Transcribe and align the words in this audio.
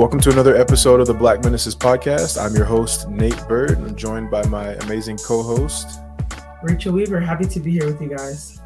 Welcome 0.00 0.20
to 0.20 0.30
another 0.30 0.56
episode 0.56 1.00
of 1.00 1.06
the 1.06 1.12
Black 1.12 1.44
Menaces 1.44 1.76
podcast. 1.76 2.42
I'm 2.42 2.56
your 2.56 2.64
host, 2.64 3.06
Nate 3.10 3.46
Bird. 3.46 3.72
And 3.72 3.86
I'm 3.86 3.94
joined 3.94 4.30
by 4.30 4.42
my 4.46 4.68
amazing 4.68 5.18
co 5.18 5.42
host, 5.42 6.00
Rachel 6.62 6.94
Weaver. 6.94 7.20
Happy 7.20 7.44
to 7.44 7.60
be 7.60 7.72
here 7.72 7.84
with 7.84 8.00
you 8.00 8.08
guys. 8.08 8.60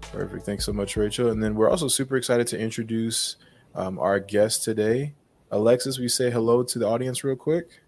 Perfect. 0.00 0.46
Thanks 0.46 0.64
so 0.64 0.72
much, 0.72 0.96
Rachel. 0.96 1.28
And 1.28 1.42
then 1.42 1.54
we're 1.54 1.68
also 1.68 1.88
super 1.88 2.16
excited 2.16 2.46
to 2.46 2.58
introduce 2.58 3.36
um, 3.74 3.98
our 3.98 4.18
guest 4.18 4.64
today. 4.64 5.12
Alexis, 5.50 5.98
we 5.98 6.08
say 6.08 6.30
hello 6.30 6.62
to 6.62 6.78
the 6.78 6.86
audience 6.88 7.22
real 7.22 7.36
quick. 7.36 7.82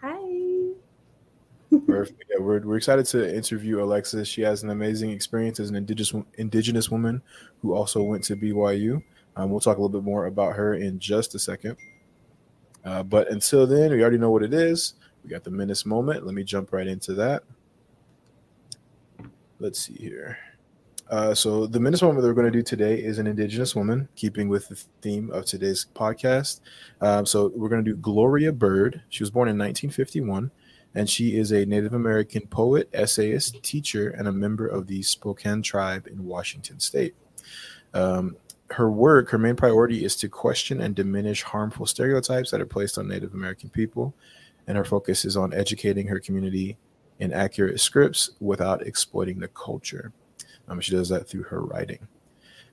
Hi. 0.00 0.70
Perfect. 1.86 2.24
Yeah, 2.30 2.40
we're, 2.40 2.60
we're 2.60 2.78
excited 2.78 3.04
to 3.08 3.36
interview 3.36 3.84
Alexis. 3.84 4.26
She 4.26 4.40
has 4.40 4.62
an 4.62 4.70
amazing 4.70 5.10
experience 5.10 5.60
as 5.60 5.68
an 5.68 5.76
indigenous 5.76 6.14
indigenous 6.38 6.90
woman 6.90 7.20
who 7.60 7.74
also 7.74 8.02
went 8.02 8.24
to 8.24 8.36
BYU. 8.36 9.02
Um, 9.36 9.50
we'll 9.50 9.60
talk 9.60 9.76
a 9.76 9.80
little 9.82 10.00
bit 10.00 10.04
more 10.04 10.26
about 10.26 10.56
her 10.56 10.74
in 10.74 10.98
just 10.98 11.34
a 11.34 11.38
second. 11.38 11.76
Uh, 12.84 13.02
but 13.02 13.28
until 13.30 13.66
then, 13.66 13.90
we 13.90 14.00
already 14.00 14.18
know 14.18 14.30
what 14.30 14.42
it 14.42 14.54
is. 14.54 14.94
We 15.22 15.30
got 15.30 15.44
the 15.44 15.50
menace 15.50 15.84
moment. 15.84 16.24
Let 16.24 16.34
me 16.34 16.44
jump 16.44 16.72
right 16.72 16.86
into 16.86 17.14
that. 17.14 17.42
Let's 19.58 19.78
see 19.78 19.94
here. 19.94 20.38
Uh, 21.10 21.34
so 21.34 21.66
the 21.66 21.80
menace 21.80 22.02
moment 22.02 22.22
that 22.22 22.28
we're 22.28 22.34
going 22.34 22.50
to 22.50 22.56
do 22.56 22.62
today 22.62 22.94
is 22.94 23.18
an 23.18 23.26
indigenous 23.26 23.74
woman, 23.74 24.08
keeping 24.14 24.48
with 24.48 24.68
the 24.68 24.76
theme 25.02 25.28
of 25.32 25.44
today's 25.44 25.86
podcast. 25.94 26.60
Um, 27.00 27.26
so 27.26 27.52
we're 27.54 27.68
going 27.68 27.84
to 27.84 27.90
do 27.90 27.96
Gloria 27.96 28.52
Bird. 28.52 29.02
She 29.08 29.24
was 29.24 29.30
born 29.30 29.48
in 29.48 29.58
1951, 29.58 30.52
and 30.94 31.10
she 31.10 31.36
is 31.36 31.50
a 31.50 31.66
Native 31.66 31.94
American 31.94 32.46
poet, 32.46 32.88
essayist, 32.92 33.60
teacher, 33.64 34.10
and 34.10 34.28
a 34.28 34.32
member 34.32 34.68
of 34.68 34.86
the 34.86 35.02
Spokane 35.02 35.62
tribe 35.62 36.06
in 36.06 36.24
Washington 36.24 36.78
State. 36.78 37.16
Um, 37.92 38.36
her 38.72 38.90
work, 38.90 39.30
her 39.30 39.38
main 39.38 39.56
priority 39.56 40.04
is 40.04 40.16
to 40.16 40.28
question 40.28 40.80
and 40.80 40.94
diminish 40.94 41.42
harmful 41.42 41.86
stereotypes 41.86 42.50
that 42.50 42.60
are 42.60 42.66
placed 42.66 42.98
on 42.98 43.08
Native 43.08 43.34
American 43.34 43.68
people. 43.68 44.14
And 44.66 44.76
her 44.76 44.84
focus 44.84 45.24
is 45.24 45.36
on 45.36 45.52
educating 45.52 46.06
her 46.06 46.20
community 46.20 46.76
in 47.18 47.32
accurate 47.32 47.80
scripts 47.80 48.30
without 48.40 48.86
exploiting 48.86 49.40
the 49.40 49.48
culture. 49.48 50.12
Um, 50.68 50.80
she 50.80 50.92
does 50.92 51.08
that 51.08 51.28
through 51.28 51.44
her 51.44 51.60
writing. 51.60 52.06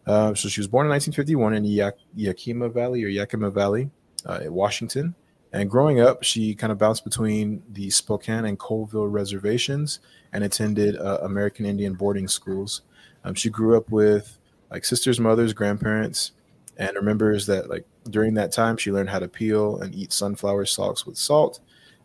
Uh, 0.05 0.33
so 0.35 0.47
she 0.47 0.61
was 0.61 0.67
born 0.67 0.85
in 0.85 0.91
1951 0.91 1.53
in 1.55 1.93
Yakima 2.15 2.69
Valley 2.69 3.03
or 3.03 3.07
Yakima 3.07 3.49
Valley, 3.49 3.89
uh, 4.25 4.39
in 4.43 4.53
Washington. 4.53 5.15
And 5.53 5.69
growing 5.69 5.99
up, 5.99 6.23
she 6.23 6.53
kind 6.53 6.71
of 6.71 6.77
bounced 6.77 7.03
between 7.03 7.63
the 7.71 7.89
Spokane 7.89 8.45
and 8.45 8.59
Colville 8.59 9.07
reservations 9.07 9.99
and 10.33 10.43
attended 10.43 10.97
uh, 10.97 11.19
American 11.23 11.65
Indian 11.65 11.93
boarding 11.93 12.27
schools. 12.27 12.81
Um, 13.23 13.33
she 13.33 13.49
grew 13.49 13.75
up 13.75 13.89
with 13.89 14.37
like 14.71 14.85
sisters, 14.85 15.19
mothers, 15.19 15.53
grandparents, 15.53 16.31
and 16.77 16.95
remembers 16.95 17.45
that 17.47 17.69
like 17.69 17.85
during 18.09 18.33
that 18.35 18.51
time 18.51 18.77
she 18.77 18.91
learned 18.91 19.09
how 19.09 19.19
to 19.19 19.27
peel 19.27 19.77
and 19.81 19.95
eat 19.95 20.13
sunflower 20.13 20.65
stalks 20.65 21.05
with 21.05 21.17
salt. 21.17 21.59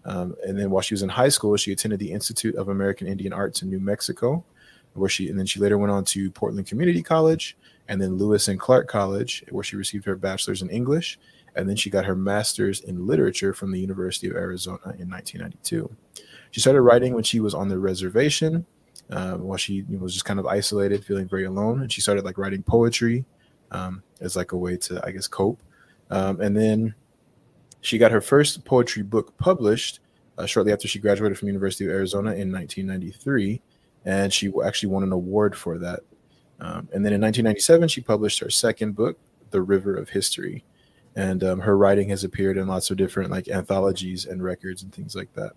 Um, 0.05 0.35
and 0.47 0.59
then 0.59 0.71
while 0.71 0.83
she 0.83 0.95
was 0.95 1.03
in 1.03 1.09
high 1.09 1.29
school, 1.29 1.57
she 1.57 1.73
attended 1.73 2.01
the 2.01 2.11
Institute 2.11 2.57
of 2.57 2.69
American 2.69 3.07
Indian 3.07 3.33
Arts 3.33 3.63
in 3.63 3.71
New 3.71 3.79
Mexico, 3.79 4.45
where 4.95 5.09
she 5.09 5.29
and 5.29 5.39
then 5.39 5.47
she 5.47 5.61
later 5.61 5.79
went 5.79 5.93
on 5.93 6.05
to 6.07 6.31
Portland 6.31 6.67
Community 6.67 7.03
College 7.03 7.57
and 7.89 8.01
then 8.01 8.17
Lewis 8.17 8.49
and 8.49 8.59
Clark 8.59 8.89
College, 8.89 9.45
where 9.51 9.65
she 9.65 9.77
received 9.77 10.05
her 10.05 10.17
bachelor's 10.17 10.63
in 10.63 10.71
English, 10.71 11.19
and 11.55 11.69
then 11.69 11.77
she 11.77 11.91
got 11.91 12.05
her 12.05 12.17
master's 12.17 12.81
in 12.81 13.07
literature 13.07 13.53
from 13.53 13.71
the 13.71 13.81
University 13.81 14.29
of 14.29 14.37
Arizona 14.37 14.95
in 14.99 15.11
1992. 15.11 15.91
She 16.51 16.61
started 16.61 16.83
writing 16.83 17.15
when 17.15 17.25
she 17.25 17.41
was 17.41 17.55
on 17.55 17.69
the 17.69 17.79
reservation 17.79 18.67
uh, 19.13 19.35
while 19.35 19.59
she 19.59 19.83
was 19.83 20.15
just 20.15 20.25
kind 20.25 20.41
of 20.41 20.47
isolated, 20.47 21.05
feeling 21.05 21.29
very 21.29 21.45
alone. 21.45 21.83
And 21.83 21.93
she 21.93 22.01
started 22.01 22.25
like 22.25 22.39
writing 22.39 22.63
poetry 22.63 23.25
um, 23.71 24.03
as 24.21 24.37
like 24.37 24.53
a 24.53 24.57
way 24.57 24.77
to, 24.79 25.01
I 25.05 25.11
guess, 25.11 25.29
cope. 25.29 25.63
Um, 26.11 26.41
and 26.41 26.57
then 26.57 26.95
she 27.83 27.99
got 27.99 28.11
her 28.11 28.21
first 28.21 28.65
poetry 28.65 29.03
book 29.03 29.37
published 29.37 30.01
uh, 30.39 30.47
shortly 30.47 30.73
after 30.73 30.89
she 30.89 30.99
graduated 30.99 31.39
from 31.39 31.49
University 31.49 31.85
of 31.85 31.91
Arizona 31.91 32.31
in 32.31 32.51
1993, 32.51 33.61
and 34.07 34.33
she 34.33 34.51
actually 34.65 34.89
won 34.89 35.03
an 35.03 35.13
award 35.13 35.55
for 35.55 35.79
that. 35.79 36.01
Um, 36.61 36.89
and 36.93 37.05
then 37.05 37.13
in 37.13 37.21
1997, 37.21 37.89
she 37.89 38.01
published 38.01 38.39
her 38.39 38.49
second 38.49 38.95
book, 38.95 39.19
The 39.51 39.61
River 39.61 39.95
of 39.95 40.09
History, 40.09 40.65
and 41.17 41.45
um, 41.45 41.61
her 41.61 41.77
writing 41.77 42.09
has 42.09 42.25
appeared 42.25 42.57
in 42.57 42.67
lots 42.67 42.91
of 42.91 42.97
different 42.97 43.31
like 43.31 43.49
anthologies 43.49 44.25
and 44.25 44.43
records 44.43 44.83
and 44.83 44.93
things 44.95 45.15
like 45.15 45.33
that. 45.35 45.53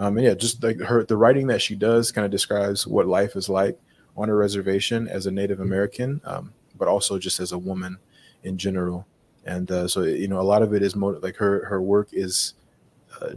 Um, 0.00 0.16
and 0.16 0.26
yeah, 0.26 0.34
just 0.34 0.62
like 0.62 0.80
her, 0.80 1.04
the 1.04 1.16
writing 1.16 1.46
that 1.48 1.60
she 1.60 1.74
does 1.74 2.10
kind 2.10 2.24
of 2.24 2.30
describes 2.30 2.86
what 2.86 3.06
life 3.06 3.36
is 3.36 3.50
like 3.50 3.78
on 4.16 4.30
a 4.30 4.34
reservation 4.34 5.06
as 5.06 5.26
a 5.26 5.30
Native 5.30 5.60
American, 5.60 6.22
um, 6.24 6.54
but 6.78 6.88
also 6.88 7.18
just 7.18 7.38
as 7.38 7.52
a 7.52 7.58
woman 7.58 7.98
in 8.42 8.56
general. 8.56 9.06
And 9.44 9.70
uh, 9.70 9.86
so, 9.86 10.02
you 10.02 10.26
know, 10.26 10.40
a 10.40 10.42
lot 10.42 10.62
of 10.62 10.72
it 10.72 10.82
is 10.82 10.96
mo- 10.96 11.20
like 11.22 11.36
her 11.36 11.66
her 11.66 11.82
work 11.82 12.08
is 12.12 12.54
uh, 13.20 13.34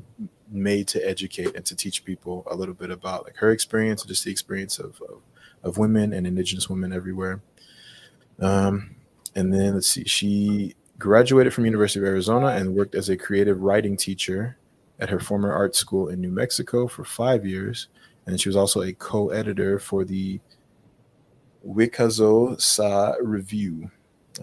made 0.50 0.88
to 0.88 1.06
educate 1.06 1.54
and 1.54 1.66
to 1.66 1.76
teach 1.76 2.06
people 2.06 2.48
a 2.50 2.56
little 2.56 2.74
bit 2.74 2.92
about 2.92 3.26
like 3.26 3.36
her 3.36 3.52
experience 3.52 4.04
just 4.04 4.24
the 4.24 4.32
experience 4.32 4.80
of 4.80 5.02
of, 5.10 5.22
of 5.64 5.78
women 5.78 6.14
and 6.14 6.26
Indigenous 6.26 6.70
women 6.70 6.94
everywhere. 6.94 7.42
Um, 8.40 8.96
and 9.36 9.54
then 9.54 9.74
let's 9.74 9.88
see, 9.88 10.06
she 10.06 10.76
graduated 10.98 11.54
from 11.54 11.66
University 11.66 12.00
of 12.00 12.06
Arizona 12.06 12.48
and 12.48 12.74
worked 12.74 12.96
as 12.96 13.10
a 13.10 13.18
creative 13.18 13.62
writing 13.62 13.98
teacher 13.98 14.58
at 15.00 15.10
her 15.10 15.20
former 15.20 15.52
art 15.52 15.76
school 15.76 16.10
in 16.10 16.22
New 16.22 16.32
Mexico 16.32 16.88
for 16.88 17.04
five 17.04 17.46
years. 17.46 17.88
And 18.26 18.40
she 18.40 18.50
was 18.50 18.56
also 18.56 18.82
a 18.82 18.94
co 18.94 19.30
editor 19.30 19.80
for 19.80 20.06
the 20.06 20.40
Wicazo 21.66 22.60
Sa 22.60 23.16
Review. 23.22 23.90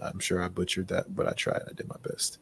I'm 0.01 0.19
sure 0.19 0.41
I 0.41 0.47
butchered 0.47 0.87
that, 0.89 1.15
but 1.15 1.27
I 1.27 1.33
tried. 1.33 1.61
I 1.69 1.73
did 1.73 1.87
my 1.87 1.95
best. 2.07 2.39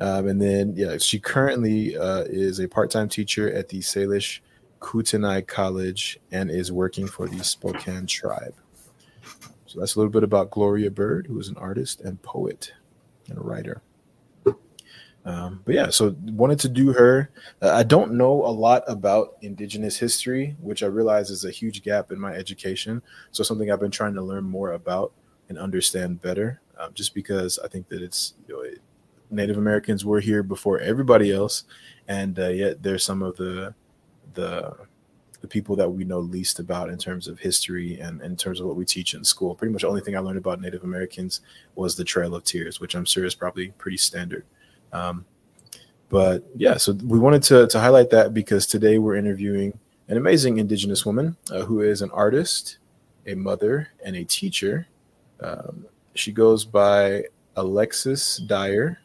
Um, 0.00 0.28
and 0.28 0.40
then, 0.40 0.74
yeah, 0.76 0.98
she 0.98 1.18
currently 1.18 1.96
uh, 1.96 2.24
is 2.26 2.60
a 2.60 2.68
part 2.68 2.90
time 2.90 3.08
teacher 3.08 3.52
at 3.52 3.68
the 3.68 3.78
Salish 3.80 4.40
Kootenai 4.80 5.42
College 5.42 6.18
and 6.32 6.50
is 6.50 6.72
working 6.72 7.06
for 7.06 7.28
the 7.28 7.42
Spokane 7.42 8.06
Tribe. 8.06 8.54
So 9.66 9.80
that's 9.80 9.94
a 9.94 9.98
little 9.98 10.12
bit 10.12 10.24
about 10.24 10.50
Gloria 10.50 10.90
Bird, 10.90 11.26
who 11.26 11.38
is 11.38 11.48
an 11.48 11.56
artist 11.56 12.00
and 12.00 12.20
poet 12.22 12.72
and 13.28 13.38
a 13.38 13.40
writer. 13.40 13.80
Um, 15.24 15.62
but 15.64 15.74
yeah, 15.74 15.90
so 15.90 16.16
wanted 16.22 16.58
to 16.60 16.68
do 16.68 16.92
her. 16.92 17.30
Uh, 17.60 17.70
I 17.70 17.84
don't 17.84 18.14
know 18.14 18.44
a 18.44 18.50
lot 18.50 18.82
about 18.88 19.36
Indigenous 19.42 19.96
history, 19.96 20.56
which 20.60 20.82
I 20.82 20.86
realize 20.86 21.30
is 21.30 21.44
a 21.44 21.50
huge 21.50 21.82
gap 21.82 22.10
in 22.10 22.18
my 22.18 22.32
education. 22.32 23.02
So 23.30 23.44
something 23.44 23.70
I've 23.70 23.80
been 23.80 23.90
trying 23.90 24.14
to 24.14 24.22
learn 24.22 24.44
more 24.44 24.72
about 24.72 25.12
and 25.48 25.58
understand 25.58 26.20
better, 26.22 26.60
um, 26.78 26.92
just 26.94 27.14
because 27.14 27.58
I 27.60 27.68
think 27.68 27.88
that 27.88 28.02
it's 28.02 28.34
you 28.48 28.54
know, 28.54 28.70
Native 29.30 29.58
Americans 29.58 30.04
were 30.04 30.20
here 30.20 30.42
before 30.42 30.80
everybody 30.80 31.32
else, 31.32 31.64
and 32.08 32.38
uh, 32.38 32.48
yet 32.48 32.82
there's 32.82 33.04
some 33.04 33.22
of 33.22 33.36
the 33.36 33.74
the 34.34 34.74
the 35.40 35.48
people 35.48 35.74
that 35.74 35.90
we 35.90 36.04
know 36.04 36.20
least 36.20 36.60
about 36.60 36.88
in 36.88 36.96
terms 36.96 37.26
of 37.26 37.38
history 37.40 37.98
and 37.98 38.22
in 38.22 38.36
terms 38.36 38.60
of 38.60 38.66
what 38.66 38.76
we 38.76 38.84
teach 38.84 39.12
in 39.12 39.24
school. 39.24 39.54
Pretty 39.54 39.72
much 39.72 39.82
the 39.82 39.88
only 39.88 40.00
thing 40.00 40.16
I 40.16 40.20
learned 40.20 40.38
about 40.38 40.60
Native 40.60 40.84
Americans 40.84 41.40
was 41.74 41.96
the 41.96 42.04
Trail 42.04 42.34
of 42.34 42.44
Tears, 42.44 42.80
which 42.80 42.94
I'm 42.94 43.04
sure 43.04 43.24
is 43.24 43.34
probably 43.34 43.68
pretty 43.72 43.96
standard. 43.96 44.44
Um, 44.92 45.24
but 46.08 46.44
yeah, 46.54 46.76
so 46.76 46.92
we 46.92 47.18
wanted 47.18 47.42
to, 47.44 47.66
to 47.68 47.80
highlight 47.80 48.10
that 48.10 48.34
because 48.34 48.66
today 48.66 48.98
we're 48.98 49.16
interviewing 49.16 49.78
an 50.08 50.18
amazing 50.18 50.58
Indigenous 50.58 51.06
woman 51.06 51.36
uh, 51.50 51.62
who 51.62 51.80
is 51.80 52.02
an 52.02 52.10
artist, 52.10 52.78
a 53.26 53.34
mother, 53.34 53.88
and 54.04 54.14
a 54.16 54.24
teacher. 54.24 54.86
Um, 55.40 55.86
she 56.14 56.32
goes 56.32 56.66
by 56.66 57.24
Alexis 57.56 58.36
Dyer, 58.36 58.98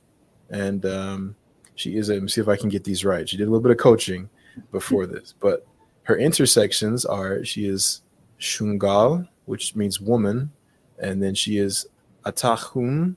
and 0.49 0.85
um, 0.85 1.35
she 1.75 1.95
is 1.95 2.09
a, 2.09 2.15
let 2.15 2.23
me 2.23 2.29
see 2.29 2.41
if 2.41 2.49
I 2.49 2.57
can 2.57 2.67
get 2.67 2.83
these 2.83 3.05
right. 3.05 3.27
She 3.27 3.37
did 3.37 3.43
a 3.43 3.49
little 3.49 3.61
bit 3.61 3.71
of 3.71 3.77
coaching 3.77 4.29
before 4.71 5.05
this, 5.07 5.33
but 5.39 5.65
her 6.03 6.17
intersections 6.17 7.05
are 7.05 7.43
she 7.45 7.67
is 7.67 8.01
Shungal, 8.39 9.27
which 9.45 9.75
means 9.75 10.01
woman, 10.01 10.51
and 10.99 11.23
then 11.23 11.35
she 11.35 11.57
is 11.57 11.87
Atahum, 12.25 13.15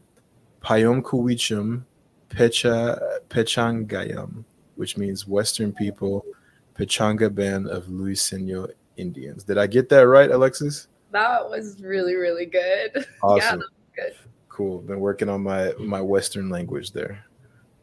Payom 0.63 1.03
Kuwichum, 1.03 1.83
Pecha 2.31 3.21
Pechangayam, 3.29 4.45
which 4.77 4.97
means 4.97 5.27
Western 5.27 5.73
people, 5.73 6.25
Pechanga 6.75 7.33
band 7.35 7.69
of 7.69 7.87
Luiseno 7.87 8.71
Indians. 8.97 9.45
Did 9.45 9.59
I 9.59 9.67
get 9.67 9.89
that 9.91 10.07
right, 10.07 10.31
Alexis? 10.31 10.89
That 11.13 11.49
was 11.49 11.83
really, 11.83 12.15
really 12.15 12.47
good. 12.47 13.05
Awesome. 13.23 13.63
Yeah, 13.97 14.05
good. 14.05 14.17
Cool. 14.49 14.79
Been 14.79 15.01
working 15.01 15.29
on 15.29 15.43
my 15.43 15.73
my 15.79 16.01
Western 16.01 16.49
language 16.49 16.93
there 16.93 17.25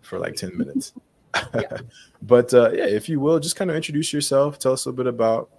for 0.02 0.18
like 0.18 0.36
10 0.36 0.58
minutes. 0.58 0.94
yeah. 1.54 1.78
but 2.22 2.54
uh, 2.54 2.72
yeah, 2.72 2.86
if 2.86 3.10
you 3.10 3.20
will, 3.20 3.40
just 3.40 3.56
kind 3.56 3.70
of 3.70 3.76
introduce 3.76 4.14
yourself. 4.14 4.58
Tell 4.58 4.74
us 4.74 4.86
a 4.86 4.90
little 4.90 5.04
bit 5.04 5.08
about 5.08 5.50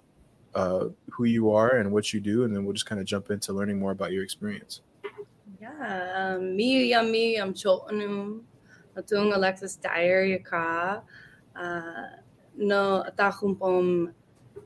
uh, 0.55 0.85
who 1.11 1.25
you 1.25 1.51
are 1.51 1.77
and 1.77 1.91
what 1.91 2.11
you 2.11 2.19
do, 2.19 2.43
and 2.43 2.55
then 2.55 2.65
we'll 2.65 2.73
just 2.73 2.87
kind 2.87 2.99
of 2.99 3.05
jump 3.05 3.29
into 3.29 3.53
learning 3.53 3.79
more 3.79 3.91
about 3.91 4.11
your 4.11 4.23
experience. 4.23 4.81
Yeah, 5.61 6.35
um, 6.37 6.55
me, 6.55 6.85
yummy, 6.85 7.35
I'm 7.35 7.53
Chotanu 7.53 8.41
Alexis 9.33 9.75
Dyer 9.75 10.23
yaka 10.25 11.01
uh, 11.55 12.07
no 12.57 13.03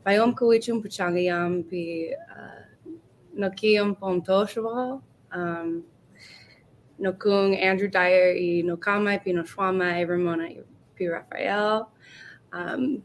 bayom 0.05 0.33
kuichum 0.33 0.83
puchangayam 0.83 1.63
pi 1.69 2.15
uh, 2.31 2.89
no 3.35 3.49
pom 3.95 5.03
um 5.31 5.83
no 6.99 7.13
kung 7.13 7.55
Andrew 7.55 7.87
Dyer 7.87 8.33
y 8.35 8.61
no 8.63 8.77
kamai 8.77 9.23
pino 9.23 9.43
shwamai 9.43 10.07
Ramona 10.07 10.49
P. 10.95 11.07
Raphael. 11.07 11.89
Um, 12.51 13.01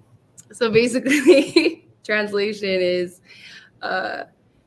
so 0.52 0.70
basically, 0.70 1.88
translation 2.04 2.80
is 2.80 3.20
uh, 3.82 4.24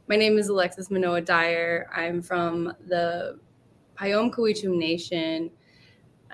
my 0.07 0.15
name 0.15 0.37
is 0.37 0.49
Alexis 0.49 0.89
Munoa 0.89 1.23
Dyer. 1.23 1.87
I'm 1.95 2.21
from 2.21 2.73
the 2.87 3.39
Payom 3.97 4.33
Kawichum 4.33 4.77
Nation 4.77 5.51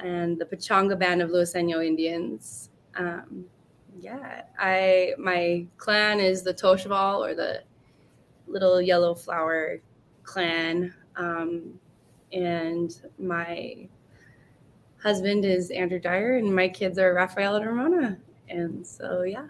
and 0.03 0.37
the 0.37 0.45
Pechanga 0.45 0.97
Band 0.97 1.21
of 1.21 1.29
Luiseno 1.29 1.85
Indians. 1.85 2.69
Um, 2.95 3.45
yeah, 3.99 4.43
I 4.59 5.13
my 5.17 5.65
clan 5.77 6.19
is 6.19 6.43
the 6.43 6.53
Toshaval 6.53 7.19
or 7.19 7.35
the 7.35 7.63
Little 8.47 8.81
Yellow 8.81 9.15
Flower 9.15 9.79
clan, 10.23 10.93
um, 11.15 11.79
and 12.31 13.01
my 13.17 13.87
husband 15.01 15.45
is 15.45 15.71
Andrew 15.71 15.99
Dyer, 15.99 16.37
and 16.37 16.53
my 16.53 16.67
kids 16.67 16.97
are 16.99 17.13
Raphael 17.13 17.55
and 17.55 17.65
Ramona. 17.65 18.17
And 18.49 18.85
so, 18.85 19.23
yeah. 19.23 19.47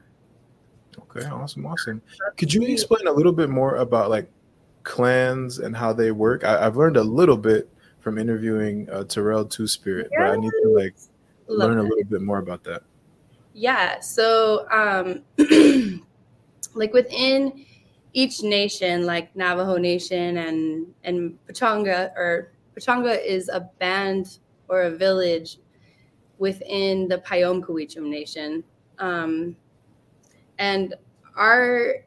Okay, 0.99 1.25
awesome, 1.27 1.65
awesome. 1.65 2.01
Could 2.37 2.53
you 2.53 2.63
explain 2.63 3.07
a 3.07 3.11
little 3.11 3.31
bit 3.31 3.49
more 3.49 3.77
about 3.77 4.09
like 4.09 4.29
clans 4.83 5.59
and 5.59 5.75
how 5.75 5.93
they 5.93 6.11
work? 6.11 6.43
I, 6.43 6.63
have 6.63 6.77
learned 6.77 6.97
a 6.97 7.03
little 7.03 7.37
bit 7.37 7.69
from 8.07 8.17
interviewing 8.17 8.89
uh, 8.89 9.03
Terrell 9.03 9.43
Two 9.43 9.67
Spirit, 9.67 10.07
yes. 10.13 10.17
but 10.21 10.31
I 10.31 10.35
need 10.37 10.49
to 10.63 10.69
like 10.73 10.95
Love 11.49 11.71
learn 11.71 11.79
a 11.79 11.83
little 11.83 12.05
bit 12.05 12.21
more 12.21 12.37
about 12.37 12.63
that. 12.63 12.83
Yeah. 13.51 13.99
So, 13.99 14.65
um, 14.71 15.23
like 16.73 16.93
within 16.93 17.65
each 18.13 18.43
nation, 18.43 19.05
like 19.05 19.35
Navajo 19.35 19.75
Nation 19.75 20.37
and 20.37 20.87
and 21.03 21.37
Pechanga, 21.49 22.15
or 22.15 22.53
Pechanga 22.79 23.21
is 23.21 23.49
a 23.49 23.69
band 23.77 24.37
or 24.69 24.83
a 24.83 24.91
village 24.91 25.57
within 26.37 27.09
the 27.09 27.17
Payom 27.17 27.61
Nation. 28.09 28.63
Um, 28.99 29.53
and 30.59 30.95
our 31.35 32.05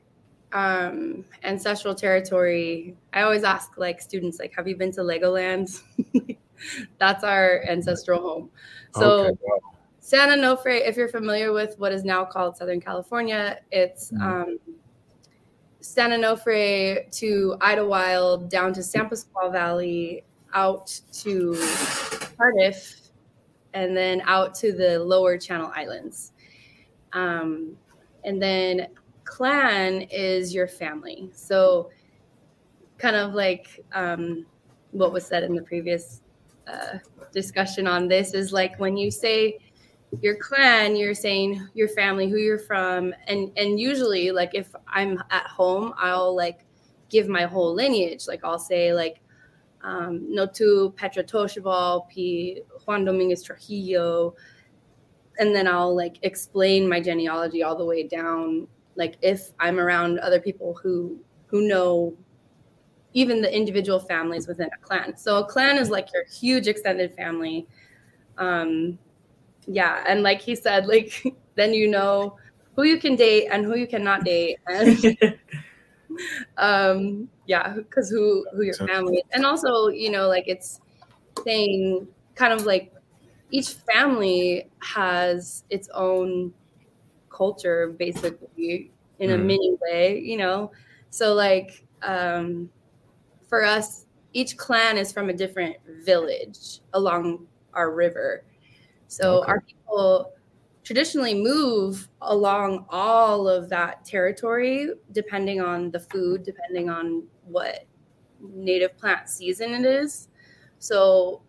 um, 0.52 1.25
ancestral 1.44 1.94
territory, 1.94 2.97
I 3.12 3.23
always 3.23 3.44
ask 3.44 3.76
like 3.76 4.00
students, 4.00 4.38
like, 4.38 4.55
have 4.56 4.67
you 4.67 4.76
been 4.76 4.93
to 4.93 5.00
Legoland? 5.00 5.81
That's 6.99 7.25
our 7.25 7.62
ancestral 7.69 8.20
home. 8.20 8.50
So 8.94 9.29
okay. 9.29 9.37
San 10.00 10.29
Onofre, 10.29 10.87
if 10.87 10.97
you're 10.97 11.08
familiar 11.08 11.52
with 11.52 11.79
what 11.79 11.93
is 11.93 12.05
now 12.05 12.25
called 12.25 12.56
Southern 12.56 12.81
California, 12.81 13.61
it's 13.70 14.11
mm-hmm. 14.11 14.23
um, 14.23 14.58
San 15.81 16.11
Onofre 16.11 17.11
to 17.19 17.56
Idyllwild 17.61 18.49
down 18.49 18.73
to 18.75 18.82
San 18.82 19.08
Pasqual 19.08 19.52
Valley, 19.52 20.25
out 20.52 21.00
to 21.12 21.56
Cardiff, 22.37 23.00
and 23.73 23.97
then 23.97 24.20
out 24.25 24.55
to 24.56 24.73
the 24.73 24.99
lower 24.99 25.38
Channel 25.38 25.70
Islands. 25.75 26.32
Um, 27.12 27.76
and 28.25 28.43
then 28.43 28.88
clan 29.30 30.02
is 30.10 30.52
your 30.52 30.66
family. 30.66 31.30
So, 31.32 31.90
kind 32.98 33.16
of 33.16 33.32
like 33.32 33.84
um, 33.92 34.44
what 34.90 35.12
was 35.12 35.24
said 35.24 35.44
in 35.44 35.54
the 35.54 35.62
previous 35.62 36.20
uh, 36.66 36.98
discussion 37.32 37.86
on 37.86 38.08
this 38.08 38.34
is 38.34 38.52
like 38.52 38.78
when 38.78 38.96
you 38.96 39.10
say 39.10 39.58
your 40.20 40.36
clan, 40.36 40.96
you're 40.96 41.14
saying 41.14 41.68
your 41.74 41.88
family, 41.88 42.28
who 42.28 42.36
you're 42.36 42.58
from, 42.58 43.14
and 43.28 43.52
and 43.56 43.78
usually 43.78 44.32
like 44.32 44.50
if 44.54 44.74
I'm 44.88 45.22
at 45.30 45.46
home, 45.46 45.94
I'll 45.96 46.34
like 46.34 46.66
give 47.08 47.28
my 47.28 47.44
whole 47.44 47.72
lineage. 47.72 48.26
Like 48.26 48.44
I'll 48.44 48.58
say 48.58 48.92
like 48.92 49.20
um, 49.82 50.26
Notu 50.28 50.94
Petra 50.96 51.22
Toshaval, 51.22 52.08
P 52.08 52.62
Juan 52.84 53.04
Dominguez 53.04 53.44
Trujillo, 53.44 54.34
and 55.38 55.54
then 55.54 55.68
I'll 55.68 55.94
like 55.94 56.18
explain 56.22 56.88
my 56.88 57.00
genealogy 57.00 57.62
all 57.62 57.76
the 57.76 57.84
way 57.84 58.02
down. 58.08 58.66
Like 59.00 59.17
if 59.23 59.50
I'm 59.58 59.81
around 59.81 60.20
other 60.20 60.38
people 60.38 60.79
who 60.81 61.19
who 61.47 61.67
know 61.67 62.14
even 63.14 63.41
the 63.43 63.52
individual 63.52 63.99
families 63.99 64.47
within 64.47 64.69
a 64.73 64.79
clan. 64.87 65.17
So 65.17 65.38
a 65.38 65.44
clan 65.44 65.79
is 65.79 65.91
like 65.91 66.12
your 66.12 66.25
huge 66.26 66.69
extended 66.69 67.12
family. 67.14 67.67
Um, 68.38 68.99
yeah, 69.67 70.05
and 70.06 70.23
like 70.23 70.41
he 70.41 70.55
said, 70.55 70.87
like 70.87 71.25
then 71.56 71.75
you 71.75 71.88
know 71.88 72.37
who 72.76 72.85
you 72.85 72.99
can 73.00 73.17
date 73.17 73.49
and 73.50 73.64
who 73.64 73.76
you 73.76 73.87
cannot 73.87 74.25
date, 74.25 74.58
and 74.67 75.19
um, 76.58 77.29
yeah, 77.47 77.75
because 77.75 78.11
who 78.11 78.47
who 78.55 78.62
your 78.62 78.75
family 78.75 79.17
is. 79.17 79.25
and 79.32 79.44
also 79.44 79.88
you 79.88 80.11
know 80.11 80.29
like 80.29 80.44
it's 80.47 80.81
saying 81.44 82.06
kind 82.35 82.52
of 82.52 82.67
like 82.67 82.93
each 83.50 83.70
family 83.93 84.69
has 84.81 85.64
its 85.70 85.88
own 85.94 86.52
culture 87.40 87.94
basically 87.98 88.90
in 89.19 89.31
a 89.31 89.38
mm. 89.38 89.44
mini 89.46 89.78
way, 89.81 90.20
you 90.20 90.37
know. 90.37 90.70
So 91.08 91.32
like 91.32 91.87
um, 92.02 92.69
for 93.48 93.64
us, 93.64 94.04
each 94.34 94.58
clan 94.58 94.98
is 94.98 95.10
from 95.10 95.31
a 95.31 95.32
different 95.32 95.76
village 96.04 96.81
along 96.92 97.46
our 97.72 97.92
river. 97.92 98.44
So 99.08 99.38
okay. 99.38 99.52
our 99.52 99.60
people 99.62 100.32
traditionally 100.84 101.34
move 101.34 102.08
along 102.20 102.84
all 102.90 103.48
of 103.48 103.70
that 103.70 104.04
territory 104.04 104.90
depending 105.12 105.62
on 105.62 105.90
the 105.90 106.00
food, 106.00 106.42
depending 106.42 106.90
on 106.90 107.25
what 107.46 107.87
native 108.40 108.98
plant 108.98 109.31
season 109.31 109.72
it 109.72 109.87
is. 109.87 110.28
So, 110.78 111.40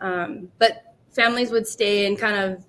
um, 0.00 0.48
but 0.58 0.94
families 1.10 1.50
would 1.50 1.66
stay 1.66 2.04
in 2.06 2.16
kind 2.16 2.36
of, 2.36 2.66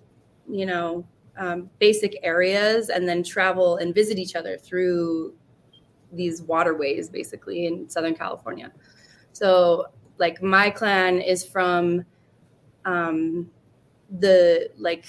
you 0.50 0.66
know, 0.66 1.06
um, 1.38 1.70
basic 1.80 2.20
areas 2.24 2.90
and 2.90 3.08
then 3.08 3.24
travel 3.24 3.78
and 3.78 3.94
visit 3.94 4.18
each 4.18 4.36
other 4.36 4.58
through 4.58 5.34
these 6.12 6.42
waterways 6.44 7.10
basically 7.10 7.66
in 7.66 7.90
Southern 7.90 8.16
California. 8.16 8.72
So, 9.32 9.86
like, 10.20 10.44
my 10.44 10.70
clan 10.70 11.20
is 11.20 11.44
from 11.44 12.06
um, 12.86 13.50
the 14.20 14.70
like 14.78 15.06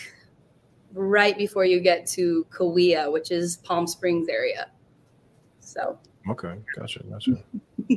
right 0.93 1.37
before 1.37 1.65
you 1.65 1.81
get 1.81 2.07
to 2.07 2.47
Cahuilla, 2.51 3.11
which 3.11 3.31
is 3.31 3.59
Palm 3.59 3.87
Springs 3.87 4.29
area. 4.29 4.71
So 5.61 5.99
okay, 6.31 6.55
gotcha, 6.77 7.03
gotcha. 7.05 7.43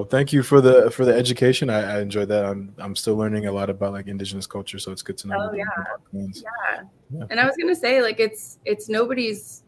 well, 0.00 0.08
thank 0.08 0.32
you 0.32 0.42
for 0.42 0.62
the 0.62 0.90
for 0.90 1.04
the 1.04 1.14
education. 1.14 1.68
I, 1.68 1.96
I 1.96 2.00
enjoyed 2.00 2.28
that. 2.28 2.46
I'm 2.46 2.74
I'm 2.78 2.96
still 2.96 3.16
learning 3.16 3.46
a 3.46 3.52
lot 3.52 3.68
about 3.68 3.92
like 3.92 4.06
indigenous 4.06 4.46
culture, 4.46 4.78
so 4.78 4.92
it's 4.92 5.02
good 5.02 5.18
to 5.18 5.28
know. 5.28 5.36
Oh 5.38 5.52
yeah. 5.52 5.64
yeah, 6.12 6.82
yeah. 7.10 7.24
And 7.28 7.38
I 7.38 7.44
was 7.44 7.54
gonna 7.60 7.74
say 7.74 8.00
like 8.00 8.18
it's 8.18 8.58
it's 8.64 8.88
nobody's 8.88 9.62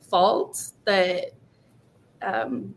fault 0.00 0.70
that 0.86 1.32
um 2.22 2.74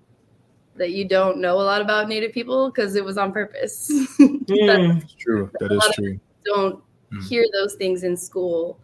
that 0.75 0.91
you 0.91 1.07
don't 1.07 1.37
know 1.37 1.55
a 1.55 1.63
lot 1.63 1.79
about 1.79 2.09
Native 2.09 2.33
people 2.33 2.69
because 2.69 2.97
it 2.97 3.05
was 3.05 3.17
on 3.17 3.31
purpose. 3.31 3.87
That's 4.17 5.13
true. 5.13 5.49
That 5.61 5.71
is 5.71 5.95
true. 5.95 6.19
Don't 6.43 6.83
mm. 7.13 7.27
hear 7.29 7.45
those 7.53 7.75
things 7.75 8.03
in 8.03 8.17
school. 8.17 8.77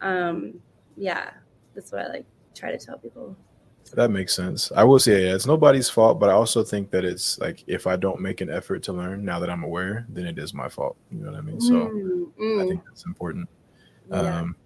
Um, 0.00 0.60
yeah, 0.96 1.28
that's 1.74 1.92
what 1.92 2.06
I 2.06 2.08
like 2.08 2.26
try 2.54 2.70
to 2.70 2.78
tell 2.78 2.96
people. 2.96 3.36
That 3.94 4.10
makes 4.10 4.34
sense. 4.34 4.70
I 4.74 4.84
will 4.84 4.98
say 4.98 5.26
yeah, 5.26 5.34
it's 5.34 5.46
nobody's 5.46 5.90
fault, 5.90 6.20
but 6.20 6.30
I 6.30 6.32
also 6.32 6.62
think 6.62 6.90
that 6.90 7.04
it's 7.04 7.38
like 7.38 7.64
if 7.66 7.86
I 7.86 7.96
don't 7.96 8.20
make 8.20 8.40
an 8.40 8.50
effort 8.50 8.82
to 8.84 8.92
learn 8.92 9.24
now 9.24 9.38
that 9.40 9.50
I'm 9.50 9.64
aware, 9.64 10.06
then 10.08 10.26
it 10.26 10.38
is 10.38 10.54
my 10.54 10.68
fault. 10.68 10.96
You 11.10 11.24
know 11.24 11.32
what 11.32 11.38
I 11.38 11.40
mean? 11.40 11.60
So 11.60 11.72
mm, 11.72 12.32
mm. 12.40 12.62
I 12.62 12.68
think 12.68 12.84
that's 12.84 13.04
important. 13.04 13.48
Yeah. 14.10 14.38
Um, 14.38 14.56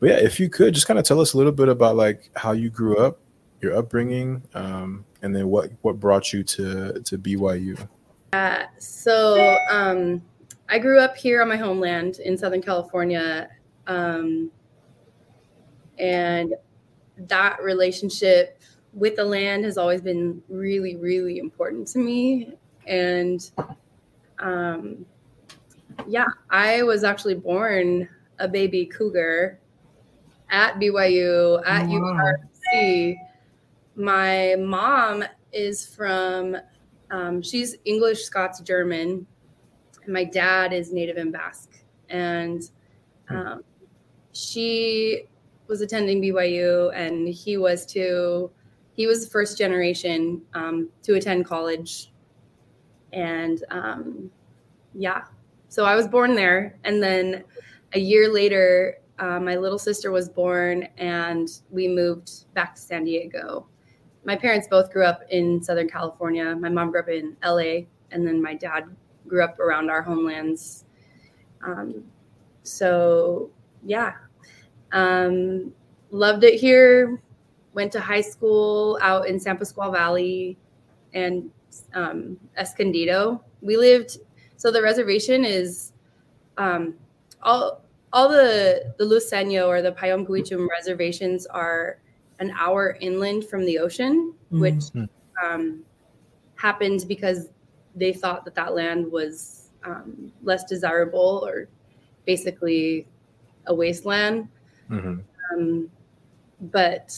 but 0.00 0.08
yeah, 0.10 0.16
if 0.16 0.40
you 0.40 0.48
could 0.48 0.74
just 0.74 0.86
kind 0.86 0.98
of 0.98 1.04
tell 1.04 1.20
us 1.20 1.34
a 1.34 1.36
little 1.36 1.52
bit 1.52 1.68
about 1.68 1.96
like 1.96 2.30
how 2.34 2.52
you 2.52 2.70
grew 2.70 2.98
up, 2.98 3.20
your 3.60 3.76
upbringing, 3.76 4.42
um, 4.54 5.04
and 5.22 5.34
then 5.34 5.48
what 5.48 5.70
what 5.82 6.00
brought 6.00 6.32
you 6.32 6.42
to 6.42 7.00
to 7.00 7.18
BYU. 7.18 7.86
Uh, 8.32 8.64
so 8.78 9.56
um, 9.70 10.22
I 10.68 10.78
grew 10.78 10.98
up 10.98 11.16
here 11.16 11.42
on 11.42 11.48
my 11.48 11.56
homeland 11.56 12.18
in 12.18 12.36
Southern 12.36 12.62
California. 12.62 13.48
Um, 13.86 14.50
and 15.98 16.54
that 17.28 17.62
relationship 17.62 18.60
with 18.92 19.16
the 19.16 19.24
land 19.24 19.64
has 19.64 19.78
always 19.78 20.00
been 20.00 20.42
really, 20.48 20.96
really 20.96 21.38
important 21.38 21.86
to 21.88 21.98
me. 21.98 22.54
And 22.86 23.48
um, 24.38 25.04
yeah, 26.06 26.26
I 26.50 26.82
was 26.82 27.04
actually 27.04 27.34
born 27.34 28.08
a 28.38 28.48
baby 28.48 28.86
cougar 28.86 29.60
at 30.50 30.74
BYU, 30.80 31.62
at 31.66 31.86
wow. 31.86 32.36
URC. 32.74 33.16
My 33.96 34.56
mom 34.58 35.24
is 35.52 35.86
from, 35.86 36.56
um, 37.10 37.42
she's 37.42 37.76
English, 37.84 38.22
Scots, 38.22 38.60
German 38.60 39.26
my 40.10 40.24
dad 40.24 40.72
is 40.72 40.92
Native 40.92 41.16
and 41.16 41.32
Basque, 41.32 41.82
and 42.08 42.62
um, 43.28 43.62
she 44.32 45.24
was 45.70 45.80
attending 45.80 46.20
BYU, 46.20 46.92
and 46.94 47.28
he 47.28 47.56
was 47.56 47.86
too. 47.86 48.50
He 48.92 49.06
was 49.06 49.24
the 49.24 49.30
first 49.30 49.56
generation 49.56 50.42
um, 50.52 50.90
to 51.04 51.14
attend 51.14 51.46
college, 51.46 52.12
and 53.12 53.64
um, 53.70 54.30
yeah, 54.94 55.22
so 55.68 55.84
I 55.84 55.94
was 55.94 56.08
born 56.08 56.34
there, 56.34 56.76
and 56.84 57.02
then 57.02 57.44
a 57.94 58.00
year 58.00 58.30
later, 58.30 58.98
uh, 59.20 59.38
my 59.38 59.56
little 59.56 59.78
sister 59.78 60.10
was 60.10 60.28
born, 60.28 60.88
and 60.98 61.48
we 61.70 61.86
moved 61.88 62.52
back 62.54 62.74
to 62.74 62.80
San 62.80 63.04
Diego. 63.04 63.66
My 64.24 64.36
parents 64.36 64.66
both 64.68 64.92
grew 64.92 65.04
up 65.04 65.22
in 65.30 65.62
Southern 65.62 65.88
California. 65.88 66.54
My 66.56 66.68
mom 66.68 66.90
grew 66.90 67.00
up 67.00 67.08
in 67.08 67.36
LA, 67.44 67.86
and 68.10 68.26
then 68.26 68.42
my 68.42 68.54
dad 68.54 68.84
grew 69.28 69.44
up 69.44 69.58
around 69.60 69.88
our 69.88 70.02
homelands. 70.02 70.84
Um, 71.64 72.02
so 72.64 73.50
yeah, 73.84 74.14
um, 74.92 75.72
loved 76.10 76.44
it 76.44 76.60
here. 76.60 77.20
Went 77.74 77.92
to 77.92 78.00
high 78.00 78.20
school 78.20 78.98
out 79.00 79.28
in 79.28 79.38
San 79.38 79.56
Pasqual 79.56 79.92
Valley 79.92 80.58
and 81.14 81.50
um, 81.94 82.36
Escondido. 82.56 83.42
We 83.62 83.76
lived 83.76 84.18
so 84.56 84.70
the 84.70 84.82
reservation 84.82 85.44
is 85.44 85.92
um, 86.58 86.94
all 87.42 87.82
all 88.12 88.28
the 88.28 88.92
the 88.98 89.04
Luiseño 89.04 89.68
or 89.68 89.82
the 89.82 89.92
Payomguichum 89.92 90.66
reservations 90.68 91.46
are 91.46 91.98
an 92.40 92.52
hour 92.58 92.96
inland 93.00 93.44
from 93.44 93.64
the 93.64 93.78
ocean, 93.78 94.34
which 94.50 94.74
Mhm. 94.94 95.08
um, 95.44 95.84
happened 96.56 97.04
because 97.06 97.50
they 97.94 98.12
thought 98.12 98.44
that 98.44 98.54
that 98.54 98.74
land 98.74 99.10
was 99.10 99.70
um, 99.84 100.32
less 100.42 100.64
desirable 100.64 101.42
or 101.46 101.68
basically 102.26 103.06
a 103.66 103.74
wasteland. 103.74 104.48
Mhm. 104.90 105.22
Um, 105.52 105.90
but 106.60 107.16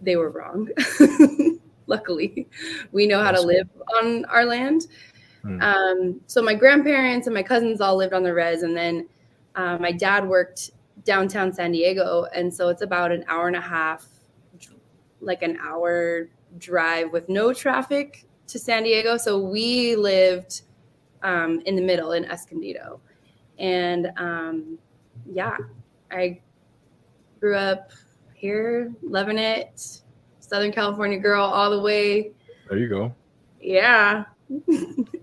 they 0.00 0.16
were 0.16 0.30
wrong. 0.30 0.68
Luckily, 1.86 2.48
we 2.92 3.06
know 3.06 3.22
how 3.22 3.30
to 3.30 3.40
live 3.40 3.68
on 4.00 4.24
our 4.26 4.44
land. 4.44 4.88
Mm. 5.44 5.62
Um, 5.62 6.20
so 6.26 6.42
my 6.42 6.54
grandparents 6.54 7.26
and 7.26 7.34
my 7.34 7.42
cousins 7.42 7.80
all 7.80 7.96
lived 7.96 8.12
on 8.12 8.22
the 8.22 8.34
res, 8.34 8.62
and 8.62 8.76
then 8.76 9.08
uh, 9.54 9.78
my 9.78 9.92
dad 9.92 10.26
worked 10.26 10.72
downtown 11.04 11.52
San 11.52 11.72
Diego, 11.72 12.26
and 12.34 12.52
so 12.52 12.68
it's 12.68 12.82
about 12.82 13.12
an 13.12 13.24
hour 13.28 13.46
and 13.46 13.56
a 13.56 13.60
half, 13.60 14.06
like 15.20 15.42
an 15.42 15.58
hour 15.62 16.28
drive 16.58 17.12
with 17.12 17.28
no 17.28 17.52
traffic 17.52 18.24
to 18.48 18.58
San 18.58 18.82
Diego. 18.82 19.16
So 19.16 19.38
we 19.38 19.94
lived 19.94 20.62
um, 21.22 21.60
in 21.66 21.76
the 21.76 21.82
middle 21.82 22.12
in 22.12 22.24
Escondido, 22.24 23.00
and 23.58 24.10
um, 24.16 24.78
yeah, 25.24 25.56
I 26.10 26.40
grew 27.40 27.56
up 27.56 27.90
here, 28.34 28.92
loving 29.02 29.38
it. 29.38 30.00
Southern 30.40 30.72
California 30.72 31.18
girl 31.18 31.44
all 31.44 31.70
the 31.70 31.80
way. 31.80 32.32
There 32.68 32.78
you 32.78 32.88
go. 32.88 33.14
Yeah. 33.60 34.24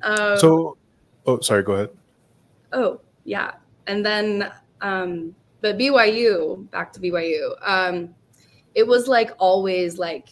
um, 0.02 0.38
So, 0.38 0.78
oh, 1.26 1.40
sorry. 1.40 1.64
Go 1.64 1.74
ahead. 1.74 1.90
oh 2.74 3.00
yeah, 3.24 3.52
and 3.88 4.06
then 4.06 4.52
um, 4.82 5.34
but 5.62 5.78
BYU, 5.78 6.70
back 6.72 6.92
to 6.94 7.00
BYU. 7.00 7.56
Um, 7.62 8.14
it 8.76 8.86
was 8.86 9.08
like 9.08 9.32
always 9.40 9.98
like 9.98 10.30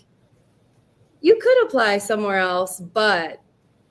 you 1.22 1.38
could 1.39 1.63
apply 1.65 2.00
somewhere 2.00 2.39
else, 2.39 2.79
but 2.79 3.41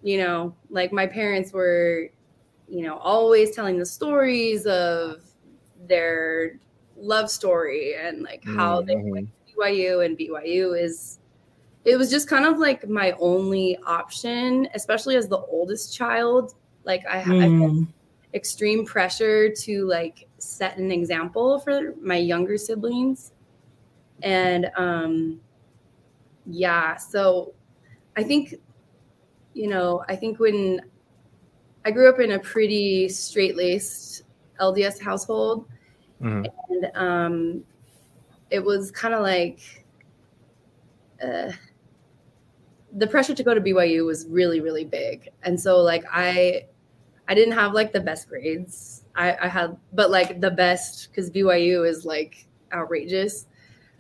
you 0.03 0.19
know, 0.19 0.55
like 0.69 0.93
my 0.93 1.07
parents 1.07 1.53
were, 1.53 2.11
you 2.69 2.83
know, 2.83 2.99
always 2.99 3.55
telling 3.55 3.79
the 3.79 3.87
stories 3.87 4.67
of 4.67 5.23
their 5.87 6.59
love 6.97 7.31
story 7.31 7.95
and 7.95 8.23
like 8.23 8.45
how 8.45 8.83
they 8.83 8.95
Mhm. 8.95 9.27
BYU 9.57 10.01
and 10.05 10.17
BYU 10.17 10.75
is 10.75 11.19
it 11.85 11.97
was 11.97 12.11
just 12.11 12.29
kind 12.29 12.45
of 12.45 12.59
like 12.59 12.89
my 12.89 13.13
only 13.13 13.79
option, 13.87 14.69
especially 14.75 15.17
as 15.17 15.29
the 15.29 15.39
oldest 15.39 15.95
child. 15.97 16.55
Like 16.85 17.05
I, 17.07 17.19
I 17.21 17.49
Mm. 17.49 17.87
extreme 18.35 18.85
pressure 18.85 19.49
to 19.51 19.87
like 19.87 20.29
set 20.39 20.77
an 20.79 20.93
example 20.93 21.59
for 21.61 21.95
my 22.01 22.17
younger 22.17 22.59
siblings. 22.59 23.33
And 24.23 24.71
um 24.77 25.41
yeah, 26.47 26.97
so 26.97 27.55
I 28.17 28.23
think 28.23 28.55
you 29.55 29.69
know, 29.69 30.05
I 30.09 30.17
think 30.17 30.39
when 30.39 30.83
I 31.85 31.91
grew 31.91 32.09
up 32.09 32.21
in 32.21 32.33
a 32.33 32.39
pretty 32.39 33.09
straight-laced 33.09 34.23
LDS 34.61 35.01
household, 35.01 35.67
Mhm. 36.21 36.51
and 36.69 36.91
um, 36.97 37.65
it 38.51 38.65
was 38.65 38.91
kind 38.91 39.15
of 39.15 39.23
like 39.23 39.85
uh, 41.23 41.53
the 42.93 43.07
pressure 43.07 43.35
to 43.35 43.43
go 43.43 43.55
to 43.55 43.61
BYU 43.61 44.05
was 44.05 44.27
really 44.29 44.61
really 44.61 44.85
big, 44.85 45.29
and 45.43 45.59
so 45.61 45.79
like 45.81 46.05
I 46.11 46.67
I 47.29 47.35
didn't 47.35 47.55
have 47.55 47.75
like 47.75 47.93
the 47.93 48.01
best 48.01 48.29
grades. 48.29 49.05
I, 49.17 49.37
I 49.43 49.49
had, 49.49 49.79
but 49.93 50.11
like 50.11 50.41
the 50.41 50.51
best 50.51 51.11
because 51.11 51.31
BYU 51.31 51.85
is 51.85 52.05
like 52.07 52.47
outrageous. 52.73 53.47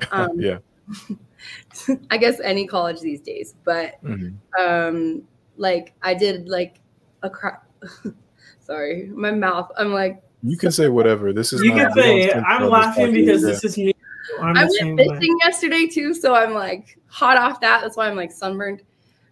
Um, 0.13 0.31
yeah. 0.39 0.59
I 2.11 2.17
guess 2.19 2.41
any 2.41 2.67
college 2.67 3.01
these 3.01 3.21
days, 3.21 3.55
but 3.65 4.01
Mhm. 4.03 4.41
um 4.59 5.27
like 5.57 5.95
I 6.03 6.15
did 6.15 6.49
like 6.49 6.81
a 7.23 7.31
crap. 7.31 7.67
Sorry, 8.61 9.07
my 9.09 9.31
mouth. 9.31 9.71
I'm 9.77 9.93
like 9.93 10.23
You 10.43 10.57
can 10.57 10.71
say 10.73 10.89
whatever. 10.89 11.33
This 11.33 11.53
is 11.53 11.63
You 11.63 11.75
not- 11.75 11.93
can 11.95 12.03
say 12.03 12.29
censor 12.31 12.47
I'm 12.47 12.69
laughing 12.69 13.13
because 13.13 13.43
Yeah. 13.43 13.49
this 13.49 13.65
is 13.65 13.77
me. 13.79 13.93
I'm 14.41 14.57
I 14.57 14.65
the 14.65 14.71
same 14.71 14.97
went 14.97 15.09
way. 15.11 15.15
missing 15.19 15.37
yesterday 15.43 15.87
too, 15.87 16.15
so 16.15 16.35
I'm 16.35 16.55
like 16.55 16.99
hot 17.07 17.37
off 17.37 17.61
that. 17.61 17.81
That's 17.83 17.97
why 17.97 18.09
I'm 18.09 18.17
like 18.17 18.33
sunburned. 18.33 18.83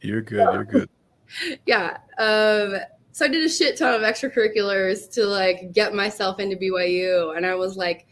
You're 0.03 0.21
good. 0.23 0.53
You're 0.53 0.65
good. 0.65 0.89
Yeah. 1.67 1.99
Um, 2.19 2.77
so 3.13 3.27
I 3.27 3.29
did 3.29 3.45
a 3.45 3.49
shit 3.51 3.77
ton 3.77 3.93
of 3.95 4.01
extracurriculars 4.01 5.11
to 5.13 5.27
like 5.27 5.73
get 5.73 5.95
myself 5.95 6.41
into 6.41 6.57
BYU, 6.57 7.37
and 7.37 7.45
I 7.45 7.55
was 7.55 7.77
like 7.77 8.07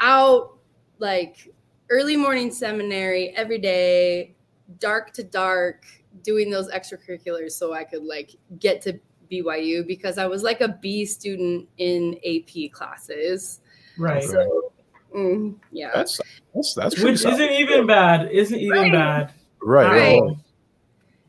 out 0.00 0.56
like 0.98 1.52
early 1.90 2.16
morning 2.16 2.50
seminary 2.52 3.30
every 3.36 3.58
day, 3.58 4.34
dark 4.78 5.12
to 5.14 5.24
dark, 5.24 5.84
doing 6.22 6.50
those 6.50 6.70
extracurriculars 6.70 7.52
so 7.52 7.72
I 7.72 7.82
could 7.84 8.04
like 8.04 8.36
get 8.60 8.80
to 8.82 8.98
BYU 9.30 9.86
because 9.86 10.18
I 10.18 10.26
was 10.26 10.42
like 10.42 10.60
a 10.60 10.68
B 10.68 11.04
student 11.04 11.68
in 11.78 12.18
AP 12.24 12.72
classes. 12.72 13.60
Right. 13.98 14.22
So 14.22 14.72
mm, 15.14 15.54
yeah. 15.72 15.90
That's 15.94 16.20
that's 16.54 16.74
that's 16.74 16.94
pretty 16.94 17.12
Which 17.12 17.20
solid. 17.20 17.34
isn't 17.40 17.52
even 17.52 17.86
bad. 17.86 18.30
Isn't 18.30 18.58
even 18.58 18.78
Right. 18.78 18.92
bad. 18.92 19.32
right. 19.62 19.86
Right. 19.90 20.20
right. 20.20 20.36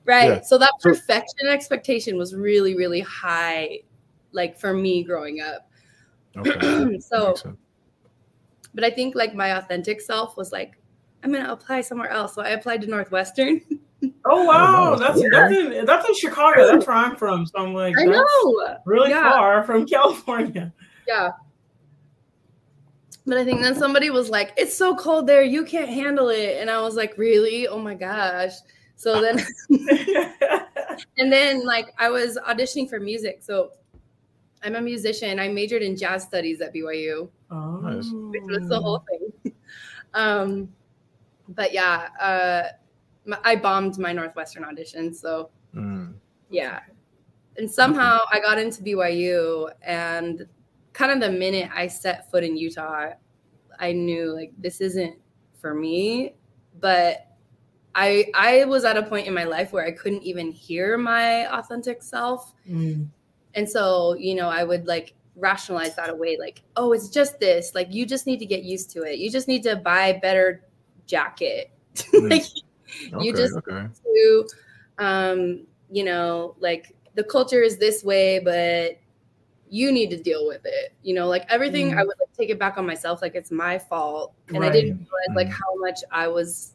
Right. 0.05 0.29
Yeah. 0.29 0.41
So 0.41 0.58
that 0.58 0.74
So- 0.79 0.89
perfection 0.89 1.48
expectation 1.48 2.17
was 2.17 2.34
really, 2.36 2.75
really 2.75 3.01
high, 3.01 3.79
like 4.31 4.58
for 4.60 4.74
me 4.74 5.03
growing 5.03 5.41
up. 5.41 5.70
Okay. 6.38 7.00
so, 7.00 7.36
but 8.74 8.84
I 8.84 8.89
think 8.89 9.15
like 9.15 9.36
my 9.36 9.58
authentic 9.58 10.01
self 10.01 10.38
was 10.38 10.51
like, 10.51 10.77
I'm 11.24 11.31
gonna 11.31 11.51
apply 11.51 11.81
somewhere 11.81 12.10
else. 12.10 12.34
So 12.34 12.41
I 12.41 12.50
applied 12.50 12.81
to 12.81 12.88
Northwestern. 12.88 13.62
Oh 14.25 14.46
wow, 14.46 14.96
that's 14.96 15.22
that's 15.31 15.55
in, 15.55 15.86
that's 15.86 16.08
in 16.08 16.15
Chicago. 16.15 16.65
That's 16.72 16.88
where 16.88 16.96
I'm 16.96 17.15
from. 17.15 17.46
So 17.46 17.60
I'm 17.60 17.74
like, 17.74 17.96
I 18.00 18.05
know. 18.05 18.77
really 18.86 19.10
Yeah. 19.12 19.29
far 19.31 19.63
from 19.63 19.86
California. 19.88 20.74
Yeah. 21.08 21.31
But 23.27 23.38
I 23.38 23.46
think 23.46 23.62
then 23.62 23.75
somebody 23.75 24.10
was 24.10 24.29
like, 24.29 24.51
"It's 24.58 24.75
so 24.75 24.96
cold 24.96 25.27
there, 25.27 25.43
you 25.43 25.63
can't 25.65 25.89
handle 25.89 26.29
it," 26.29 26.58
and 26.60 26.70
I 26.70 26.81
was 26.81 26.96
like, 26.96 27.17
"Really? 27.17 27.67
Oh 27.67 27.77
my 27.77 27.93
gosh!" 27.93 28.53
So 28.96 29.22
then, 29.22 29.39
and 31.17 31.31
then 31.31 31.63
like 31.65 31.93
I 32.00 32.10
was 32.10 32.39
auditioning 32.48 32.89
for 32.89 33.00
music. 33.00 33.43
So 33.43 33.72
I'm 34.63 34.75
a 34.75 34.81
musician. 34.81 35.39
I 35.39 35.48
majored 35.50 35.84
in 35.84 35.96
jazz 35.96 36.24
studies 36.24 36.62
at 36.62 36.74
BYU. 36.74 37.29
oh. 37.51 37.77
Nice. 37.81 38.10
which 38.12 38.41
was 38.48 38.67
the 38.67 38.79
whole 38.79 39.03
thing. 39.10 39.53
um, 40.15 40.70
but 41.50 41.74
yeah, 41.74 42.08
uh, 42.20 42.63
my, 43.25 43.38
I 43.44 43.56
bombed 43.56 43.98
my 43.98 44.13
Northwestern 44.13 44.63
audition. 44.63 45.13
So 45.13 45.50
Mm. 45.75 46.16
yeah, 46.50 46.82
and 47.58 47.70
somehow 47.72 48.20
I 48.32 48.40
got 48.40 48.58
into 48.60 48.84
BYU, 48.84 49.70
and 49.82 50.46
kind 50.94 51.12
of 51.12 51.20
the 51.22 51.32
minute 51.38 51.70
I 51.74 51.88
set 51.88 52.30
foot 52.30 52.44
in 52.44 52.58
Utah, 52.58 53.12
I 53.80 53.92
knew 53.94 54.34
like 54.34 54.51
this 54.58 54.82
isn't 54.82 55.16
for 55.60 55.74
me. 55.74 56.36
But 56.80 57.28
I 57.96 58.25
I 58.34 58.66
was 58.66 58.84
at 58.86 58.98
a 58.98 59.04
point 59.04 59.28
in 59.28 59.34
my 59.34 59.44
life 59.46 59.72
where 59.72 59.86
I 59.86 59.92
couldn't 59.92 60.24
even 60.24 60.51
hear 60.51 60.98
my 60.98 61.46
authentic 61.58 62.04
self. 62.04 62.54
Mm. 62.70 63.08
And 63.54 63.70
so, 63.70 64.16
you 64.16 64.36
know, 64.36 64.48
I 64.50 64.63
would 64.63 64.88
like 64.88 65.13
rationalize 65.36 65.96
that 65.96 66.10
away 66.10 66.38
like, 66.40 66.63
oh, 66.78 66.94
it's 66.94 67.10
just 67.10 67.40
this. 67.40 67.74
Like, 67.75 67.94
you 67.94 68.06
just 68.06 68.25
need 68.28 68.40
to 68.40 68.46
get 68.46 68.63
used 68.63 68.90
to 68.92 69.04
it. 69.04 69.20
You 69.20 69.30
just 69.30 69.48
need 69.48 69.63
to 69.63 69.75
buy 69.78 70.08
a 70.08 70.20
better 70.20 70.63
jacket. 71.08 71.72
Mm. 72.13 72.30
like, 72.32 72.44
Okay. 73.14 73.26
you 73.26 73.34
just 73.34 73.56
okay. 73.58 73.88
to, 74.04 74.48
um, 74.98 75.66
you 75.92 76.04
know, 76.04 76.56
like 76.60 76.96
the 77.16 77.24
culture 77.24 77.62
is 77.62 77.78
this 77.78 78.04
way, 78.04 78.40
but 78.40 79.00
you 79.70 79.92
need 79.92 80.10
to 80.10 80.18
deal 80.22 80.48
with 80.48 80.62
it. 80.66 80.94
You 81.02 81.16
know, 81.16 81.28
like 81.28 81.46
everything, 81.50 81.92
Mm. 81.92 81.98
I 81.98 82.04
would 82.04 82.16
like, 82.20 82.36
take 82.38 82.50
it 82.50 82.60
back 82.60 82.78
on 82.78 82.86
myself. 82.86 83.22
Like, 83.22 83.36
it's 83.36 83.52
my 83.52 83.80
fault. 83.80 84.34
And 84.50 84.64
I 84.64 84.70
didn't 84.70 84.98
realize 84.98 85.36
like 85.36 85.48
Mm. 85.48 85.52
how 85.52 85.76
much 85.80 86.00
I 86.12 86.28
was 86.28 86.74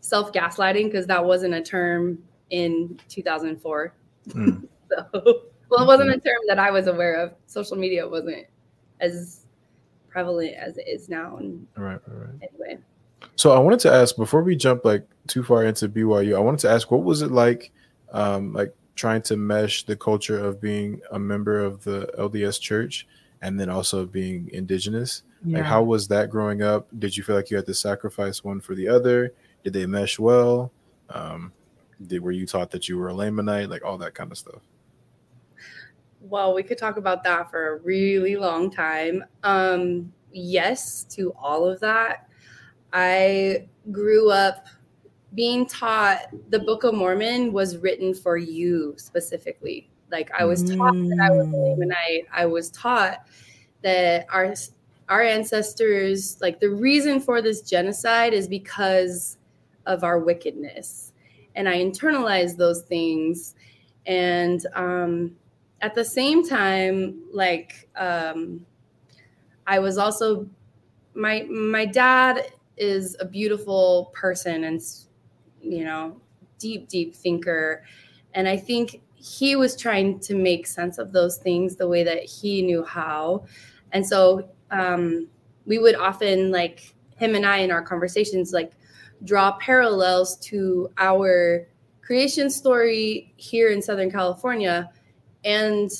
self 0.00 0.32
gaslighting 0.32 0.84
because 0.84 1.06
that 1.06 1.24
wasn't 1.24 1.54
a 1.54 1.62
term 1.62 2.22
in 2.50 2.98
2004. 3.08 3.94
Mm. 4.28 4.66
So 4.90 5.06
well, 5.70 5.84
it 5.84 5.86
wasn't 5.86 6.10
a 6.10 6.18
term 6.18 6.40
that 6.48 6.58
I 6.58 6.72
was 6.72 6.88
aware 6.88 7.14
of. 7.14 7.32
Social 7.46 7.76
media 7.76 8.08
wasn't 8.08 8.44
as 8.98 9.46
prevalent 10.08 10.54
as 10.56 10.78
it 10.78 10.88
is 10.88 11.08
now. 11.08 11.36
And 11.36 11.64
Right, 11.76 12.00
right, 12.08 12.26
right. 12.26 12.50
anyway, 12.50 12.82
So 13.36 13.52
I 13.52 13.58
wanted 13.58 13.80
to 13.80 13.92
ask 13.92 14.16
before 14.16 14.42
we 14.42 14.56
jump 14.56 14.84
like 14.84 15.06
too 15.26 15.42
far 15.42 15.64
into 15.64 15.88
BYU, 15.88 16.36
I 16.36 16.40
wanted 16.40 16.60
to 16.60 16.70
ask 16.70 16.90
what 16.90 17.04
was 17.04 17.22
it 17.22 17.30
like, 17.30 17.72
um, 18.12 18.52
like 18.52 18.74
trying 18.96 19.22
to 19.22 19.36
mesh 19.36 19.84
the 19.84 19.96
culture 19.96 20.38
of 20.44 20.60
being 20.60 21.00
a 21.10 21.18
member 21.18 21.58
of 21.58 21.82
the 21.84 22.10
LDS 22.18 22.60
Church 22.60 23.06
and 23.40 23.58
then 23.58 23.70
also 23.70 24.04
being 24.04 24.50
Indigenous. 24.52 25.22
Like, 25.42 25.64
how 25.64 25.82
was 25.82 26.06
that 26.08 26.28
growing 26.28 26.60
up? 26.60 26.86
Did 26.98 27.16
you 27.16 27.22
feel 27.22 27.34
like 27.34 27.50
you 27.50 27.56
had 27.56 27.64
to 27.64 27.72
sacrifice 27.72 28.44
one 28.44 28.60
for 28.60 28.74
the 28.74 28.88
other? 28.88 29.32
Did 29.64 29.72
they 29.72 29.86
mesh 29.86 30.18
well? 30.18 30.70
Um, 31.08 31.52
did 32.06 32.22
were 32.22 32.30
you 32.30 32.46
taught 32.46 32.70
that 32.72 32.88
you 32.90 32.98
were 32.98 33.08
a 33.08 33.14
Lamanite? 33.14 33.70
Like 33.70 33.82
all 33.82 33.96
that 33.98 34.14
kind 34.14 34.30
of 34.30 34.36
stuff. 34.36 34.60
well, 36.20 36.54
we 36.54 36.62
could 36.62 36.76
talk 36.78 36.98
about 36.98 37.24
that 37.24 37.50
for 37.50 37.76
a 37.76 37.76
really 37.78 38.36
long 38.36 38.70
time. 38.70 39.24
Um, 39.42 40.12
yes, 40.32 41.04
to 41.10 41.34
all 41.40 41.66
of 41.66 41.80
that. 41.80 42.28
I 42.92 43.68
grew 43.90 44.30
up 44.30 44.66
being 45.34 45.66
taught 45.66 46.26
the 46.50 46.58
Book 46.58 46.84
of 46.84 46.94
Mormon 46.94 47.52
was 47.52 47.76
written 47.76 48.14
for 48.14 48.36
you 48.36 48.94
specifically. 48.96 49.88
Like 50.10 50.30
I 50.36 50.44
was 50.44 50.64
taught 50.64 50.94
that 50.94 51.20
I 51.22 51.30
was 51.30 51.46
a 51.46 51.50
Mm. 51.50 51.78
Lamanite. 51.78 52.26
I 52.32 52.46
was 52.46 52.70
taught 52.70 53.26
that 53.82 54.26
our 54.30 54.54
our 55.08 55.22
ancestors, 55.22 56.40
like 56.40 56.60
the 56.60 56.70
reason 56.70 57.20
for 57.20 57.42
this 57.42 57.62
genocide 57.62 58.32
is 58.32 58.46
because 58.48 59.38
of 59.86 60.04
our 60.04 60.18
wickedness, 60.18 61.12
and 61.54 61.68
I 61.68 61.78
internalized 61.78 62.56
those 62.56 62.82
things. 62.82 63.54
And 64.06 64.64
um, 64.74 65.36
at 65.80 65.94
the 65.94 66.04
same 66.04 66.46
time, 66.46 67.22
like 67.32 67.88
um, 67.96 68.64
I 69.66 69.78
was 69.78 69.96
also 69.98 70.48
my 71.14 71.42
my 71.42 71.84
dad 71.84 72.52
is 72.80 73.16
a 73.20 73.24
beautiful 73.24 74.10
person 74.14 74.64
and 74.64 74.80
you 75.62 75.84
know 75.84 76.20
deep 76.58 76.88
deep 76.88 77.14
thinker. 77.14 77.84
And 78.34 78.48
i 78.48 78.56
think 78.56 79.02
he 79.14 79.54
was 79.54 79.76
trying 79.76 80.18
to 80.20 80.34
make 80.34 80.66
sense 80.66 80.96
of 80.98 81.12
those 81.12 81.36
things 81.36 81.76
the 81.76 81.86
way 81.86 82.02
that 82.02 82.24
he 82.24 82.62
knew 82.62 82.82
how. 82.82 83.44
And 83.92 84.06
so 84.06 84.48
um, 84.70 85.28
we 85.66 85.78
would 85.78 85.94
often 85.94 86.50
like 86.50 86.94
him 87.16 87.34
and 87.34 87.44
i 87.44 87.58
in 87.58 87.70
our 87.70 87.82
conversations 87.82 88.52
like 88.52 88.72
draw 89.24 89.52
parallels 89.58 90.38
to 90.38 90.88
our 90.96 91.68
creation 92.00 92.48
story 92.48 93.34
here 93.36 93.68
in 93.70 93.82
southern 93.82 94.10
california 94.10 94.90
and 95.44 95.90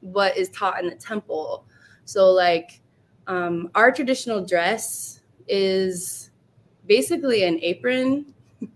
what 0.00 0.36
is 0.36 0.48
taught 0.50 0.82
in 0.82 0.88
the 0.88 0.94
temple. 0.94 1.64
So 2.04 2.30
like 2.30 2.80
um, 3.26 3.70
our 3.74 3.90
traditional 3.90 4.44
dress 4.44 5.15
is 5.48 6.30
basically 6.86 7.44
an 7.44 7.58
apron. 7.62 8.34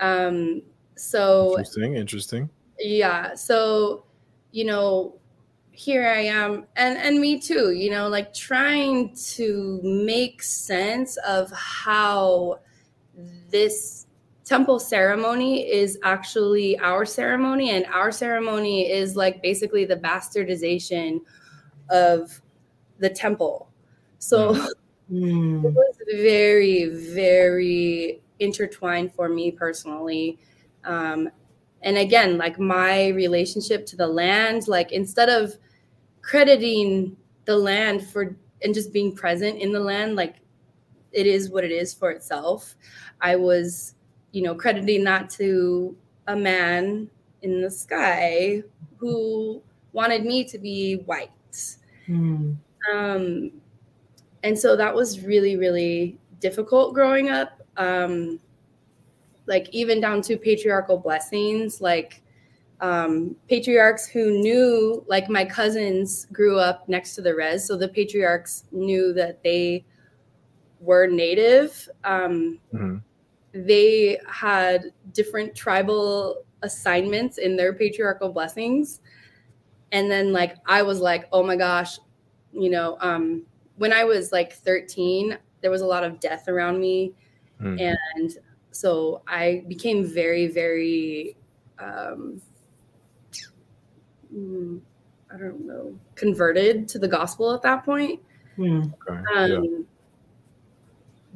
um, 0.00 0.62
so 0.96 1.50
Interesting, 1.58 1.96
interesting. 1.96 2.50
yeah, 2.78 3.34
so 3.34 4.04
you 4.52 4.64
know, 4.64 5.14
here 5.70 6.06
I 6.08 6.20
am, 6.20 6.66
and 6.76 6.96
and 6.96 7.20
me 7.20 7.38
too. 7.38 7.72
You 7.72 7.90
know, 7.90 8.08
like 8.08 8.32
trying 8.32 9.14
to 9.34 9.80
make 9.82 10.42
sense 10.42 11.16
of 11.18 11.50
how 11.52 12.60
this 13.50 14.06
temple 14.44 14.78
ceremony 14.78 15.68
is 15.70 15.98
actually 16.02 16.78
our 16.78 17.04
ceremony, 17.04 17.70
and 17.70 17.84
our 17.86 18.10
ceremony 18.10 18.90
is 18.90 19.16
like 19.16 19.42
basically 19.42 19.84
the 19.84 19.96
bastardization 19.96 21.20
of 21.90 22.40
the 22.98 23.10
temple. 23.10 23.70
So 24.18 24.54
Mm. 24.54 24.68
it 25.08 25.72
was 25.72 25.96
very 26.16 26.86
very 26.86 28.20
intertwined 28.38 29.12
for 29.14 29.28
me 29.28 29.50
personally. 29.50 30.38
Um, 30.84 31.30
and 31.82 31.98
again 31.98 32.38
like 32.38 32.58
my 32.58 33.08
relationship 33.08 33.86
to 33.86 33.96
the 33.96 34.06
land 34.06 34.66
like 34.66 34.92
instead 34.92 35.28
of 35.28 35.56
crediting 36.22 37.16
the 37.44 37.56
land 37.56 38.04
for 38.04 38.36
and 38.62 38.74
just 38.74 38.92
being 38.92 39.14
present 39.14 39.58
in 39.60 39.72
the 39.72 39.80
land 39.80 40.16
like 40.16 40.36
it 41.12 41.26
is 41.26 41.50
what 41.50 41.64
it 41.64 41.72
is 41.72 41.94
for 41.94 42.10
itself. 42.10 42.74
I 43.20 43.36
was 43.36 43.94
you 44.32 44.42
know 44.42 44.54
crediting 44.54 45.04
that 45.04 45.30
to 45.30 45.96
a 46.26 46.36
man 46.36 47.08
in 47.42 47.62
the 47.62 47.70
sky 47.70 48.62
who 48.98 49.62
wanted 49.92 50.24
me 50.24 50.44
to 50.44 50.58
be 50.58 50.96
white. 51.06 51.30
Mm. 52.08 52.56
um, 52.92 53.50
and 54.46 54.58
so 54.58 54.76
that 54.76 54.94
was 54.94 55.20
really 55.24 55.56
really 55.56 56.18
difficult 56.40 56.94
growing 56.94 57.28
up. 57.30 57.60
Um, 57.76 58.40
like 59.46 59.68
even 59.72 60.00
down 60.00 60.22
to 60.22 60.36
patriarchal 60.36 60.98
blessings 60.98 61.80
like 61.80 62.22
um, 62.80 63.36
patriarchs 63.48 64.06
who 64.06 64.38
knew 64.40 65.04
like 65.08 65.28
my 65.30 65.44
cousins 65.44 66.26
grew 66.32 66.58
up 66.58 66.88
next 66.88 67.14
to 67.14 67.22
the 67.22 67.34
res 67.34 67.66
so 67.66 67.76
the 67.76 67.88
patriarchs 67.88 68.64
knew 68.72 69.12
that 69.14 69.42
they 69.42 69.84
were 70.80 71.06
native. 71.06 71.88
Um, 72.04 72.58
Mhm. 72.74 73.02
they 73.52 74.18
had 74.28 74.92
different 75.12 75.54
tribal 75.54 76.44
assignments 76.62 77.38
in 77.38 77.56
their 77.56 77.72
patriarchal 77.72 78.30
blessings. 78.30 79.00
And 79.92 80.10
then 80.10 80.32
like 80.32 80.56
i 80.66 80.82
was 80.82 81.00
like 81.00 81.28
oh 81.32 81.42
my 81.42 81.56
gosh 81.56 81.98
you 82.52 82.68
know 82.68 82.98
um 83.00 83.46
when 83.76 83.92
i 83.92 84.04
was 84.04 84.32
like 84.32 84.52
13 84.52 85.38
there 85.60 85.70
was 85.70 85.80
a 85.82 85.86
lot 85.86 86.04
of 86.04 86.20
death 86.20 86.48
around 86.48 86.80
me 86.80 87.12
Hmm. 87.60 87.78
and 87.78 88.38
so 88.70 89.22
i 89.26 89.64
became 89.66 90.04
very 90.04 90.46
very 90.46 91.36
um 91.78 92.40
mm, 94.34 94.78
i 95.32 95.38
don't 95.38 95.66
know 95.66 95.98
converted 96.16 96.86
to 96.88 96.98
the 96.98 97.08
gospel 97.08 97.54
at 97.54 97.62
that 97.62 97.84
point 97.84 98.20
Mm. 98.58 98.92
Okay. 99.08 99.22
um, 99.36 99.64
yeah. 99.64 99.78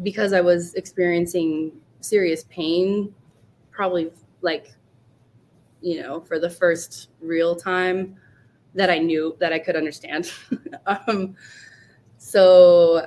because 0.02 0.32
I 0.32 0.40
was 0.40 0.74
experiencing 0.74 1.72
serious 2.00 2.44
pain, 2.44 3.14
probably 3.70 4.10
like, 4.40 4.72
you 5.82 6.02
know, 6.02 6.20
for 6.20 6.38
the 6.38 6.48
first 6.48 7.10
real 7.20 7.54
time 7.54 8.16
that 8.74 8.88
I 8.88 8.98
knew 8.98 9.36
that 9.40 9.52
I 9.52 9.58
could 9.58 9.76
understand. 9.76 10.32
um, 10.86 11.36
so, 12.30 13.06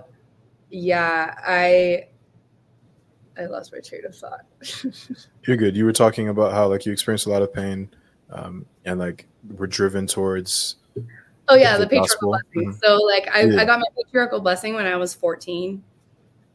yeah, 0.72 1.36
I 1.46 2.08
I 3.38 3.46
lost 3.46 3.72
my 3.72 3.80
train 3.80 4.06
of 4.06 4.16
thought. 4.16 4.46
You're 5.48 5.58
good. 5.58 5.76
You 5.76 5.86
were 5.86 5.94
talking 5.94 6.30
about 6.30 6.52
how 6.52 6.68
like 6.68 6.86
you 6.86 6.92
experienced 6.92 7.28
a 7.28 7.30
lot 7.30 7.44
of 7.44 7.54
pain, 7.54 7.90
um, 8.32 8.66
and 8.86 9.00
like 9.00 9.28
were 9.56 9.68
driven 9.68 10.08
towards. 10.08 10.78
Oh 11.48 11.56
yeah, 11.56 11.78
The 11.78 11.84
the 11.84 11.90
patriarchal 11.90 12.32
gospel. 12.32 12.40
blessing. 12.54 12.80
So 12.84 12.96
like 12.98 13.28
I, 13.34 13.44
Yeah. 13.46 13.62
I 13.62 13.66
got 13.66 13.80
my 13.80 13.86
patriarchal 13.96 14.40
blessing 14.42 14.74
when 14.74 14.86
I 14.88 14.96
was 14.96 15.14
14. 15.14 15.84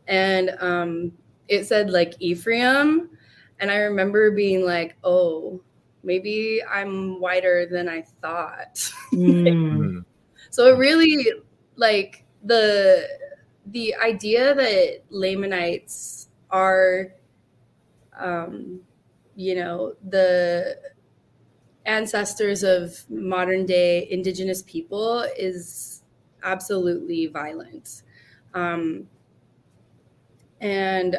And 0.08 0.56
um 0.60 1.12
it 1.48 1.64
said 1.66 1.90
like 1.90 2.14
Ephraim. 2.20 3.10
And 3.60 3.70
I 3.70 3.76
remember 3.78 4.30
being 4.30 4.64
like, 4.64 4.96
oh, 5.04 5.60
maybe 6.02 6.60
I'm 6.68 7.20
whiter 7.20 7.66
than 7.70 7.88
I 7.88 8.02
thought. 8.02 8.90
Mm. 9.12 9.42
Mhm. 9.42 10.04
so 10.50 10.66
it 10.74 10.78
really 10.78 11.32
like 11.76 12.24
the 12.44 13.09
the 13.66 13.94
idea 13.96 14.55
that 14.55 15.01
Lamanites 15.11 16.29
are 16.51 17.12
um 18.18 18.81
you 19.37 19.55
know 19.55 19.94
the 20.09 20.79
ancestors 21.87 22.62
of 22.62 23.09
modern 23.11 23.64
day 23.64 24.07
indigenous 24.11 24.62
people 24.62 25.20
is 25.38 26.03
absolutely 26.42 27.27
violent. 27.27 28.03
Um 28.55 29.09
and 30.61 31.16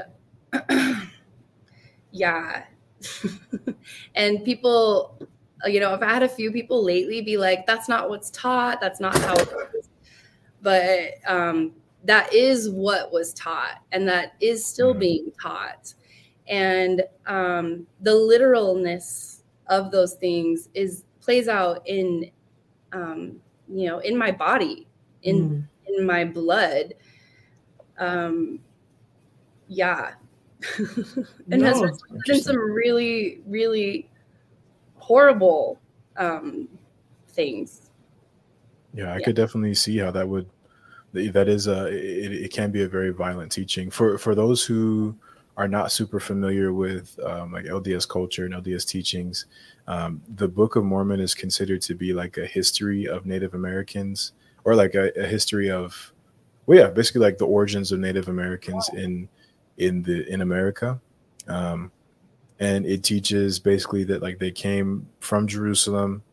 yeah. 2.12 2.64
And 4.16 4.44
people 4.44 5.18
you 5.66 5.82
know 5.82 5.92
i've 5.94 6.02
had 6.02 6.24
a 6.24 6.30
few 6.30 6.54
people 6.54 6.82
lately 6.82 7.22
be 7.22 7.36
like 7.36 7.66
that's 7.68 7.90
not 7.90 8.10
what's 8.10 8.30
taught. 8.32 8.80
That's 8.82 9.00
not 9.00 9.18
how 9.20 9.36
but 10.62 11.14
um 11.28 11.72
that 12.06 12.34
is 12.34 12.70
what 12.70 13.12
was 13.12 13.34
taught 13.34 13.82
and 13.92 14.08
that 14.08 14.34
is 14.40 14.66
still 14.66 14.94
Mhm. 14.94 15.00
being 15.00 15.32
taught 15.42 15.94
and 16.48 17.04
um 17.28 17.86
the 18.02 18.14
literalness 18.14 19.44
of 19.68 19.92
those 19.92 20.16
things 20.16 20.70
is 20.74 21.04
plays 21.22 21.48
out 21.48 21.82
in 21.88 22.30
um 22.94 23.42
you 23.70 23.88
know 23.88 24.00
in 24.00 24.18
my 24.18 24.32
body 24.32 24.88
in 25.24 25.52
Mm. 25.52 25.64
in 25.88 26.06
my 26.06 26.26
blood 26.26 26.94
um 28.00 28.60
yeah 29.68 30.14
and 31.52 31.62
has 31.64 31.82
No. 31.82 31.84
resulted 31.84 32.30
in 32.30 32.42
some 32.42 32.58
really 32.58 33.42
really 33.48 34.10
horrible 34.98 35.80
um, 36.18 36.68
things. 37.30 37.89
Yeah, 38.94 39.14
I 39.14 39.18
Yeah. 39.18 39.26
could 39.26 39.36
definitely 39.36 39.76
see 39.76 39.98
how 39.98 40.12
that 40.12 40.28
would. 40.28 40.50
That 41.14 41.48
is 41.50 41.68
a. 41.68 41.88
it, 41.88 42.32
it 42.34 42.54
can 42.54 42.72
be 42.72 42.84
a 42.84 42.88
very 42.88 43.12
violent 43.12 43.52
teaching 43.52 43.90
for 43.90 44.18
for 44.18 44.36
those 44.36 44.64
who 44.66 45.18
are 45.58 45.68
not 45.68 45.92
super 45.92 46.20
familiar 46.20 46.72
with 46.74 47.20
um, 47.26 47.52
like 47.52 47.66
LDS 47.66 48.08
culture 48.08 48.46
and 48.46 48.54
LDS 48.54 48.88
teachings. 48.88 49.46
Um, 49.88 50.22
the 50.36 50.48
Book 50.48 50.76
of 50.76 50.84
Mormon 50.86 51.20
is 51.20 51.34
considered 51.36 51.82
to 51.84 51.96
be 51.96 52.14
like 52.14 52.38
a 52.38 52.46
history 52.46 53.08
of 53.08 53.26
Native 53.26 53.56
Americans 53.56 54.34
or 54.64 54.76
like 54.76 54.96
a, 54.96 55.12
a 55.20 55.26
history 55.28 55.70
of 55.72 56.14
well, 56.68 56.80
yeah, 56.80 56.90
basically 56.90 57.22
like 57.22 57.38
the 57.40 57.48
origins 57.48 57.92
of 57.92 58.00
Native 58.00 58.30
Americans 58.30 58.90
in 58.94 59.30
in 59.78 60.04
the 60.04 60.28
in 60.32 60.42
America. 60.42 61.02
Um, 61.48 61.92
and 62.60 62.86
it 62.86 63.04
teaches 63.04 63.60
basically 63.60 64.04
that 64.06 64.22
like 64.22 64.40
they 64.40 64.52
came 64.52 65.08
from 65.20 65.48
Jerusalem 65.48 66.24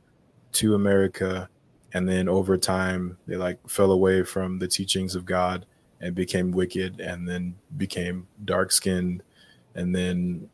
to 0.52 0.74
America 0.74 1.48
and 1.96 2.06
then 2.06 2.28
over 2.28 2.58
time 2.58 3.16
they 3.26 3.36
like 3.36 3.58
fell 3.66 3.90
away 3.90 4.22
from 4.22 4.58
the 4.58 4.68
teachings 4.68 5.14
of 5.14 5.24
god 5.24 5.64
and 6.02 6.14
became 6.14 6.52
wicked 6.52 7.00
and 7.00 7.26
then 7.26 7.54
became 7.78 8.26
dark 8.44 8.70
skinned 8.70 9.22
and 9.74 9.94
then 9.94 10.46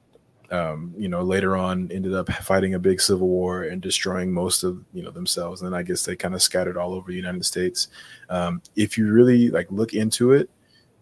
um, 0.53 0.95
you 0.97 1.09
know 1.09 1.23
later 1.23 1.57
on 1.57 1.91
ended 1.91 2.15
up 2.15 2.31
fighting 2.33 2.75
a 2.75 2.79
big 2.79 3.01
civil 3.01 3.27
war 3.27 3.65
and 3.65 3.83
destroying 3.83 4.31
most 4.31 4.63
of 4.63 4.85
you 4.93 5.03
know 5.03 5.11
themselves. 5.11 5.63
And 5.63 5.75
i 5.75 5.83
guess 5.83 6.05
they 6.05 6.15
kind 6.15 6.35
of 6.35 6.43
scattered 6.43 6.77
all 6.77 6.95
over 6.95 7.11
the 7.11 7.17
united 7.17 7.45
states. 7.45 7.89
Um, 8.29 8.63
if 8.77 8.97
you 8.97 9.11
really 9.11 9.51
like 9.51 9.67
look 9.71 9.95
into 9.95 10.33
it 10.33 10.49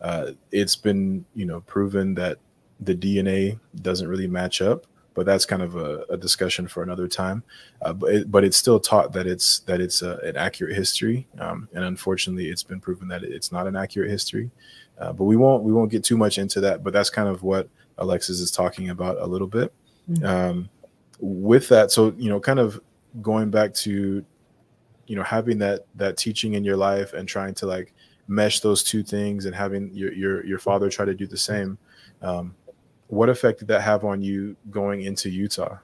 uh, 0.01 0.33
it's 0.53 0.77
been 0.77 1.27
you 1.35 1.45
know 1.45 1.61
proven 1.63 2.15
that 2.15 2.39
the 2.81 2.95
dna 2.95 3.61
doesn't 3.83 4.09
really 4.09 4.27
match 4.27 4.63
up 4.63 4.87
but 5.15 5.27
that's 5.27 5.45
kind 5.45 5.63
of 5.63 5.77
a, 5.77 6.05
a 6.11 6.17
discussion 6.17 6.69
for 6.69 6.83
another 6.83 7.09
time 7.09 7.43
uh, 7.83 7.93
but 7.93 8.15
it, 8.15 8.31
but 8.31 8.45
it's 8.45 8.57
still 8.57 8.79
taught 8.79 9.13
that 9.13 9.27
it's 9.27 9.61
that 9.61 9.81
it's 9.81 10.03
a, 10.03 10.17
an 10.19 10.37
accurate 10.37 10.77
history, 10.77 11.27
um, 11.39 11.69
and 11.73 11.85
unfortunately, 11.85 12.49
it's 12.49 12.63
been 12.63 12.81
proven 12.81 13.09
that 13.09 13.23
it's 13.23 13.51
not 13.51 13.67
an 13.67 13.75
accurate 13.75 14.11
history. 14.11 14.51
Uh, 14.99 15.13
but 15.13 15.25
we 15.25 15.37
won't 15.37 15.63
we 15.63 15.73
won't 15.73 15.91
get 15.91 16.05
too 16.05 16.17
much 16.17 16.37
into 16.37 16.61
that. 16.61 16.85
But 16.85 16.93
that's 16.93 17.09
kind 17.09 17.29
of 17.29 17.43
what 17.43 17.69
Alexis 17.97 18.39
is 18.41 18.51
talking 18.51 18.91
about 18.91 19.17
a 19.19 19.27
little 19.27 19.47
bit. 19.47 19.73
Mhm. 20.11 20.25
Um, 20.25 20.69
with 21.21 21.69
that, 21.69 21.91
so 21.91 22.13
you 22.19 22.29
know, 22.29 22.39
kind 22.39 22.59
of 22.59 22.81
going 23.23 23.51
back 23.51 23.73
to 23.75 24.25
you 25.07 25.17
know 25.17 25.23
having 25.23 25.59
that 25.59 25.87
that 25.95 26.19
teaching 26.19 26.53
in 26.53 26.63
your 26.63 26.77
life 26.77 27.15
and 27.15 27.27
trying 27.27 27.55
to 27.55 27.67
like 27.67 27.95
mesh 28.29 28.61
those 28.61 28.83
two 28.83 29.03
things 29.03 29.47
and 29.47 29.55
having 29.55 29.91
your 29.95 30.13
your 30.13 30.45
your 30.45 30.59
father 30.59 30.91
try 30.91 31.07
to 31.07 31.15
do 31.15 31.27
the 31.27 31.37
same. 31.37 31.79
Um, 32.21 32.55
what 33.11 33.29
effect 33.29 33.59
did 33.61 33.69
that 33.69 33.83
have 33.83 34.05
on 34.05 34.23
you 34.23 34.57
going 34.71 35.03
into 35.03 35.29
Utah? 35.31 35.79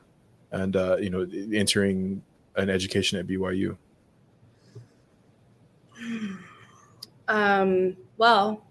and 0.53 0.77
uh, 0.77 0.97
you 0.97 1.11
know 1.11 1.27
entering 1.53 2.23
an 2.57 2.71
education 2.71 3.19
at 3.19 3.27
BYU? 3.27 3.77
Um, 7.29 7.97
well, 8.17 8.65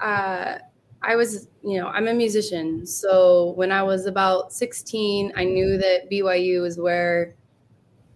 uh, 0.00 0.58
I 1.02 1.16
was, 1.16 1.48
you 1.64 1.80
know, 1.80 1.88
I'm 1.88 2.08
a 2.08 2.14
musician. 2.14 2.86
So 2.86 3.52
when 3.56 3.72
I 3.72 3.82
was 3.82 4.06
about 4.06 4.52
16, 4.52 5.32
I 5.36 5.44
knew 5.44 5.78
that 5.78 6.10
BYU 6.10 6.62
was 6.62 6.78
where 6.78 7.34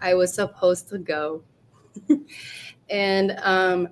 I 0.00 0.14
was 0.14 0.32
supposed 0.32 0.88
to 0.88 0.98
go. 0.98 1.42
and 2.90 3.38
um, 3.42 3.88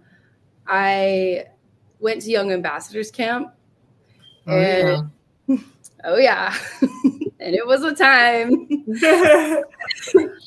I 0.67 1.47
went 2.01 2.23
to 2.23 2.31
Young 2.31 2.53
Ambassadors 2.53 3.11
Camp. 3.11 3.53
Oh, 4.47 4.53
And- 4.59 5.11
Oh, 6.05 6.17
yeah. 6.17 6.55
and 7.41 7.55
it 7.55 7.67
was 7.67 7.83
a 7.83 7.95
time. 7.95 8.69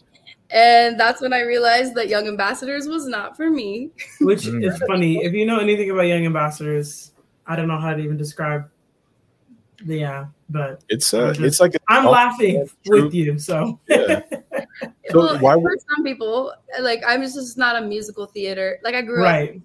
And 0.53 0.99
that's 0.99 1.21
when 1.21 1.31
I 1.31 1.41
realized 1.43 1.95
that 1.95 2.09
Young 2.09 2.27
Ambassadors 2.27 2.85
was 2.85 3.07
not 3.07 3.37
for 3.37 3.49
me. 3.49 3.89
Which 4.19 4.41
Mm. 4.43 4.65
is 4.65 4.77
funny. 4.85 5.23
If 5.23 5.31
you 5.31 5.45
know 5.45 5.59
anything 5.59 5.89
about 5.91 6.03
young 6.03 6.25
ambassadors, 6.25 7.13
I 7.47 7.55
don't 7.55 7.69
know 7.69 7.79
how 7.79 7.93
to 7.93 7.99
even 8.01 8.17
describe. 8.17 8.69
The, 9.85 9.97
yeah, 9.97 10.25
but 10.49 10.83
It's 10.89 11.13
uh, 11.13 11.33
it's 11.39 11.61
like 11.61 11.75
a, 11.75 11.79
I'm 11.87 12.05
laughing 12.05 12.67
true. 12.85 13.05
with 13.05 13.13
you. 13.13 13.39
So 13.39 13.79
yeah. 13.87 14.21
So 15.09 15.19
well, 15.19 15.39
why 15.39 15.53
for 15.53 15.59
would- 15.61 15.79
some 15.95 16.03
people, 16.03 16.53
like 16.81 17.01
I'm 17.07 17.21
just 17.21 17.57
not 17.57 17.81
a 17.81 17.85
musical 17.85 18.25
theater. 18.25 18.77
Like 18.83 18.93
I 18.95 19.01
grew 19.03 19.23
up 19.23 19.31
right, 19.31 19.61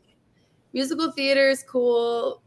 musical 0.72 1.10
theater 1.12 1.50
is 1.50 1.64
cool. 1.64 2.42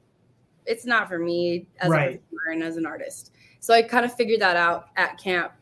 It's 0.65 0.85
not 0.85 1.07
for 1.07 1.19
me 1.19 1.67
as 1.79 1.89
Right. 1.89 2.15
a 2.15 2.17
performer 2.17 2.51
and 2.53 2.63
as 2.63 2.77
an 2.77 2.85
artist. 2.85 3.31
So 3.59 3.73
I 3.73 3.81
kind 3.81 4.05
of 4.05 4.13
figured 4.13 4.39
that 4.41 4.55
out 4.55 4.87
at 4.95 5.17
camp. 5.17 5.53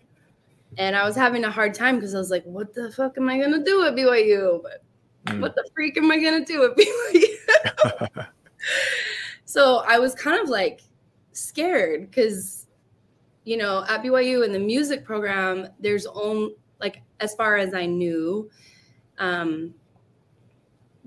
And 0.78 0.96
I 0.96 1.04
was 1.06 1.16
having 1.16 1.44
a 1.46 1.52
hard 1.52 1.74
time 1.74 1.96
because 1.96 2.14
I 2.14 2.20
was 2.20 2.30
like, 2.30 2.44
what 2.44 2.74
the 2.74 2.92
fuck 2.92 3.18
am 3.18 3.30
I 3.30 3.40
gonna 3.40 3.64
do 3.64 3.84
at 3.86 3.96
BYU? 3.96 4.62
But 4.62 4.84
Mm. 5.26 5.42
what 5.42 5.56
the 5.56 5.70
freak 5.76 5.98
am 5.98 6.10
I 6.10 6.20
gonna 6.24 6.46
do 6.46 6.64
at 6.64 6.78
BYU? 6.78 8.28
so 9.46 9.84
I 9.88 10.00
was 10.00 10.16
kind 10.16 10.40
of 10.42 10.48
like 10.50 10.82
scared 11.34 12.10
because 12.10 12.68
you 13.44 13.58
know 13.58 13.84
at 13.90 14.04
BYU 14.04 14.46
in 14.46 14.52
the 14.54 14.60
music 14.60 15.04
program 15.04 15.68
there's 15.80 16.06
only 16.08 16.56
like 16.80 17.02
as 17.20 17.36
far 17.36 17.58
as 17.58 17.74
I 17.74 17.86
knew 17.86 18.50
um 19.20 19.74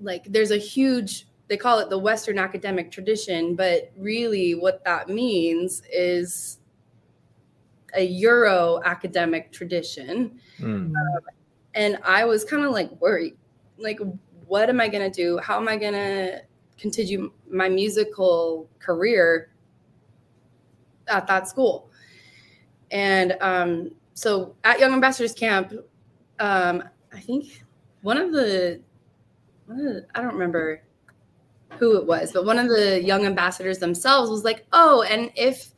like 0.03 0.25
there's 0.25 0.51
a 0.51 0.57
huge 0.59 1.27
they 1.51 1.57
call 1.57 1.81
it 1.81 1.91
the 1.91 1.99
western 1.99 2.39
academic 2.39 2.91
tradition 2.91 3.55
but 3.57 3.91
really 3.99 4.55
what 4.55 4.83
that 4.85 5.09
means 5.09 5.83
is 5.93 6.61
a 7.95 8.05
euro 8.05 8.81
academic 8.85 9.51
tradition 9.53 10.41
Mm. 10.61 10.93
and 11.75 11.99
I 12.05 12.25
was 12.25 12.45
kind 12.45 12.65
of 12.65 12.73
like 12.73 12.91
worried, 13.01 13.37
like, 13.79 13.99
what 14.47 14.69
am 14.69 14.81
I 14.81 14.89
gonna 14.89 15.11
do? 15.11 15.39
How 15.39 15.57
am 15.57 15.69
I 15.69 15.77
gonna 15.77 16.43
continue 16.77 17.33
my 17.49 17.69
musical 17.69 18.69
career 18.79 19.51
at 21.09 21.27
that 21.29 21.49
school? 21.49 21.91
And 22.91 23.37
um, 23.41 23.93
so 24.15 24.55
at 24.65 24.79
Young 24.81 24.93
Ambassadors 24.93 25.33
Camp, 25.33 25.73
um, 26.41 26.85
I 27.13 27.21
think 27.21 27.65
one 28.03 28.19
of 28.19 28.33
the, 28.33 28.81
one 29.67 29.79
of 29.81 29.85
the, 29.87 30.07
I 30.15 30.21
don't 30.21 30.35
remember 30.35 30.83
who 31.79 31.97
it 31.97 32.07
was, 32.07 32.33
but 32.33 32.45
one 32.45 32.59
of 32.59 32.69
the 32.69 33.03
young 33.03 33.25
ambassadors 33.27 33.79
themselves 33.79 34.31
was 34.31 34.45
like, 34.45 34.67
"Oh, 34.73 35.03
and 35.03 35.31
if 35.37 35.71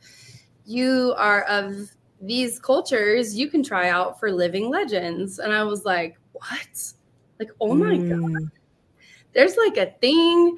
you 0.65 1.13
are 1.17 1.43
of 1.43 1.89
these 2.21 2.59
cultures, 2.59 3.35
you 3.35 3.49
can 3.49 3.61
try 3.63 3.89
out 3.89 4.19
for 4.19 4.31
Living 4.31 4.69
Legends. 4.69 5.39
And 5.39 5.51
I 5.53 5.63
was 5.63 5.85
like, 5.85 6.17
what? 6.31 6.93
Like, 7.39 7.49
oh 7.59 7.73
my 7.75 7.97
God, 7.97 8.19
Mm. 8.19 8.51
there's 9.33 9.57
like 9.57 9.77
a 9.77 9.91
thing 9.99 10.57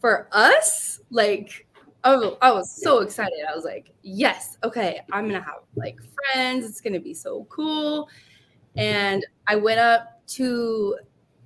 for 0.00 0.28
us? 0.32 1.00
Like, 1.10 1.66
oh, 2.04 2.38
I 2.40 2.52
was 2.52 2.70
so 2.70 3.00
excited. 3.00 3.38
I 3.50 3.54
was 3.56 3.64
like, 3.64 3.90
yes, 4.02 4.56
okay, 4.62 5.00
I'm 5.12 5.26
gonna 5.26 5.42
have 5.42 5.64
like 5.74 5.98
friends. 6.14 6.64
It's 6.64 6.80
gonna 6.80 7.00
be 7.00 7.14
so 7.14 7.46
cool. 7.50 8.08
And 8.76 9.26
I 9.48 9.56
went 9.56 9.80
up 9.80 10.24
to 10.28 10.96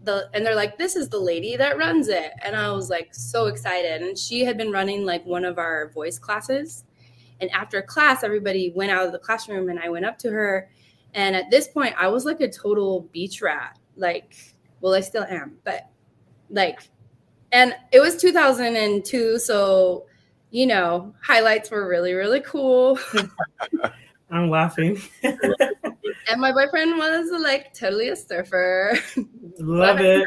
the, 0.04 0.28
and 0.34 0.44
they're 0.44 0.54
like, 0.54 0.78
this 0.78 0.96
is 0.96 1.08
the 1.08 1.18
lady 1.18 1.56
that 1.56 1.78
runs 1.78 2.08
it. 2.08 2.32
And 2.42 2.54
I 2.54 2.70
was 2.72 2.90
like, 2.90 3.14
so 3.14 3.46
excited. 3.46 4.02
And 4.02 4.16
she 4.18 4.44
had 4.44 4.56
been 4.56 4.70
running 4.70 5.04
like 5.04 5.24
one 5.24 5.44
of 5.44 5.58
our 5.58 5.90
voice 5.90 6.18
classes. 6.18 6.84
And 7.40 7.50
after 7.50 7.82
class, 7.82 8.22
everybody 8.22 8.72
went 8.74 8.90
out 8.90 9.06
of 9.06 9.12
the 9.12 9.18
classroom 9.18 9.68
and 9.68 9.78
I 9.78 9.88
went 9.88 10.04
up 10.04 10.18
to 10.18 10.30
her. 10.30 10.70
And 11.14 11.34
at 11.34 11.50
this 11.50 11.68
point, 11.68 11.94
I 11.98 12.08
was 12.08 12.24
like 12.24 12.40
a 12.40 12.50
total 12.50 13.08
beach 13.12 13.40
rat. 13.40 13.78
Like, 13.96 14.36
well, 14.80 14.94
I 14.94 15.00
still 15.00 15.24
am, 15.24 15.58
but 15.64 15.88
like, 16.50 16.80
and 17.52 17.74
it 17.92 18.00
was 18.00 18.16
2002. 18.16 19.38
So, 19.38 20.06
you 20.50 20.66
know, 20.66 21.14
highlights 21.22 21.70
were 21.70 21.88
really, 21.88 22.12
really 22.12 22.40
cool. 22.40 22.98
I'm 24.30 24.50
laughing. 24.50 25.00
And 26.30 26.40
my 26.40 26.52
boyfriend 26.52 26.96
was 26.96 27.30
like 27.40 27.74
totally 27.74 28.08
a 28.08 28.16
surfer. 28.16 28.98
Love 29.58 30.00
it. 30.00 30.26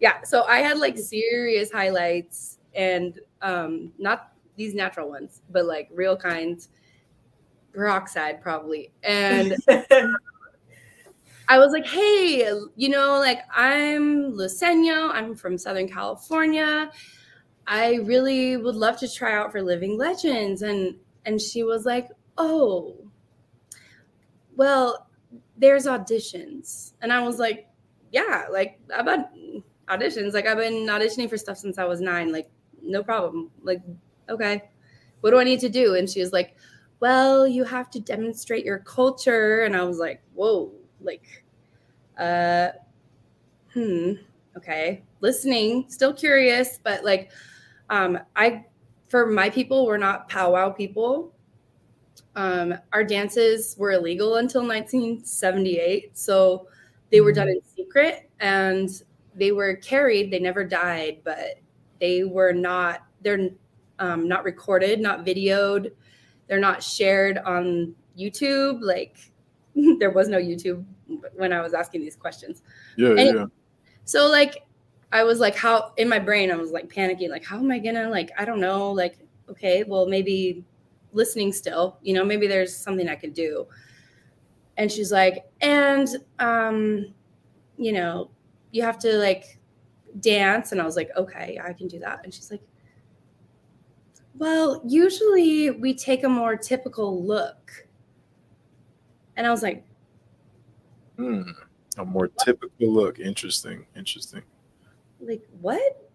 yeah. 0.00 0.22
So 0.22 0.44
I 0.44 0.58
had 0.58 0.78
like 0.78 0.96
serious 0.98 1.70
highlights 1.70 2.58
and 2.74 3.18
um, 3.42 3.92
not 3.98 4.32
these 4.56 4.74
natural 4.74 5.08
ones, 5.08 5.42
but 5.50 5.64
like 5.66 5.88
real 5.92 6.16
kinds, 6.16 6.68
peroxide 7.72 8.40
probably. 8.40 8.92
And 9.02 9.54
I 11.48 11.58
was 11.58 11.72
like, 11.72 11.86
hey, 11.86 12.50
you 12.74 12.88
know, 12.88 13.18
like 13.18 13.40
I'm 13.54 14.32
Luiseño. 14.32 15.10
I'm 15.12 15.34
from 15.34 15.56
Southern 15.58 15.88
California. 15.88 16.90
I 17.66 17.96
really 18.04 18.56
would 18.56 18.76
love 18.76 18.98
to 18.98 19.12
try 19.12 19.34
out 19.34 19.52
for 19.52 19.62
Living 19.62 19.96
Legends. 19.96 20.62
And 20.62 20.96
and 21.24 21.40
she 21.40 21.62
was 21.62 21.84
like, 21.84 22.08
oh, 22.38 22.96
well, 24.56 25.08
there's 25.56 25.86
auditions. 25.86 26.92
And 27.02 27.12
I 27.12 27.20
was 27.20 27.38
like, 27.38 27.68
yeah, 28.12 28.46
like 28.50 28.80
I've 28.94 29.06
had 29.06 29.28
auditions. 29.88 30.34
Like 30.34 30.46
I've 30.46 30.58
been 30.58 30.86
auditioning 30.86 31.28
for 31.28 31.36
stuff 31.36 31.58
since 31.58 31.78
I 31.78 31.84
was 31.84 32.00
nine. 32.00 32.32
Like, 32.32 32.48
no 32.82 33.02
problem. 33.02 33.50
Like, 33.62 33.82
okay, 34.28 34.62
what 35.20 35.30
do 35.30 35.38
I 35.38 35.44
need 35.44 35.60
to 35.60 35.68
do? 35.68 35.94
And 35.94 36.08
she 36.08 36.20
was 36.20 36.32
like, 36.32 36.56
well, 37.00 37.46
you 37.46 37.64
have 37.64 37.90
to 37.90 38.00
demonstrate 38.00 38.64
your 38.64 38.78
culture. 38.78 39.64
And 39.64 39.76
I 39.76 39.82
was 39.82 39.98
like, 39.98 40.22
whoa, 40.34 40.72
like, 41.00 41.44
uh, 42.18 42.68
hmm, 43.74 44.12
okay, 44.56 45.02
listening, 45.20 45.84
still 45.88 46.14
curious, 46.14 46.78
but 46.82 47.04
like, 47.04 47.30
um, 47.90 48.18
I, 48.34 48.64
for 49.08 49.26
my 49.26 49.50
people, 49.50 49.86
we're 49.86 49.98
not 49.98 50.28
powwow 50.28 50.70
people. 50.70 51.35
Um, 52.36 52.74
our 52.92 53.02
dances 53.02 53.74
were 53.78 53.92
illegal 53.92 54.36
until 54.36 54.60
1978, 54.60 56.16
so 56.16 56.68
they 57.10 57.20
were 57.22 57.32
done 57.32 57.48
in 57.48 57.60
secret 57.64 58.28
and 58.40 59.02
they 59.34 59.52
were 59.52 59.76
carried. 59.76 60.30
They 60.30 60.38
never 60.38 60.64
died, 60.64 61.18
but 61.24 61.60
they 62.00 62.24
were 62.24 62.52
not. 62.52 63.02
They're 63.22 63.48
um, 63.98 64.28
not 64.28 64.44
recorded, 64.44 65.00
not 65.00 65.24
videoed. 65.24 65.92
They're 66.46 66.60
not 66.60 66.82
shared 66.82 67.38
on 67.38 67.94
YouTube. 68.18 68.80
Like 68.82 69.16
there 69.98 70.10
was 70.10 70.28
no 70.28 70.38
YouTube 70.38 70.84
when 71.34 71.52
I 71.52 71.62
was 71.62 71.74
asking 71.74 72.02
these 72.02 72.16
questions. 72.16 72.62
Yeah, 72.96 73.10
And- 73.10 73.18
yeah. 73.38 73.46
So 74.04 74.28
like 74.28 74.66
I 75.10 75.24
was 75.24 75.40
like 75.40 75.56
how 75.56 75.92
in 75.96 76.08
my 76.08 76.18
brain 76.18 76.50
I 76.50 76.56
was 76.56 76.70
like 76.70 76.92
panicking 76.92 77.30
like 77.30 77.44
how 77.44 77.56
am 77.58 77.70
I 77.70 77.78
going 77.78 77.94
to 77.94 78.08
like 78.08 78.30
I 78.38 78.44
don't 78.44 78.60
know 78.60 78.92
like 78.92 79.18
okay, 79.48 79.84
well 79.84 80.06
maybe 80.06 80.64
listening 81.16 81.52
still, 81.52 81.98
you 82.02 82.14
know, 82.14 82.24
maybe 82.24 82.46
there's 82.46 82.76
something 82.76 83.08
I 83.08 83.16
could 83.16 83.34
do. 83.34 83.66
And 84.76 84.90
she's 84.92 85.10
like 85.12 85.46
and 85.60 86.08
um 86.38 87.14
you 87.78 87.92
know, 87.92 88.30
you 88.72 88.82
have 88.82 88.98
to 89.00 89.14
like 89.18 89.58
dance 90.20 90.72
and 90.72 90.80
I 90.80 90.84
was 90.84 90.96
like 90.96 91.10
okay, 91.16 91.60
I 91.64 91.72
can 91.72 91.88
do 91.88 91.98
that. 92.00 92.20
And 92.24 92.32
she's 92.32 92.50
like 92.50 92.62
well, 94.38 94.82
usually 94.86 95.70
we 95.70 95.94
take 95.94 96.24
a 96.24 96.28
more 96.28 96.56
typical 96.56 97.24
look. 97.24 97.86
And 99.36 99.46
I 99.46 99.50
was 99.50 99.62
like 99.62 99.84
Hmm. 101.16 101.42
A 101.98 102.04
more 102.04 102.28
typical 102.28 102.92
look. 102.92 103.18
Interesting. 103.18 103.86
Interesting. 103.96 104.42
like 105.20 105.42
what 105.62 106.05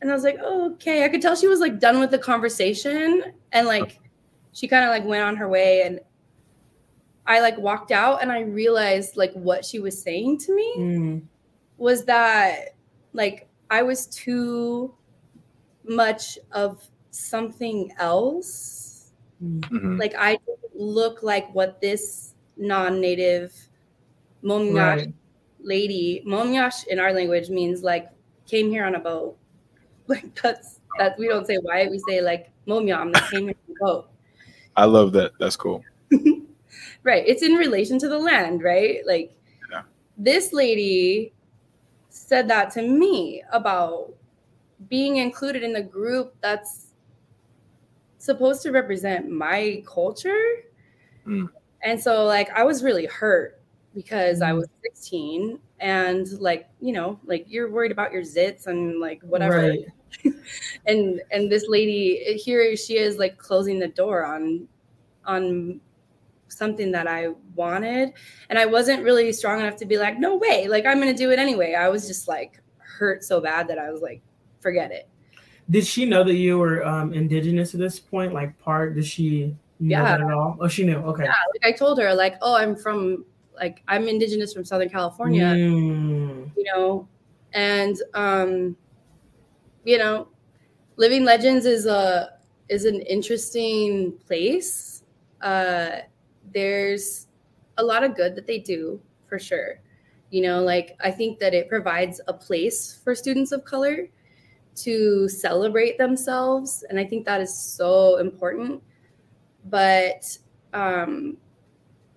and 0.00 0.10
i 0.10 0.14
was 0.14 0.24
like 0.24 0.38
oh, 0.42 0.72
okay 0.72 1.04
i 1.04 1.08
could 1.08 1.20
tell 1.22 1.36
she 1.36 1.46
was 1.48 1.60
like 1.60 1.78
done 1.80 1.98
with 2.00 2.10
the 2.10 2.18
conversation 2.18 3.22
and 3.52 3.66
like 3.66 3.98
she 4.52 4.66
kind 4.68 4.84
of 4.84 4.90
like 4.90 5.04
went 5.04 5.22
on 5.22 5.36
her 5.36 5.48
way 5.48 5.82
and 5.82 6.00
i 7.26 7.40
like 7.40 7.56
walked 7.58 7.90
out 7.92 8.22
and 8.22 8.32
i 8.32 8.40
realized 8.40 9.16
like 9.16 9.32
what 9.34 9.64
she 9.64 9.78
was 9.78 10.00
saying 10.00 10.38
to 10.38 10.54
me 10.54 10.74
Mm. 10.78 11.22
was 11.76 12.04
that 12.04 12.74
like 13.12 13.48
i 13.70 13.82
was 13.82 14.06
too 14.06 14.94
much 15.84 16.38
of 16.52 16.82
something 17.10 17.92
else 17.98 19.12
Mm. 19.42 19.60
Mhm. 19.70 19.98
like 19.98 20.14
i 20.18 20.32
didn't 20.32 20.74
look 20.74 21.22
like 21.22 21.52
what 21.54 21.80
this 21.80 22.34
non-native 22.58 23.54
momyash 24.44 24.74
Right. 24.98 25.14
lady 25.62 26.22
momyash 26.26 26.86
in 26.88 26.98
our 26.98 27.12
language 27.12 27.48
means 27.48 27.82
like 27.82 28.08
came 28.46 28.68
here 28.70 28.84
on 28.84 28.94
a 28.96 29.00
boat 29.00 29.36
like 30.10 30.28
that's 30.42 30.80
that 30.98 31.18
we 31.18 31.28
don't 31.28 31.46
say 31.46 31.56
white 31.56 31.90
we 31.90 31.98
say 32.08 32.20
like 32.20 32.50
momyam 32.66 33.12
that 33.12 33.30
came 33.30 33.46
here 33.46 33.54
on 33.68 33.74
a 33.76 33.84
boat 33.84 34.08
I 34.76 34.84
love 34.84 35.12
that. 35.12 35.32
That's 35.38 35.56
cool. 35.56 35.84
right 37.02 37.24
it's 37.26 37.42
in 37.42 37.54
relation 37.54 37.98
to 37.98 38.08
the 38.08 38.18
land 38.18 38.62
right 38.62 38.98
like 39.06 39.32
Yeah. 39.70 39.82
this 40.18 40.52
lady 40.52 41.32
said 42.10 42.48
that 42.48 42.70
to 42.74 42.82
me 42.82 43.42
about 43.52 44.12
being 44.88 45.16
included 45.16 45.62
in 45.62 45.72
the 45.72 45.82
group 45.82 46.34
that's 46.40 46.86
supposed 48.18 48.62
to 48.62 48.70
represent 48.72 49.30
my 49.30 49.82
culture 49.86 50.42
Mm. 51.26 51.50
and 51.82 52.00
so 52.00 52.24
like 52.24 52.48
i 52.56 52.64
was 52.64 52.82
really 52.82 53.04
hurt 53.06 53.60
because 53.94 54.40
i 54.40 54.50
Mm. 54.52 54.56
was 54.56 54.68
16 54.82 55.58
and 55.80 56.40
like 56.40 56.68
you 56.80 56.92
know 56.92 57.20
like 57.26 57.44
you're 57.48 57.70
worried 57.70 57.92
about 57.92 58.10
your 58.12 58.22
zits 58.22 58.66
and 58.68 59.00
like 59.00 59.20
whatever 59.22 59.58
Right. 59.68 59.84
and 60.86 61.20
and 61.30 61.50
this 61.50 61.66
lady 61.68 62.16
here 62.36 62.76
she 62.76 62.98
is 62.98 63.16
like 63.18 63.38
closing 63.38 63.78
the 63.78 63.88
door 63.88 64.24
on 64.24 64.66
on 65.24 65.80
something 66.48 66.90
that 66.90 67.06
i 67.06 67.28
wanted 67.54 68.12
and 68.48 68.58
i 68.58 68.66
wasn't 68.66 69.02
really 69.04 69.32
strong 69.32 69.60
enough 69.60 69.76
to 69.76 69.86
be 69.86 69.96
like 69.98 70.18
no 70.18 70.36
way 70.36 70.66
like 70.68 70.84
i'm 70.84 70.98
gonna 70.98 71.14
do 71.14 71.30
it 71.30 71.38
anyway 71.38 71.74
i 71.74 71.88
was 71.88 72.06
just 72.08 72.26
like 72.26 72.60
hurt 72.78 73.22
so 73.22 73.40
bad 73.40 73.68
that 73.68 73.78
i 73.78 73.90
was 73.90 74.00
like 74.02 74.20
forget 74.60 74.90
it 74.90 75.08
Did 75.70 75.86
she 75.86 76.04
know 76.04 76.24
that 76.24 76.34
you 76.34 76.58
were 76.58 76.84
um, 76.84 77.14
indigenous 77.14 77.74
at 77.74 77.80
this 77.80 78.00
point? 78.00 78.34
Like 78.34 78.58
part? 78.58 78.94
Did 78.96 79.06
she 79.06 79.54
know 79.78 80.00
Yeah. 80.00 80.02
that 80.02 80.20
at 80.20 80.32
all? 80.32 80.58
Oh, 80.60 80.66
she 80.68 80.84
knew. 80.84 80.96
Okay. 81.10 81.24
yeah 81.24 81.32
like 81.54 81.64
i 81.64 81.70
told 81.76 81.98
her 82.00 82.12
like 82.12 82.34
oh 82.42 82.56
i'm 82.56 82.74
from 82.74 83.24
like 83.54 83.82
i'm 83.86 84.08
indigenous 84.08 84.52
from 84.52 84.64
southern 84.64 84.88
california 84.90 85.44
Mm. 85.54 86.50
you 86.56 86.64
know 86.74 87.06
and 87.54 87.96
um 88.14 88.76
you 89.90 89.98
know 89.98 90.28
living 90.96 91.24
legends 91.24 91.66
is 91.66 91.86
a 91.86 92.30
is 92.68 92.84
an 92.86 93.00
interesting 93.02 94.12
place. 94.26 95.02
Uh 95.42 96.00
there's 96.54 97.28
a 97.78 97.84
lot 97.84 98.02
of 98.04 98.16
good 98.16 98.34
that 98.36 98.46
they 98.46 98.58
do 98.58 99.00
for 99.28 99.38
sure. 99.38 99.80
You 100.30 100.42
know 100.42 100.62
like 100.62 100.96
i 101.02 101.10
think 101.10 101.40
that 101.40 101.54
it 101.54 101.68
provides 101.68 102.20
a 102.28 102.34
place 102.34 103.00
for 103.04 103.14
students 103.14 103.52
of 103.52 103.64
color 103.64 104.08
to 104.76 105.28
celebrate 105.28 105.98
themselves 105.98 106.84
and 106.90 106.98
i 107.00 107.04
think 107.04 107.26
that 107.26 107.40
is 107.40 107.54
so 107.54 108.18
important. 108.18 108.82
But 109.66 110.38
um 110.74 111.38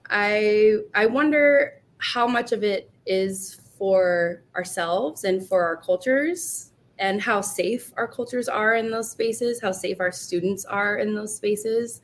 i 0.09 0.77
i 0.95 1.05
wonder 1.07 1.81
how 1.99 2.27
much 2.27 2.51
of 2.53 2.63
it 2.63 2.91
is 3.07 3.61
for 3.77 4.43
ourselves 4.55 5.23
and 5.25 5.47
for 5.47 5.63
our 5.65 5.77
cultures 5.77 6.72
and 7.03 7.21
how 7.21 7.41
safe 7.41 7.91
our 7.97 8.07
cultures 8.07 8.47
are 8.47 8.75
in 8.75 8.89
those 8.89 9.11
spaces 9.11 9.59
how 9.61 9.71
safe 9.73 9.99
our 9.99 10.11
students 10.11 10.63
are 10.65 10.97
in 10.97 11.13
those 11.13 11.35
spaces 11.35 12.01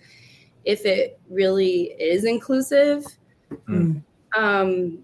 if 0.65 0.85
it 0.85 1.19
really 1.29 1.93
is 1.99 2.25
inclusive 2.25 3.03
Mm. 3.67 4.03
um 4.37 4.99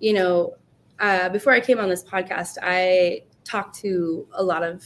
you 0.00 0.12
know 0.12 0.54
uh, 1.00 1.28
before 1.30 1.52
i 1.52 1.60
came 1.60 1.78
on 1.78 1.88
this 1.88 2.04
podcast 2.04 2.58
i 2.62 3.22
talked 3.44 3.74
to 3.78 4.26
a 4.34 4.42
lot 4.42 4.62
of 4.62 4.84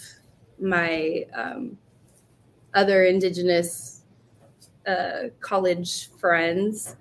my 0.60 1.24
um, 1.34 1.76
other 2.74 3.04
indigenous 3.04 4.02
uh, 4.86 5.28
college 5.40 6.10
friends 6.20 6.96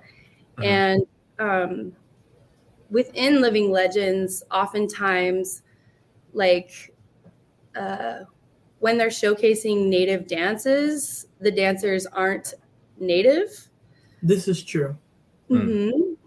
Mhm. 0.57 0.65
and 0.65 1.01
um, 1.39 1.91
within 2.89 3.41
living 3.41 3.69
legends 3.71 4.43
oftentimes 4.51 5.61
like 6.35 6.93
uh, 7.75 8.19
when 8.79 8.97
they're 8.97 9.07
showcasing 9.07 9.87
native 9.87 10.27
dances 10.27 11.27
the 11.39 11.51
dancers 11.51 12.05
aren't 12.05 12.53
native 12.99 13.69
This 14.21 14.47
is 14.47 14.63
true. 14.63 14.97
Mm. 15.49 15.65
Mhm. 15.65 16.17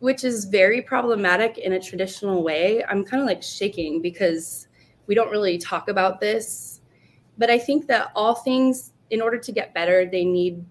which 0.00 0.24
is 0.24 0.46
very 0.46 0.80
problematic 0.80 1.58
in 1.58 1.74
a 1.74 1.80
traditional 1.80 2.42
way. 2.42 2.82
I'm 2.84 3.04
kind 3.04 3.20
of 3.22 3.26
like 3.26 3.42
shaking 3.42 4.00
because 4.00 4.66
we 5.06 5.14
don't 5.14 5.30
really 5.30 5.58
talk 5.58 5.88
about 5.88 6.20
this. 6.20 6.80
But 7.36 7.50
I 7.50 7.58
think 7.58 7.86
that 7.88 8.10
all 8.14 8.34
things, 8.34 8.92
in 9.10 9.20
order 9.20 9.38
to 9.38 9.52
get 9.52 9.74
better, 9.74 10.08
they 10.10 10.24
need 10.24 10.64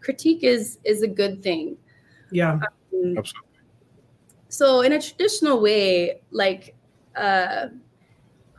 critique 0.00 0.42
is 0.42 0.78
is 0.84 1.02
a 1.02 1.08
good 1.08 1.42
thing. 1.42 1.76
Yeah. 2.30 2.58
Mm. 2.92 3.18
Absolutely. 3.18 3.60
So 4.48 4.80
in 4.80 4.92
a 4.92 5.00
traditional 5.00 5.60
way, 5.60 6.20
like 6.30 6.74
uh, 7.16 7.68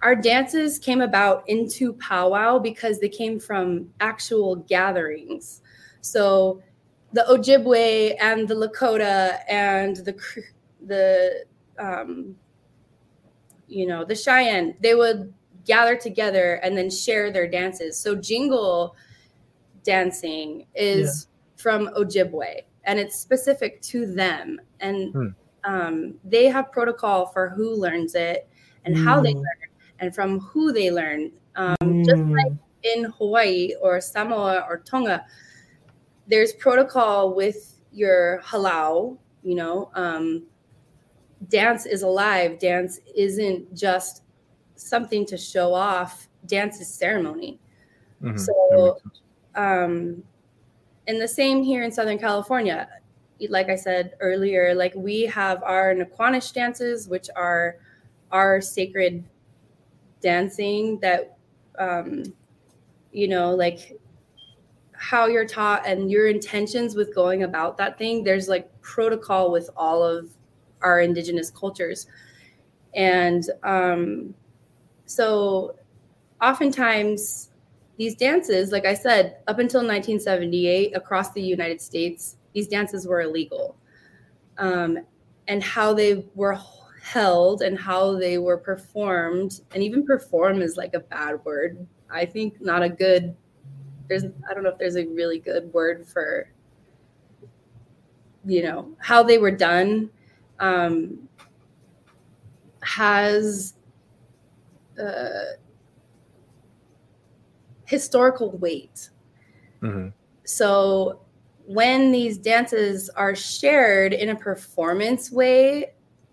our 0.06 0.16
dances 0.16 0.78
came 0.78 1.02
about 1.02 1.44
into 1.50 1.92
powwow 1.94 2.60
because 2.60 3.00
they 3.00 3.10
came 3.10 3.40
from 3.40 3.90
actual 4.02 4.58
gatherings. 4.58 5.62
So 6.02 6.62
the 7.12 7.26
Ojibwe 7.28 8.16
and 8.22 8.48
the 8.48 8.54
Lakota 8.54 9.40
and 9.50 9.96
the 9.98 10.16
the 10.86 11.46
um, 11.80 12.36
you 13.68 13.88
know 13.88 14.06
the 14.06 14.14
Cheyenne, 14.14 14.76
they 14.80 14.94
would 14.94 15.34
gather 15.66 15.96
together 15.96 16.60
and 16.62 16.78
then 16.78 16.92
share 16.92 17.32
their 17.32 17.48
dances. 17.48 17.98
So 17.98 18.16
jingle 18.16 18.96
dancing 19.84 20.68
is 20.76 21.28
from 21.56 21.90
Ojibwe 21.98 22.62
and 22.84 23.00
it's 23.00 23.16
specific 23.16 23.82
to 23.82 24.06
them 24.06 24.62
and 24.82 25.14
Hmm. 25.14 25.28
um, 25.64 26.14
they 26.24 26.46
have 26.46 26.72
protocol 26.72 27.26
for 27.26 27.50
who 27.50 27.76
learns 27.76 28.14
it 28.14 28.48
and 28.84 28.96
how 28.96 29.20
they 29.20 29.34
Mm. 29.34 29.38
learn 29.38 29.62
and 30.00 30.14
from 30.14 30.40
who 30.40 30.72
they 30.72 30.92
learn 30.92 31.32
um, 31.56 32.04
just 32.06 32.22
Mm. 32.22 32.32
like 32.32 32.54
in 32.84 33.04
hawaii 33.18 33.74
or 33.82 34.00
samoa 34.02 34.66
or 34.70 34.78
tonga 34.80 35.26
there's 36.28 36.54
protocol 36.54 37.34
with 37.34 37.80
your 37.92 38.42
halau 38.44 39.18
you 39.44 39.56
know 39.56 39.90
um, 39.96 40.44
dance 41.50 41.86
is 41.86 42.02
alive 42.02 42.60
dance 42.60 43.00
isn't 43.16 43.74
just 43.76 44.24
something 44.76 45.26
to 45.26 45.38
show 45.38 45.74
off 45.74 46.28
dance 46.48 46.80
is 46.82 46.88
ceremony 46.88 47.60
Mhm. 48.22 48.40
So- 48.40 48.98
um, 49.56 50.24
and 51.08 51.22
the 51.22 51.28
same 51.28 51.64
here 51.64 51.84
in 51.84 51.92
Southern 51.92 52.18
California. 52.20 52.90
like 53.50 53.70
I 53.70 53.76
said 53.76 54.16
earlier, 54.22 54.74
like 54.74 54.94
we 54.96 55.24
have 55.24 55.62
our 55.64 55.94
Naquanish 55.94 56.54
dances, 56.54 57.08
which 57.10 57.30
are 57.36 57.76
our 58.32 58.62
sacred 58.62 59.24
dancing 60.26 61.00
that, 61.02 61.38
um, 61.78 62.24
you 63.12 63.28
know, 63.28 63.54
like 63.54 63.94
how 64.92 65.28
you're 65.28 65.46
taught 65.46 65.86
and 65.86 66.10
your 66.10 66.28
intentions 66.28 66.96
with 66.96 67.14
going 67.14 67.44
about 67.44 67.78
that 67.78 67.98
thing. 68.00 68.24
There's 68.24 68.50
like 68.50 68.68
protocol 68.82 69.52
with 69.52 69.70
all 69.78 70.04
of 70.04 70.32
our 70.82 71.00
indigenous 71.00 71.52
cultures. 71.52 72.08
And 72.96 73.48
um, 73.64 74.34
so 75.06 75.76
oftentimes 76.42 77.52
these 77.98 78.16
dances, 78.16 78.72
like 78.72 78.86
I 78.86 78.96
said, 78.96 79.38
up 79.48 79.60
until 79.60 79.82
1978 79.82 80.96
across 80.98 81.32
the 81.34 81.42
United 81.42 81.82
States, 81.82 82.38
these 82.54 82.68
dances 82.68 83.06
were 83.06 83.22
illegal. 83.22 83.78
Um, 84.58 85.00
and 85.48 85.62
how 85.62 85.94
they 85.94 86.26
were 86.34 86.54
held 87.06 87.62
and 87.62 87.78
how 87.78 88.18
they 88.18 88.40
were 88.40 88.58
performed, 88.58 89.62
and 89.74 89.84
even 89.84 90.04
perform 90.04 90.62
is 90.64 90.76
like 90.76 90.96
a 90.96 91.00
bad 91.00 91.44
word. 91.46 91.86
I 92.10 92.26
think 92.26 92.60
not 92.60 92.82
a 92.82 92.90
good, 92.90 93.36
there's, 94.08 94.24
I 94.50 94.54
don't 94.56 94.64
know 94.64 94.70
if 94.70 94.80
there's 94.80 94.96
a 94.96 95.06
really 95.06 95.38
good 95.38 95.72
word 95.72 96.08
for, 96.08 96.50
you 98.44 98.64
know, 98.64 98.90
how 98.98 99.22
they 99.22 99.38
were 99.38 99.52
done 99.52 100.10
um, 100.60 101.30
has 102.82 103.76
uh, 105.00 105.58
historical 107.86 108.58
weight. 108.58 109.12
Mm-hmm. 109.84 110.10
So 110.44 111.22
when 111.68 112.12
these 112.12 112.40
dances 112.40 113.10
are 113.10 113.36
shared 113.36 114.14
in 114.14 114.30
a 114.30 114.36
performance 114.36 115.32
way, 115.32 115.92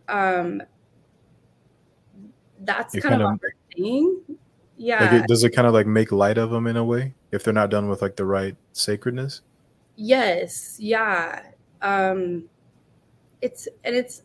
um, 0.09 0.63
that's 2.61 2.95
kind, 2.95 3.03
kind, 3.03 3.23
of, 3.23 3.31
of 3.33 3.41
thing. 3.75 4.21
Yeah. 4.77 5.03
Like 5.05 5.13
it, 5.25 5.29
does 5.29 5.45
it 5.45 5.51
kind 5.51 5.67
of 5.67 5.75
like 5.75 5.87
make 5.87 6.13
light 6.13 6.39
of 6.39 6.51
them 6.51 6.67
in 6.67 6.77
a 6.77 6.85
way 6.85 7.15
if 7.31 7.45
they're 7.45 7.53
not 7.53 7.71
done 7.71 7.89
with 7.89 8.03
like 8.03 8.17
the 8.17 8.25
right 8.25 8.57
sacredness? 8.73 9.43
Yes. 9.97 10.77
Yeah. 10.81 11.43
Um, 11.83 12.45
it's 13.41 13.69
and 13.85 13.95
it's 13.95 14.23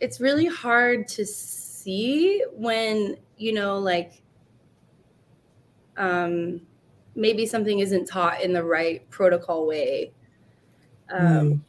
it's 0.00 0.20
really 0.20 0.46
hard 0.46 1.08
to 1.08 1.24
see 1.24 2.44
when 2.52 3.16
you 3.38 3.54
know 3.54 3.78
like 3.78 4.22
um, 5.96 6.60
maybe 7.14 7.46
something 7.46 7.78
isn't 7.78 8.06
taught 8.06 8.42
in 8.42 8.52
the 8.52 8.62
right 8.62 9.08
protocol 9.10 9.66
way. 9.66 10.12
Um, 11.10 11.24
mm. 11.24 11.60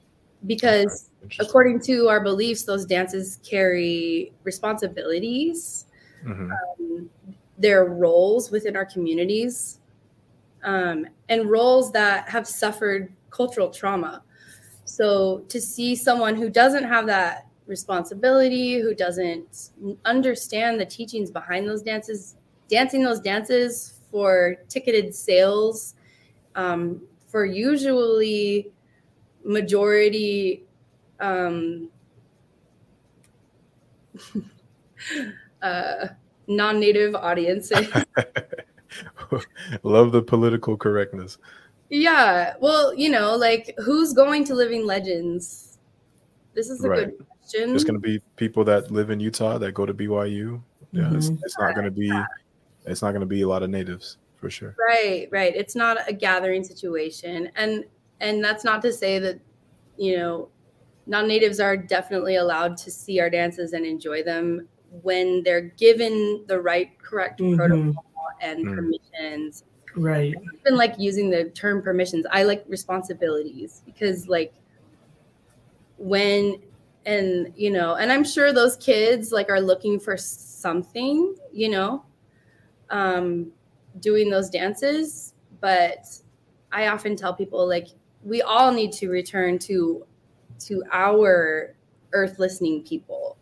Because 0.46 1.07
according 1.40 1.82
to 1.82 2.08
our 2.08 2.22
beliefs, 2.22 2.64
those 2.64 2.86
dances 2.86 3.40
carry 3.44 4.32
responsibilities. 4.44 5.86
Mm-hmm. 6.26 6.52
Um, 6.52 7.10
their 7.58 7.86
roles 7.86 8.52
within 8.52 8.76
our 8.76 8.86
communities 8.86 9.80
um, 10.64 11.08
and 11.30 11.50
roles 11.50 11.92
that 11.92 12.30
have 12.30 12.48
suffered 12.48 13.12
cultural 13.30 13.70
trauma. 13.70 14.24
So 14.86 15.40
to 15.50 15.60
see 15.60 15.96
someone 15.96 16.36
who 16.36 16.50
doesn't 16.50 16.84
have 16.84 17.08
that 17.08 17.48
responsibility, 17.66 18.80
who 18.80 18.94
doesn't 18.94 19.70
understand 20.06 20.80
the 20.80 20.86
teachings 20.86 21.32
behind 21.32 21.68
those 21.68 21.82
dances, 21.82 22.36
dancing 22.70 23.04
those 23.04 23.20
dances 23.20 24.00
for 24.12 24.56
ticketed 24.70 25.14
sales 25.14 25.96
um, 26.56 27.02
for 27.28 27.46
usually 27.46 28.72
majority 29.44 30.67
um, 31.20 31.90
uh, 35.62 36.08
non-native 36.48 37.16
audiences. 37.16 37.88
Love 39.84 40.12
the 40.12 40.22
political 40.22 40.78
correctness. 40.78 41.38
Yeah, 41.90 42.54
well, 42.60 42.94
you 42.94 43.10
know, 43.10 43.36
like 43.36 43.74
who's 43.78 44.14
going 44.14 44.44
to 44.46 44.56
Living 44.56 44.86
Legends? 44.86 45.78
This 46.54 46.70
is 46.70 46.84
a 46.84 46.90
right. 46.90 47.06
good 47.06 47.26
question. 47.40 47.70
There's 47.70 47.84
going 47.84 47.96
to 47.96 48.00
be 48.00 48.20
people 48.36 48.64
that 48.66 48.92
live 48.92 49.10
in 49.10 49.20
Utah 49.20 49.58
that 49.58 49.74
go 49.74 49.86
to 49.86 49.94
BYU. 49.94 50.62
Yeah, 50.92 51.04
mm-hmm. 51.04 51.16
it's, 51.16 51.30
it's, 51.30 51.60
not 51.60 51.76
going 51.76 51.86
to 51.86 51.92
be. 51.92 52.08
Yeah 52.08 52.26
it's 52.88 53.02
not 53.02 53.12
going 53.12 53.22
to 53.22 53.28
be 53.28 53.42
a 53.42 53.48
lot 53.48 53.64
of 53.64 53.70
natives 53.70 54.18
for 54.38 54.50
sure. 54.50 54.76
Right, 54.80 55.28
right. 55.32 55.56
It's 55.56 55.76
not 55.76 55.98
a 56.10 56.14
gathering 56.14 56.64
situation, 56.64 57.52
and 57.56 57.86
and 58.20 58.44
that's 58.44 58.64
not 58.64 58.82
to 58.84 58.94
say 58.94 59.20
that 59.20 59.40
you 59.98 60.18
know 60.18 60.50
non-natives 61.08 61.60
are 61.60 61.78
definitely 61.78 62.36
allowed 62.36 62.78
to 62.78 62.92
see 62.92 63.20
our 63.20 63.30
dances 63.30 63.74
and 63.74 63.86
enjoy 63.86 64.24
them 64.24 64.68
when 65.02 65.42
they're 65.44 65.70
given 65.78 66.44
the 66.48 66.60
right 66.60 66.98
correct 67.00 67.40
mm-hmm. 67.40 67.56
protocol 67.56 68.06
and 68.42 68.66
mm. 68.66 68.76
permissions 68.76 69.64
right 69.96 70.36
even 70.62 70.78
like 70.78 70.94
using 71.00 71.30
the 71.30 71.46
term 71.52 71.82
permissions 71.82 72.26
i 72.32 72.44
like 72.44 72.64
responsibilities 72.68 73.82
because 73.86 74.28
like 74.28 74.54
when 75.98 76.62
and 77.06 77.52
you 77.56 77.72
know 77.72 77.96
and 77.96 78.12
i'm 78.12 78.24
sure 78.24 78.54
those 78.54 78.78
kids 78.78 79.32
like 79.32 79.50
are 79.50 79.60
looking 79.62 80.00
for 80.00 80.16
something 80.16 81.36
you 81.52 81.70
know 81.70 82.04
um, 82.90 83.52
doing 84.00 84.30
those 84.30 84.50
dances. 84.50 85.34
But 85.60 86.06
I 86.72 86.88
often 86.88 87.16
tell 87.16 87.34
people 87.34 87.68
like 87.68 87.88
we 88.24 88.42
all 88.42 88.72
need 88.72 88.92
to 88.94 89.10
return 89.10 89.58
to 89.60 90.06
to 90.60 90.84
our 90.92 91.76
earth 92.14 92.40
listening 92.40 92.84
people. 92.84 93.38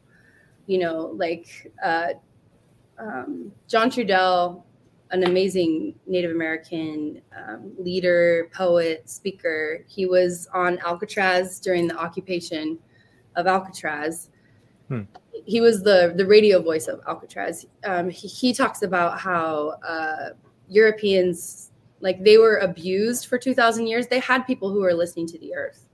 You 0.68 0.80
know, 0.80 1.12
like 1.16 1.72
uh, 1.84 2.14
um, 2.98 3.52
John 3.68 3.90
Trudell, 3.90 4.64
an 5.12 5.24
amazing 5.24 5.94
Native 6.08 6.32
American 6.32 7.22
um, 7.38 7.72
leader, 7.78 8.50
poet, 8.54 9.08
speaker. 9.10 9.86
He 9.88 10.06
was 10.06 10.48
on 10.54 10.80
Alcatraz 10.80 11.60
during 11.60 11.88
the 11.88 11.98
occupation 11.98 12.80
of 13.36 13.46
Alcatraz. 13.46 14.30
Hmm 14.88 15.04
he 15.46 15.62
was 15.62 15.84
the 15.84 16.14
the 16.16 16.26
radio 16.26 16.62
voice 16.62 16.88
of 16.88 17.02
Alcatraz. 17.08 17.66
Um, 17.84 18.10
he, 18.10 18.28
he, 18.28 18.54
talks 18.54 18.82
about 18.82 19.20
how 19.20 19.76
uh, 19.88 20.30
Europeans 20.68 21.72
like 22.02 22.24
they 22.24 22.38
were 22.38 22.58
abused 22.58 23.28
for 23.28 23.38
two 23.38 23.54
thousand 23.54 23.88
years. 23.88 24.08
They 24.08 24.20
had 24.20 24.46
people 24.46 24.70
who 24.72 24.82
were 24.82 24.94
listening 24.94 25.28
to 25.28 25.40
the 25.40 25.56
earth, 25.56 25.88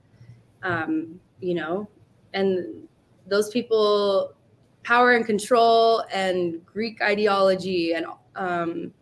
um, 0.64 1.20
you 1.40 1.54
know, 1.54 1.88
and 2.34 2.88
those 3.28 3.50
people, 3.50 4.34
power 4.84 5.14
and 5.14 5.26
control, 5.26 6.04
and 6.12 6.66
Greek 6.66 7.02
ideology, 7.02 7.94
and 7.94 8.06
um, 8.36 8.94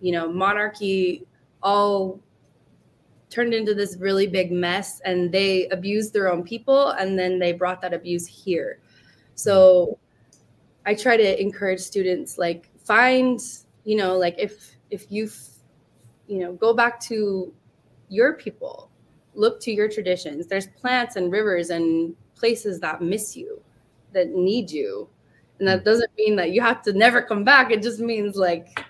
you 0.00 0.12
know, 0.12 0.30
monarchy, 0.30 1.26
all 1.62 2.20
turned 3.30 3.54
into 3.54 3.74
this 3.74 3.96
really 3.96 4.26
big 4.26 4.52
mess 4.52 5.00
and 5.06 5.32
they 5.32 5.66
abused 5.68 6.12
their 6.12 6.30
own 6.30 6.42
people 6.42 6.88
and 6.90 7.18
then 7.18 7.38
they 7.38 7.50
brought 7.52 7.80
that 7.80 7.94
abuse 7.94 8.26
here. 8.26 8.78
So 9.36 9.98
I 10.84 10.94
try 10.94 11.16
to 11.16 11.40
encourage 11.40 11.80
students 11.80 12.36
like 12.36 12.68
find, 12.84 13.40
you 13.84 13.96
know, 13.96 14.18
like 14.18 14.34
if 14.38 14.76
if 14.90 15.10
you 15.10 15.30
you 16.26 16.38
know, 16.38 16.52
go 16.52 16.72
back 16.72 17.00
to 17.00 17.52
your 18.08 18.34
people, 18.34 18.90
look 19.34 19.60
to 19.62 19.72
your 19.72 19.88
traditions. 19.88 20.46
There's 20.46 20.66
plants 20.66 21.16
and 21.16 21.32
rivers 21.32 21.70
and 21.70 22.14
places 22.34 22.80
that 22.80 23.02
miss 23.02 23.36
you, 23.36 23.60
that 24.12 24.30
need 24.30 24.70
you. 24.70 25.08
And 25.58 25.68
that 25.68 25.84
doesn't 25.84 26.10
mean 26.16 26.36
that 26.36 26.52
you 26.52 26.60
have 26.60 26.82
to 26.82 26.92
never 26.92 27.22
come 27.22 27.44
back. 27.44 27.70
It 27.70 27.82
just 27.82 28.00
means 28.00 28.36
like 28.36 28.84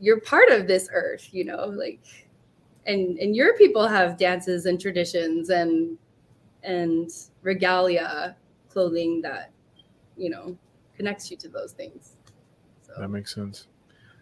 you're 0.00 0.20
part 0.20 0.50
of 0.50 0.66
this 0.66 0.88
earth, 0.92 1.28
you 1.32 1.44
know, 1.44 1.66
like 1.66 2.00
and 2.88 3.18
and 3.18 3.36
your 3.36 3.56
people 3.56 3.86
have 3.86 4.16
dances 4.16 4.66
and 4.66 4.80
traditions 4.80 5.50
and 5.50 5.96
and 6.64 7.10
regalia 7.42 8.34
clothing 8.68 9.20
that 9.22 9.52
you 10.16 10.30
know 10.30 10.56
connects 10.96 11.30
you 11.30 11.36
to 11.36 11.48
those 11.48 11.72
things 11.72 12.16
so. 12.82 12.92
that 12.98 13.08
makes 13.08 13.32
sense 13.32 13.68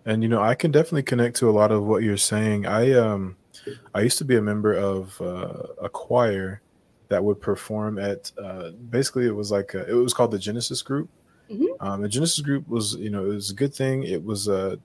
and 0.05 0.23
you 0.23 0.29
know 0.29 0.43
i 0.43 0.55
can 0.55 0.71
definitely 0.71 1.03
connect 1.03 1.37
to 1.37 1.49
a 1.49 1.51
lot 1.51 1.73
of 1.73 1.85
what 1.85 2.03
you're 2.03 2.17
saying 2.19 2.67
i 2.67 2.93
um 2.93 3.35
i 3.95 4.01
used 4.01 4.19
to 4.19 4.25
be 4.25 4.37
a 4.37 4.43
member 4.43 4.75
of 4.75 5.21
uh, 5.21 5.63
a 5.83 5.89
choir 5.89 6.61
that 7.09 7.23
would 7.23 7.41
perform 7.41 7.99
at 7.99 8.31
uh, 8.43 8.71
basically 8.91 9.27
it 9.27 9.35
was 9.35 9.51
like 9.51 9.75
a, 9.75 9.89
it 9.89 9.95
was 9.95 10.15
called 10.15 10.31
the 10.31 10.39
genesis 10.39 10.83
group 10.83 11.09
mm-hmm. 11.51 11.65
um, 11.81 12.03
the 12.03 12.09
genesis 12.09 12.41
group 12.41 12.67
was 12.69 12.95
you 12.97 13.11
know 13.11 13.25
it 13.25 13.35
was 13.35 13.51
a 13.51 13.55
good 13.55 13.75
thing 13.75 14.03
it 14.03 14.23
was 14.23 14.49
a 14.49 14.79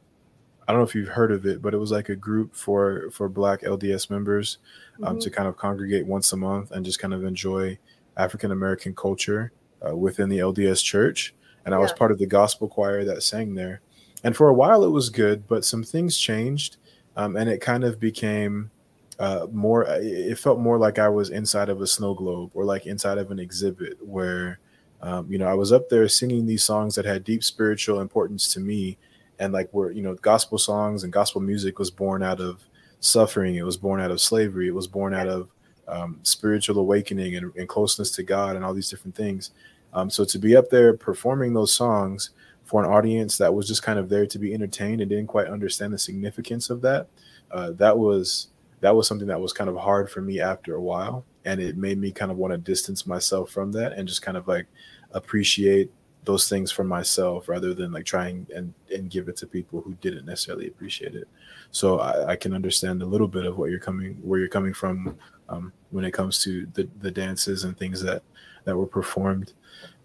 I 0.68 0.74
don't 0.74 0.80
know 0.80 0.88
if 0.88 0.96
you've 0.96 1.10
heard 1.10 1.32
of 1.32 1.46
it, 1.46 1.62
but 1.62 1.74
it 1.74 1.78
was 1.78 1.92
like 1.92 2.08
a 2.08 2.16
group 2.16 2.56
for 2.56 3.10
for 3.12 3.28
Black 3.28 3.62
LDS 3.62 4.10
members 4.10 4.60
um, 5.04 5.16
mm-hmm. 5.16 5.20
to 5.20 5.30
kind 5.30 5.48
of 5.50 5.58
congregate 5.58 6.06
once 6.06 6.32
a 6.32 6.38
month 6.38 6.72
and 6.72 6.86
just 6.86 7.00
kind 7.00 7.14
of 7.14 7.26
enjoy 7.26 7.78
African 8.16 8.52
American 8.52 8.96
culture 8.96 9.52
uh, 9.86 9.96
within 9.96 10.30
the 10.30 10.38
LDS 10.38 10.82
church, 10.84 11.34
and 11.66 11.74
I 11.74 11.78
was 11.78 11.92
part 11.92 12.12
of 12.12 12.20
the 12.20 12.26
gospel 12.26 12.68
choir 12.68 13.04
that 13.04 13.24
sang 13.24 13.56
there. 13.56 13.82
And 14.24 14.34
for 14.34 14.50
a 14.50 14.54
while, 14.54 14.84
it 14.84 14.92
was 14.92 15.10
good, 15.10 15.48
but 15.48 15.66
some 15.66 15.84
things 15.84 16.18
changed, 16.18 16.78
um, 17.16 17.36
and 17.36 17.50
it 17.50 17.60
kind 17.60 17.84
of 17.84 18.00
became 18.00 18.72
uh, 19.20 19.46
more 19.52 19.86
it 19.88 20.38
felt 20.40 20.60
more 20.60 20.78
like 20.78 20.98
I 20.98 21.10
was 21.10 21.30
inside 21.30 21.70
of 21.70 21.82
a 21.82 21.88
snow 21.88 22.14
globe 22.14 22.52
or 22.54 22.66
like 22.66 22.86
inside 22.86 23.18
of 23.18 23.30
an 23.32 23.40
exhibit 23.40 23.98
where 24.06 24.60
um, 25.02 25.32
you 25.32 25.38
know 25.38 25.48
I 25.48 25.54
was 25.54 25.72
up 25.72 25.90
there 25.90 26.08
singing 26.08 26.46
these 26.46 26.64
songs 26.64 26.96
that 26.96 27.06
had 27.06 27.24
deep 27.24 27.44
spiritual 27.44 28.00
importance 28.00 28.52
to 28.54 28.60
me 28.60 28.98
and 29.40 29.54
like 29.54 29.70
where 29.72 29.92
you 29.92 30.02
know 30.02 30.16
gospel 30.16 30.58
songs 30.58 31.04
and 31.04 31.14
gospel 31.14 31.42
music 31.42 31.80
was 31.80 31.92
born 31.92 32.24
out 32.24 32.40
of 32.40 32.64
suffering. 33.00 33.56
It 33.56 33.66
was 33.66 33.78
born 33.78 34.00
out 34.00 34.12
of 34.12 34.22
slavery. 34.22 34.68
It 34.68 34.76
was 34.76 34.88
born 34.88 35.14
out 35.14 35.28
of 35.28 35.50
um, 35.88 36.20
spiritual 36.24 36.78
awakening 36.78 37.36
and, 37.36 37.54
and, 37.56 37.68
closeness 37.68 38.12
to 38.12 38.24
God 38.24 38.56
and 38.56 38.64
all 38.64 38.74
these 38.74 38.90
different 38.90 39.16
things. 39.16 39.52
Um, 39.94 40.10
so 40.10 40.24
to 40.24 40.40
be 40.40 40.56
up 40.56 40.70
there 40.70 40.96
performing 40.96 41.54
those 41.54 41.74
songs 41.74 42.30
for 42.72 42.82
an 42.82 42.90
audience 42.90 43.38
that 43.38 43.54
was 43.54 43.68
just 43.68 43.84
kind 43.84 44.00
of 44.00 44.08
there 44.08 44.26
to 44.26 44.40
be 44.40 44.54
entertained 44.54 45.02
and 45.02 45.10
didn't 45.10 45.28
quite 45.28 45.48
understand 45.48 45.92
the 45.92 45.98
significance 45.98 46.70
of 46.70 46.82
that 46.82 47.08
uh, 47.52 47.72
that 47.72 47.98
was 47.98 48.48
that 48.80 48.96
was 48.96 49.08
something 49.08 49.28
that 49.28 49.40
was 49.40 49.54
kind 49.54 49.70
of 49.70 49.76
hard 49.76 50.10
for 50.10 50.22
me 50.22 50.40
after 50.40 50.76
a 50.76 50.82
while. 50.82 51.24
And 51.46 51.60
it 51.60 51.78
made 51.78 52.00
me 52.00 52.12
kind 52.12 52.32
of 52.32 52.38
want 52.38 52.52
to 52.52 52.58
distance 52.58 53.06
myself 53.06 53.52
from 53.52 53.72
that 53.74 53.94
and 53.94 54.08
just 54.08 54.22
kind 54.22 54.38
of 54.38 54.48
like 54.48 54.68
appreciate 55.12 55.92
those 56.24 56.48
things 56.48 56.72
for 56.72 56.84
myself 56.84 57.50
rather 57.50 57.74
than 57.74 57.92
like 57.92 58.06
trying 58.06 58.48
and 58.56 58.74
and 58.94 59.10
give 59.10 59.28
it 59.28 59.36
to 59.38 59.48
people 59.48 59.82
who 59.82 59.94
didn't 59.96 60.26
necessarily 60.26 60.68
appreciate 60.68 61.16
it. 61.16 61.28
So 61.72 62.00
i, 62.00 62.32
I 62.32 62.36
can 62.36 62.54
understand 62.54 63.02
a 63.02 63.06
little 63.06 63.28
bit 63.28 63.46
of 63.46 63.58
what 63.58 63.70
you're 63.70 63.80
coming 63.80 64.16
where 64.22 64.40
you're 64.40 64.48
coming 64.48 64.74
from 64.74 65.18
um, 65.50 65.74
when 65.90 66.06
it 66.06 66.12
comes 66.12 66.40
to 66.44 66.68
the 66.74 66.88
the 67.00 67.12
dances 67.12 67.64
and 67.64 67.78
things 67.78 68.02
that 68.04 68.24
that 68.66 68.78
were 68.78 68.88
performed. 68.88 69.54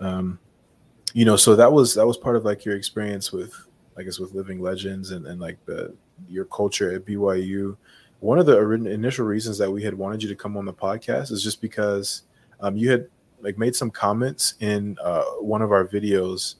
Um, 0.00 0.38
you 1.16 1.24
know 1.24 1.36
so 1.36 1.56
that 1.56 1.72
was 1.72 1.94
that 1.94 2.06
was 2.06 2.18
part 2.18 2.36
of 2.36 2.44
like 2.44 2.62
your 2.66 2.76
experience 2.76 3.32
with 3.32 3.54
i 3.96 4.02
guess 4.02 4.18
with 4.18 4.34
living 4.34 4.60
legends 4.60 5.12
and, 5.12 5.26
and 5.26 5.40
like 5.40 5.56
the 5.64 5.94
your 6.28 6.44
culture 6.44 6.92
at 6.92 7.06
byu 7.06 7.74
one 8.20 8.38
of 8.38 8.44
the 8.44 8.58
initial 8.58 9.24
reasons 9.24 9.56
that 9.56 9.70
we 9.70 9.82
had 9.82 9.94
wanted 9.94 10.22
you 10.22 10.28
to 10.28 10.36
come 10.36 10.58
on 10.58 10.66
the 10.66 10.72
podcast 10.74 11.30
is 11.30 11.42
just 11.42 11.62
because 11.62 12.22
um, 12.60 12.76
you 12.76 12.90
had 12.90 13.08
like 13.40 13.56
made 13.56 13.74
some 13.74 13.90
comments 13.90 14.54
in 14.60 14.96
uh, 15.02 15.22
one 15.40 15.62
of 15.62 15.72
our 15.72 15.86
videos 15.86 16.56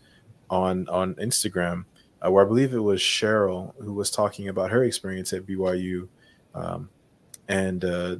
on 0.50 0.88
on 0.88 1.14
Instagram, 1.14 1.84
uh, 2.24 2.30
where 2.30 2.44
I 2.44 2.48
believe 2.48 2.74
it 2.74 2.78
was 2.78 3.00
Cheryl 3.00 3.74
who 3.82 3.92
was 3.92 4.10
talking 4.10 4.48
about 4.48 4.70
her 4.70 4.84
experience 4.84 5.32
at 5.32 5.46
BYU, 5.46 6.08
um, 6.54 6.90
and 7.48 7.84
uh, 7.84 8.16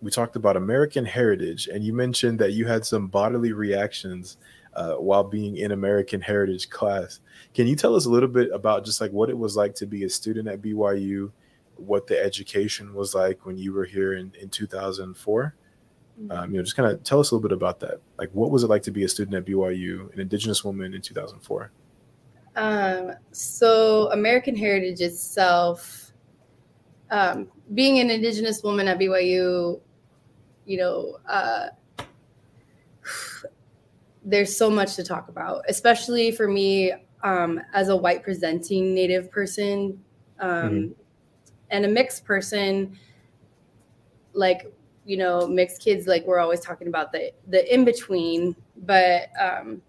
we 0.00 0.10
talked 0.10 0.36
about 0.36 0.56
American 0.56 1.04
heritage, 1.04 1.68
and 1.68 1.82
you 1.82 1.92
mentioned 1.92 2.38
that 2.38 2.52
you 2.52 2.66
had 2.66 2.84
some 2.84 3.08
bodily 3.08 3.52
reactions 3.52 4.36
uh, 4.78 4.94
while 4.94 5.24
being 5.24 5.56
in 5.56 5.72
American 5.72 6.20
heritage 6.20 6.70
class. 6.70 7.20
Can 7.54 7.66
you 7.66 7.76
tell 7.76 7.94
us 7.94 8.06
a 8.06 8.10
little 8.10 8.28
bit 8.28 8.50
about 8.52 8.84
just 8.84 9.00
like 9.00 9.10
what 9.10 9.28
it 9.30 9.36
was 9.36 9.56
like 9.56 9.74
to 9.76 9.86
be 9.86 10.04
a 10.04 10.08
student 10.08 10.48
at 10.48 10.62
BYU? 10.62 11.30
what 11.78 12.06
the 12.06 12.22
education 12.22 12.92
was 12.92 13.14
like 13.14 13.46
when 13.46 13.56
you 13.56 13.72
were 13.72 13.84
here 13.84 14.14
in, 14.14 14.32
in 14.40 14.48
2004. 14.50 15.54
Mm-hmm. 16.20 16.32
Um, 16.32 16.50
you 16.50 16.56
know, 16.58 16.64
just 16.64 16.76
kind 16.76 16.90
of 16.90 17.02
tell 17.04 17.20
us 17.20 17.30
a 17.30 17.34
little 17.34 17.48
bit 17.48 17.54
about 17.54 17.80
that. 17.80 18.00
Like, 18.18 18.30
what 18.32 18.50
was 18.50 18.64
it 18.64 18.66
like 18.66 18.82
to 18.84 18.90
be 18.90 19.04
a 19.04 19.08
student 19.08 19.36
at 19.36 19.44
BYU, 19.44 20.12
an 20.12 20.20
Indigenous 20.20 20.64
woman 20.64 20.94
in 20.94 21.00
2004? 21.00 21.70
Um, 22.56 23.12
so, 23.30 24.10
American 24.10 24.56
Heritage 24.56 25.00
itself, 25.00 26.12
um, 27.10 27.48
being 27.74 28.00
an 28.00 28.10
Indigenous 28.10 28.62
woman 28.64 28.88
at 28.88 28.98
BYU, 28.98 29.80
you 30.66 30.76
know, 30.76 31.18
uh, 31.28 31.68
there's 34.28 34.56
so 34.56 34.70
much 34.70 34.96
to 34.96 35.04
talk 35.04 35.28
about, 35.28 35.62
especially 35.68 36.30
for 36.30 36.48
me 36.48 36.92
um, 37.22 37.60
as 37.72 37.88
a 37.88 37.96
white 37.96 38.22
presenting 38.22 38.94
Native 38.94 39.30
person. 39.30 40.02
Um, 40.40 40.70
mm-hmm 40.70 40.92
and 41.70 41.84
a 41.84 41.88
mixed 41.88 42.24
person 42.24 42.96
like 44.32 44.72
you 45.04 45.16
know 45.16 45.46
mixed 45.46 45.82
kids 45.82 46.06
like 46.06 46.24
we're 46.26 46.38
always 46.38 46.60
talking 46.60 46.88
about 46.88 47.12
the 47.12 47.32
the 47.48 47.72
in 47.72 47.84
between 47.84 48.54
but 48.78 49.28
um 49.40 49.80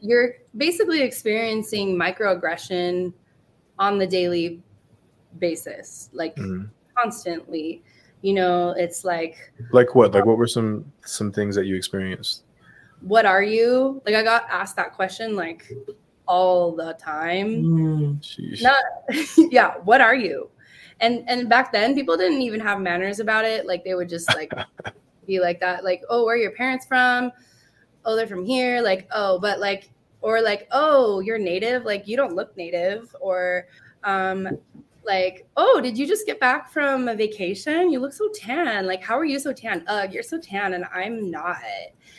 you're 0.00 0.34
basically 0.56 1.00
experiencing 1.00 1.96
microaggression 1.96 3.12
on 3.78 3.98
the 3.98 4.06
daily 4.06 4.62
basis 5.38 6.10
like 6.12 6.34
mm-hmm. 6.36 6.64
constantly 6.96 7.82
you 8.22 8.32
know 8.32 8.74
it's 8.76 9.04
like 9.04 9.36
like 9.72 9.94
what 9.94 10.12
like 10.12 10.26
what 10.26 10.36
were 10.36 10.46
some 10.46 10.84
some 11.04 11.32
things 11.32 11.54
that 11.54 11.66
you 11.66 11.74
experienced 11.74 12.42
what 13.04 13.26
are 13.26 13.42
you? 13.42 14.00
Like 14.06 14.14
i 14.14 14.22
got 14.22 14.48
asked 14.50 14.76
that 14.76 14.94
question 14.94 15.36
like 15.36 15.70
all 16.26 16.74
the 16.74 16.94
time. 16.94 17.62
Mm. 17.62 18.62
not 18.62 18.82
yeah 19.52 19.74
what 19.84 20.00
are 20.00 20.14
you? 20.14 20.50
And 21.00 21.24
and 21.28 21.48
back 21.48 21.70
then 21.70 21.94
people 21.94 22.16
didn't 22.16 22.40
even 22.40 22.60
have 22.60 22.80
manners 22.80 23.20
about 23.20 23.44
it. 23.44 23.66
Like 23.66 23.84
they 23.84 23.94
would 23.94 24.08
just 24.08 24.34
like 24.34 24.52
be 25.26 25.38
like 25.38 25.60
that 25.60 25.84
like 25.84 26.02
oh 26.08 26.24
where 26.24 26.34
are 26.34 26.38
your 26.38 26.52
parents 26.52 26.86
from? 26.86 27.30
Oh 28.06 28.16
they're 28.16 28.26
from 28.26 28.44
here. 28.44 28.80
Like 28.80 29.06
oh 29.12 29.38
but 29.38 29.60
like 29.60 29.90
or 30.22 30.40
like 30.40 30.66
oh 30.72 31.20
you're 31.20 31.38
native. 31.38 31.84
Like 31.84 32.08
you 32.08 32.16
don't 32.16 32.34
look 32.34 32.56
native 32.56 33.14
or 33.20 33.66
um 34.04 34.48
like 35.06 35.46
oh 35.56 35.80
did 35.82 35.98
you 35.98 36.06
just 36.06 36.26
get 36.26 36.40
back 36.40 36.72
from 36.72 37.08
a 37.08 37.14
vacation 37.14 37.90
you 37.90 37.98
look 37.98 38.12
so 38.12 38.28
tan 38.34 38.86
like 38.86 39.02
how 39.02 39.18
are 39.18 39.24
you 39.24 39.38
so 39.38 39.52
tan 39.52 39.84
ugh 39.86 40.12
you're 40.12 40.22
so 40.22 40.38
tan 40.38 40.74
and 40.74 40.84
i'm 40.94 41.30
not 41.30 41.56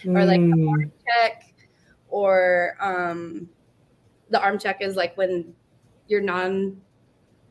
mm. 0.04 0.16
or 0.16 0.26
like 0.26 0.40
arm 0.40 0.92
check 1.06 1.54
or 2.10 2.78
um 2.80 3.50
the 4.30 4.42
arm 4.42 4.60
check 4.60 4.82
is 4.82 4.96
like 4.96 5.16
when 5.18 5.54
you're 6.08 6.22
non 6.22 6.80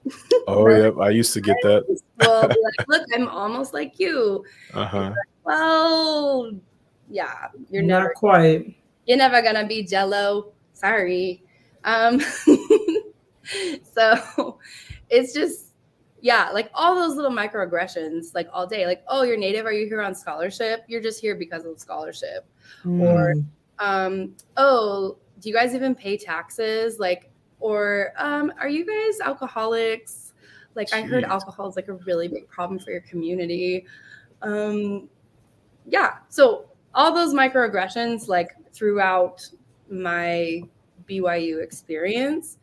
oh 0.49 0.68
yeah, 0.68 0.91
I 1.01 1.11
used 1.11 1.32
to 1.35 1.41
get 1.41 1.57
that. 1.62 1.85
well, 2.20 2.43
like, 2.43 2.89
look, 2.89 3.07
I'm 3.14 3.28
almost 3.28 3.72
like 3.72 3.99
you. 3.99 4.45
Uh 4.74 4.87
huh. 4.87 4.99
Like, 4.99 5.16
well, 5.45 6.53
yeah, 7.09 7.49
you're 7.70 7.82
not 7.82 8.01
never, 8.01 8.12
quite. 8.14 8.76
You're 9.07 9.18
never 9.18 9.41
gonna 9.43 9.66
be 9.66 9.82
Jello. 9.82 10.53
Sorry. 10.72 11.43
Um. 11.85 12.20
so, 13.82 14.59
it's 15.11 15.32
just 15.32 15.74
yeah, 16.24 16.48
like 16.52 16.70
all 16.72 16.94
those 16.94 17.16
little 17.16 17.30
microaggressions, 17.30 18.34
like 18.34 18.48
all 18.50 18.66
day. 18.66 18.86
Like, 18.86 19.05
oh, 19.09 19.24
you're 19.24 19.36
native. 19.36 19.66
Are 19.66 19.72
you 19.74 19.86
here 19.86 20.00
on 20.00 20.14
scholarship? 20.14 20.82
You're 20.88 21.02
just 21.02 21.20
here 21.20 21.34
because 21.34 21.66
of 21.66 21.78
scholarship. 21.78 22.46
Mm. 22.82 23.02
Or, 23.02 23.34
um, 23.78 24.34
oh, 24.57 25.18
do 25.40 25.50
you 25.50 25.55
guys 25.55 25.74
even 25.74 25.94
pay 25.94 26.16
taxes? 26.16 26.98
Like, 26.98 27.30
or 27.61 28.14
um, 28.16 28.55
are 28.59 28.70
you 28.70 28.86
guys 28.86 29.20
alcoholics? 29.20 30.32
Like 30.74 30.88
Jeez. 30.88 30.94
I 30.94 31.02
heard 31.02 31.24
alcohol 31.24 31.68
is 31.68 31.76
like 31.76 31.88
a 31.88 31.92
really 31.92 32.28
big 32.28 32.48
problem 32.48 32.78
for 32.78 32.90
your 32.90 33.02
community. 33.02 33.84
Um, 34.40 35.11
yeah, 35.86 36.14
so 36.30 36.70
all 36.94 37.14
those 37.14 37.34
microaggressions 37.34 38.28
like 38.28 38.52
throughout 38.72 39.46
my 39.90 40.62
BYU 41.07 41.62
experience, 41.62 42.57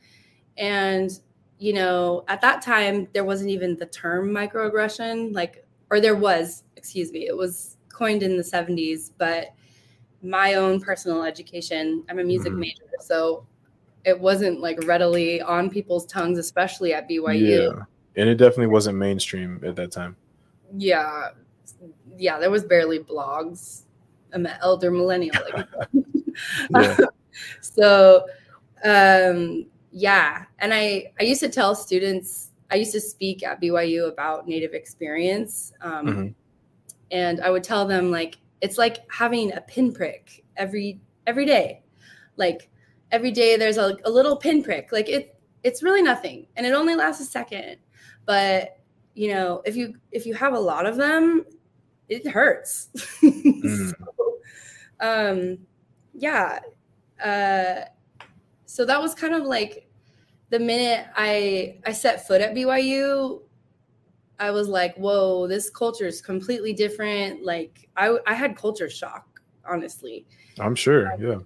and 0.57 1.19
you 1.61 1.73
know, 1.73 2.23
at 2.27 2.41
that 2.41 2.59
time 2.63 3.07
there 3.13 3.23
wasn't 3.23 3.51
even 3.51 3.77
the 3.77 3.85
term 3.85 4.29
microaggression, 4.31 5.31
like, 5.31 5.63
or 5.91 6.01
there 6.01 6.15
was, 6.15 6.63
excuse 6.75 7.11
me, 7.11 7.27
it 7.27 7.37
was 7.37 7.77
coined 7.87 8.23
in 8.23 8.35
the 8.35 8.41
70s, 8.41 9.11
but 9.19 9.49
my 10.23 10.55
own 10.55 10.81
personal 10.81 11.23
education, 11.23 12.03
I'm 12.09 12.17
a 12.17 12.23
music 12.23 12.51
mm-hmm. 12.53 12.61
major, 12.61 12.83
so 12.99 13.45
it 14.05 14.19
wasn't 14.19 14.59
like 14.59 14.87
readily 14.87 15.39
on 15.39 15.69
people's 15.69 16.07
tongues, 16.07 16.39
especially 16.39 16.95
at 16.95 17.07
BYU. 17.07 17.75
Yeah. 17.75 17.83
And 18.15 18.27
it 18.27 18.35
definitely 18.37 18.65
wasn't 18.65 18.97
mainstream 18.97 19.61
at 19.63 19.75
that 19.75 19.91
time. 19.91 20.15
Yeah. 20.75 21.27
Yeah, 22.17 22.39
there 22.39 22.49
was 22.49 22.63
barely 22.63 22.97
blogs. 22.97 23.83
I'm 24.33 24.47
an 24.47 24.57
elder 24.61 24.89
millennial. 24.89 25.35
Like 26.71 26.97
so 27.61 28.25
um 28.83 29.67
yeah. 29.91 30.45
And 30.59 30.73
I 30.73 31.11
I 31.19 31.23
used 31.23 31.41
to 31.41 31.49
tell 31.49 31.75
students, 31.75 32.49
I 32.71 32.75
used 32.75 32.93
to 32.93 33.01
speak 33.01 33.43
at 33.43 33.61
BYU 33.61 34.07
about 34.07 34.47
native 34.47 34.73
experience. 34.73 35.73
Um 35.81 36.07
mm-hmm. 36.07 36.27
and 37.11 37.41
I 37.41 37.49
would 37.49 37.63
tell 37.63 37.85
them 37.85 38.11
like 38.11 38.37
it's 38.61 38.77
like 38.77 38.99
having 39.11 39.53
a 39.53 39.61
pinprick 39.61 40.43
every 40.55 41.01
every 41.27 41.45
day. 41.45 41.81
Like 42.37 42.69
every 43.11 43.31
day 43.31 43.57
there's 43.57 43.77
a, 43.77 43.97
a 44.05 44.09
little 44.09 44.37
pinprick. 44.37 44.91
Like 44.91 45.09
it, 45.09 45.37
it's 45.63 45.83
really 45.83 46.01
nothing, 46.01 46.47
and 46.55 46.65
it 46.65 46.73
only 46.73 46.95
lasts 46.95 47.21
a 47.21 47.25
second. 47.25 47.77
But 48.25 48.79
you 49.13 49.33
know, 49.33 49.61
if 49.65 49.75
you 49.75 49.95
if 50.11 50.25
you 50.25 50.33
have 50.35 50.53
a 50.53 50.59
lot 50.59 50.85
of 50.85 50.95
them, 50.95 51.45
it 52.07 52.27
hurts. 52.27 52.89
mm. 53.21 53.93
so, 53.97 54.37
um, 54.99 55.57
yeah. 56.13 56.59
Uh, 57.23 57.85
so 58.71 58.85
that 58.85 59.01
was 59.01 59.13
kind 59.13 59.33
of 59.33 59.43
like 59.43 59.89
the 60.49 60.59
minute 60.59 61.07
I 61.15 61.79
I 61.85 61.91
set 61.91 62.27
foot 62.27 62.41
at 62.41 62.53
BYU, 62.53 63.41
I 64.39 64.51
was 64.51 64.67
like, 64.67 64.95
whoa, 64.95 65.47
this 65.47 65.69
culture 65.69 66.07
is 66.07 66.21
completely 66.21 66.73
different. 66.73 67.43
Like 67.43 67.89
I 67.97 68.17
I 68.25 68.33
had 68.33 68.55
culture 68.55 68.89
shock, 68.89 69.41
honestly. 69.65 70.25
I'm 70.59 70.75
sure, 70.75 71.13
yeah 71.19 71.39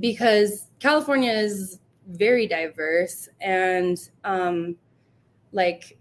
because 0.00 0.68
California 0.80 1.32
is 1.32 1.78
very 2.08 2.46
diverse 2.46 3.28
and 3.40 4.08
um, 4.24 4.76
like 5.52 5.98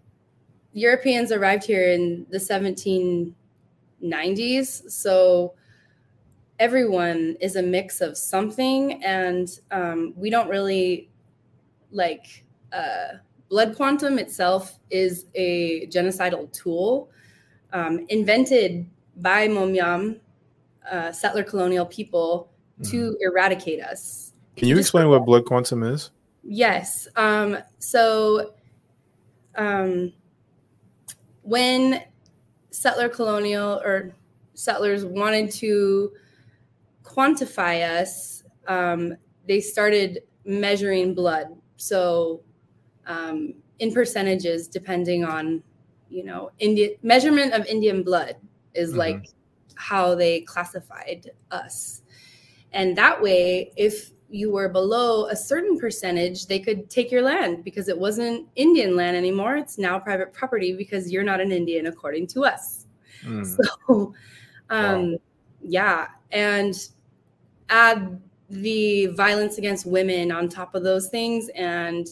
Europeans 0.73 1.31
arrived 1.31 1.65
here 1.65 1.91
in 1.91 2.25
the 2.29 2.37
1790s, 2.37 4.89
so 4.89 5.53
everyone 6.61 7.35
is 7.41 7.55
a 7.55 7.61
mix 7.61 8.01
of 8.01 8.15
something, 8.15 9.03
and 9.03 9.59
um, 9.71 10.13
we 10.15 10.29
don't 10.29 10.47
really 10.47 11.09
like 11.91 12.45
uh, 12.71 13.17
blood 13.49 13.75
quantum 13.75 14.19
itself 14.19 14.77
is 14.91 15.25
a 15.33 15.87
genocidal 15.87 16.49
tool 16.53 17.09
um, 17.73 18.05
invented 18.09 18.85
by 19.17 19.47
Momyam, 19.47 20.19
uh, 20.89 21.11
settler 21.11 21.43
colonial 21.43 21.85
people, 21.85 22.47
to 22.83 23.15
eradicate 23.21 23.79
us. 23.83 24.33
Can 24.55 24.67
you 24.67 24.75
Just- 24.75 24.87
explain 24.87 25.09
what 25.09 25.25
blood 25.25 25.45
quantum 25.45 25.83
is? 25.83 26.11
Yes. 26.43 27.07
Um, 27.15 27.57
so 27.77 28.53
um, 29.55 30.11
when 31.43 32.03
settler 32.71 33.09
colonial 33.09 33.81
or 33.83 34.15
settlers 34.55 35.05
wanted 35.05 35.51
to 35.51 36.11
quantify 37.13 38.01
us, 38.01 38.43
um, 38.67 39.15
they 39.47 39.59
started 39.59 40.21
measuring 40.45 41.13
blood. 41.13 41.47
So 41.77 42.41
um, 43.07 43.55
in 43.79 43.91
percentages, 43.91 44.67
depending 44.67 45.25
on, 45.25 45.63
you 46.09 46.23
know, 46.23 46.51
Indian 46.59 46.91
measurement 47.03 47.53
of 47.53 47.65
Indian 47.65 48.03
blood 48.03 48.35
is 48.73 48.93
Mhm. 48.93 48.97
like 48.97 49.25
how 49.75 50.15
they 50.15 50.41
classified 50.41 51.31
us. 51.49 52.03
And 52.73 52.95
that 52.97 53.21
way, 53.21 53.71
if 53.75 54.11
you 54.29 54.51
were 54.51 54.69
below 54.69 55.25
a 55.27 55.35
certain 55.35 55.77
percentage, 55.77 56.45
they 56.45 56.59
could 56.59 56.89
take 56.89 57.11
your 57.11 57.21
land 57.21 57.63
because 57.65 57.89
it 57.89 57.97
wasn't 57.97 58.47
Indian 58.55 58.95
land 58.95 59.17
anymore. 59.17 59.57
It's 59.57 59.77
now 59.77 59.99
private 59.99 60.31
property 60.31 60.73
because 60.73 61.11
you're 61.11 61.23
not 61.23 61.41
an 61.41 61.51
Indian 61.51 61.87
according 61.87 62.27
to 62.27 62.45
us. 62.45 62.85
Mm. 63.25 63.45
So, 63.87 64.13
um, 64.69 65.17
yeah. 65.61 66.07
And 66.31 66.73
add 67.71 68.21
the 68.49 69.07
violence 69.07 69.57
against 69.57 69.85
women 69.85 70.31
on 70.31 70.49
top 70.49 70.75
of 70.75 70.83
those 70.83 71.09
things. 71.09 71.49
And 71.55 72.07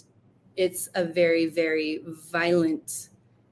it's 0.56 0.90
a 0.96 1.04
very, 1.04 1.46
very 1.48 2.02
violent 2.06 3.10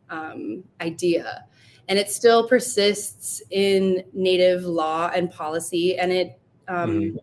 um, 0.10 0.64
idea. 0.82 1.46
And 1.90 2.00
it 2.00 2.10
still 2.10 2.48
persists 2.48 3.42
in 3.52 4.04
Native 4.14 4.64
law 4.64 5.12
and 5.14 5.30
policy. 5.30 5.98
And 5.98 6.12
it, 6.12 6.40
um, 6.68 6.90
Mhm. 6.90 7.18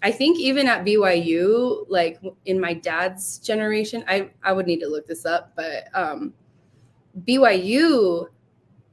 I 0.00 0.12
think 0.12 0.38
even 0.38 0.68
at 0.68 0.84
BYU, 0.84 1.84
like 1.88 2.20
in 2.46 2.60
my 2.60 2.72
dad's 2.72 3.38
generation, 3.38 4.04
I, 4.06 4.30
I 4.44 4.52
would 4.52 4.66
need 4.66 4.78
to 4.80 4.88
look 4.88 5.06
this 5.08 5.26
up, 5.26 5.52
but 5.56 5.88
um, 5.92 6.32
BYU 7.24 8.28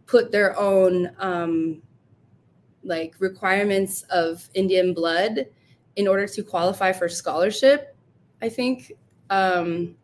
put 0.08 0.32
their 0.32 0.58
own 0.58 1.12
um, 1.20 1.82
like 2.86 3.16
requirements 3.20 4.04
of 4.04 4.48
Indian 4.54 4.94
blood 4.94 5.48
in 5.96 6.08
order 6.08 6.28
to 6.28 6.44
qualify 6.44 6.92
for 6.92 7.10
scholarship. 7.10 7.96
I 8.42 8.50
think 8.50 8.94
um, 9.30 9.96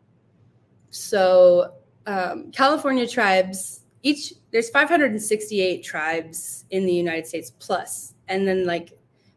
so. 0.90 1.74
Um, 2.04 2.50
California 2.50 3.06
tribes 3.06 3.82
each 4.02 4.34
there's 4.50 4.68
568 4.70 5.82
tribes 5.82 6.64
in 6.70 6.84
the 6.84 6.92
United 6.92 7.26
States 7.26 7.52
plus, 7.58 8.14
and 8.28 8.46
then 8.46 8.66
like 8.66 8.92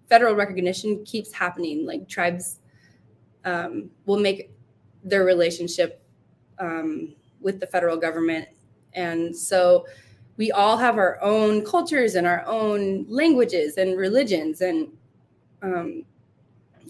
federal 0.10 0.36
recognition 0.36 1.04
keeps 1.06 1.32
happening. 1.32 1.86
Like 1.86 2.10
tribes 2.10 2.60
um, 3.46 3.90
will 4.06 4.20
make 4.20 4.52
their 5.04 5.24
relationship 5.24 6.04
um, 6.60 7.16
with 7.40 7.60
the 7.60 7.68
federal 7.68 7.98
government, 7.98 8.48
and 8.94 9.36
so 9.36 9.86
we 10.38 10.52
all 10.52 10.78
have 10.78 10.98
our 10.98 11.22
own 11.22 11.64
cultures 11.64 12.16
and 12.16 12.28
our 12.28 12.46
own 12.46 13.06
languages 13.08 13.78
and 13.78 13.98
religions 13.98 14.62
and 14.62 14.88
um, 15.62 16.04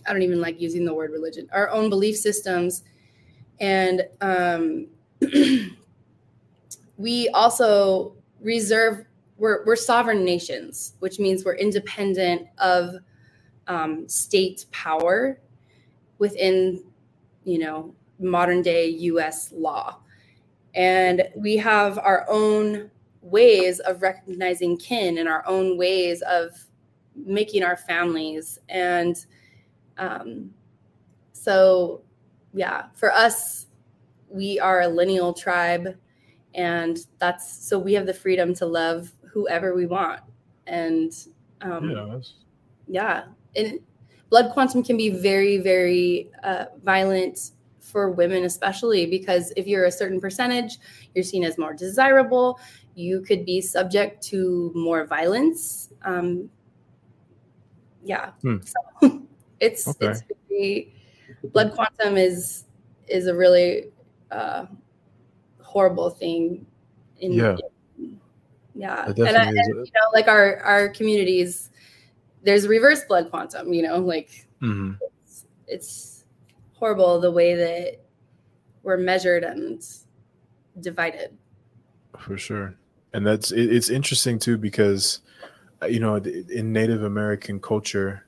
i 0.07 0.13
don't 0.13 0.21
even 0.21 0.41
like 0.41 0.59
using 0.59 0.85
the 0.85 0.93
word 0.93 1.11
religion 1.11 1.47
our 1.51 1.69
own 1.69 1.89
belief 1.89 2.17
systems. 2.17 2.83
And 3.59 4.05
um, 4.21 4.87
we 6.97 7.29
also 7.29 8.13
reserve 8.41 9.05
we're, 9.37 9.65
we're 9.65 9.75
sovereign 9.75 10.23
nations 10.23 10.93
which 10.99 11.19
means 11.19 11.43
we're 11.43 11.55
independent 11.55 12.47
of 12.57 12.95
um, 13.67 14.07
state 14.07 14.65
power 14.71 15.39
within 16.19 16.83
you 17.43 17.59
know 17.59 17.93
modern 18.19 18.61
day 18.61 18.89
us 18.91 19.51
law. 19.51 19.99
And 20.73 21.27
we 21.35 21.57
have 21.57 21.97
our 21.99 22.25
own 22.29 22.91
ways 23.25 23.79
of 23.81 24.01
recognizing 24.01 24.77
kin 24.77 25.17
and 25.17 25.27
our 25.27 25.43
own 25.47 25.77
ways 25.77 26.21
of 26.21 26.51
making 27.15 27.63
our 27.63 27.75
families. 27.75 28.59
And 28.69 29.15
um, 29.97 30.51
so 31.33 32.01
yeah 32.53 32.85
for 32.95 33.11
us 33.11 33.67
we 34.29 34.59
are 34.59 34.81
a 34.81 34.87
lineal 34.87 35.33
tribe 35.33 35.95
and 36.55 36.99
that's 37.19 37.67
so 37.67 37.77
we 37.77 37.93
have 37.93 38.05
the 38.05 38.13
freedom 38.13 38.53
to 38.55 38.65
love 38.65 39.11
whoever 39.29 39.75
we 39.75 39.85
want. 39.85 40.21
And 40.67 41.13
um, 41.61 41.89
yeah, 41.91 42.19
yeah 42.87 43.23
and 43.55 43.79
blood 44.29 44.51
quantum 44.53 44.83
can 44.83 44.97
be 44.97 45.09
very 45.09 45.57
very 45.57 46.31
uh, 46.43 46.65
violent 46.83 47.51
for 47.79 48.09
women 48.09 48.45
especially 48.45 49.05
because 49.05 49.53
if 49.55 49.67
you're 49.67 49.85
a 49.85 49.91
certain 49.91 50.19
percentage 50.19 50.79
you're 51.13 51.23
seen 51.23 51.43
as 51.43 51.57
more 51.57 51.73
desirable 51.73 52.59
you 52.95 53.21
could 53.21 53.45
be 53.45 53.61
subject 53.61 54.23
to 54.23 54.71
more 54.73 55.05
violence 55.05 55.89
um, 56.03 56.49
yeah 58.03 58.31
Hmm. 58.41 58.57
so 58.61 59.21
it's 59.59 59.87
Okay. 59.87 60.07
it's 60.07 60.23
very, 60.49 60.93
blood 61.51 61.73
quantum 61.73 62.17
is 62.17 62.65
is 63.07 63.27
a 63.27 63.35
really 63.35 63.91
uh, 64.31 64.65
horrible 65.61 66.09
thing 66.09 66.65
in 67.19 67.33
Yeah. 67.33 67.57
in- 67.97 68.19
yeah 68.77 69.05
and, 69.07 69.37
I, 69.37 69.43
and 69.45 69.55
you 69.57 69.73
know 69.75 70.09
like 70.13 70.27
our 70.27 70.57
our 70.57 70.89
communities 70.89 71.69
there's 72.43 72.67
reverse 72.67 73.05
blood 73.05 73.29
quantum 73.29 73.73
you 73.73 73.81
know 73.81 73.99
like 73.99 74.47
Mhm. 74.61 74.97
it's, 75.23 75.45
it's 75.67 76.25
horrible 76.73 77.19
the 77.21 77.31
way 77.31 77.55
that 77.55 78.01
we're 78.83 78.97
measured 78.97 79.43
and 79.45 79.81
divided 80.81 81.37
for 82.19 82.37
sure 82.37 82.75
and 83.15 83.25
that's 83.25 83.51
it, 83.51 83.73
it's 83.73 83.89
interesting 83.89 84.37
too 84.37 84.57
because 84.57 85.21
uh, 85.81 85.85
you 85.85 85.99
know 85.99 86.17
in 86.17 86.73
native 86.73 87.03
american 87.03 87.59
culture 87.59 88.25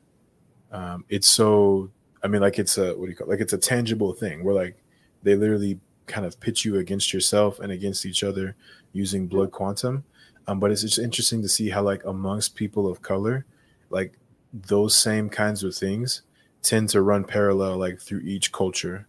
um 0.72 1.04
it's 1.10 1.28
so 1.28 1.90
i 2.24 2.28
mean 2.28 2.42
like 2.42 2.58
it's 2.58 2.78
a 2.78 2.96
what 2.96 3.06
do 3.06 3.10
you 3.12 3.16
call 3.16 3.28
it? 3.28 3.30
like 3.30 3.42
it's 3.42 3.54
a 3.54 3.58
tangible 3.58 4.14
thing 4.14 4.44
where 4.44 4.56
like 4.56 4.78
they 5.24 5.36
literally 5.36 5.80
kind 6.06 6.26
of 6.26 6.40
pitch 6.40 6.64
you 6.64 6.78
against 6.78 7.12
yourself 7.12 7.60
and 7.60 7.72
against 7.72 8.06
each 8.06 8.24
other 8.24 8.56
using 8.94 9.28
blood 9.28 9.52
quantum 9.52 10.04
um 10.48 10.60
but 10.60 10.72
it's 10.72 10.82
just 10.82 11.00
interesting 11.00 11.42
to 11.42 11.50
see 11.50 11.70
how 11.70 11.84
like 11.84 12.04
amongst 12.06 12.56
people 12.56 12.88
of 12.88 13.02
color 13.02 13.46
like 13.90 14.18
those 14.54 14.98
same 14.98 15.30
kinds 15.30 15.64
of 15.64 15.76
things 15.76 16.22
tend 16.62 16.88
to 16.90 17.02
run 17.02 17.26
parallel 17.26 17.76
like 17.78 18.00
through 18.00 18.22
each 18.22 18.54
culture 18.54 19.06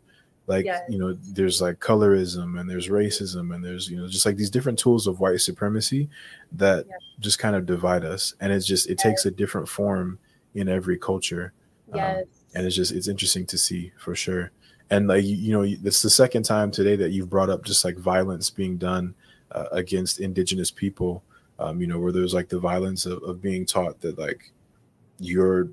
like 0.49 0.65
Yes. 0.65 0.83
you 0.89 0.99
know 0.99 1.13
there's 1.13 1.61
like 1.63 1.79
colorism 1.79 2.59
and 2.59 2.69
there's 2.69 2.89
racism 2.89 3.55
and 3.55 3.65
there's 3.65 3.89
you 3.91 3.97
know 3.99 4.09
just 4.09 4.27
like 4.27 4.37
these 4.37 4.51
different 4.51 4.79
tools 4.79 5.07
of 5.07 5.21
white 5.21 5.41
supremacy 5.41 6.09
that 6.53 6.87
Yes. 6.89 6.99
just 7.21 7.39
kind 7.39 7.55
of 7.55 7.67
divide 7.67 8.05
us 8.05 8.35
and 8.41 8.53
it's 8.53 8.67
just 8.67 8.89
it 8.91 8.99
takes 8.99 9.27
a 9.27 9.31
different 9.31 9.69
form 9.69 10.19
in 10.55 10.69
every 10.69 10.99
culture 10.99 11.53
Um, 11.93 11.99
and 12.55 12.67
it's 12.67 12.75
just 12.77 12.93
it's 12.93 13.09
interesting 13.09 13.47
to 13.47 13.59
see 13.59 13.93
for 13.99 14.15
sure 14.15 14.51
and 14.91 15.07
like 15.07 15.23
you, 15.25 15.37
you 15.37 15.53
know 15.53 15.63
it's 15.63 16.03
the 16.03 16.11
second 16.11 16.45
time 16.45 16.71
today 16.71 16.97
that 16.97 17.11
you've 17.11 17.31
brought 17.31 17.51
up 17.51 17.63
just 17.65 17.85
like 17.85 17.97
violence 17.99 18.49
being 18.51 18.77
done 18.79 19.15
uh, 19.53 19.67
against 19.73 20.19
indigenous 20.21 20.71
people 20.71 21.23
um, 21.59 21.81
you 21.81 21.87
know 21.87 21.99
where 21.99 22.13
there's 22.13 22.35
like 22.35 22.49
the 22.49 22.59
violence 22.59 23.05
of, 23.07 23.23
of 23.23 23.43
being 23.43 23.67
taught 23.67 24.01
that 24.01 24.19
like 24.19 24.51
your 25.19 25.69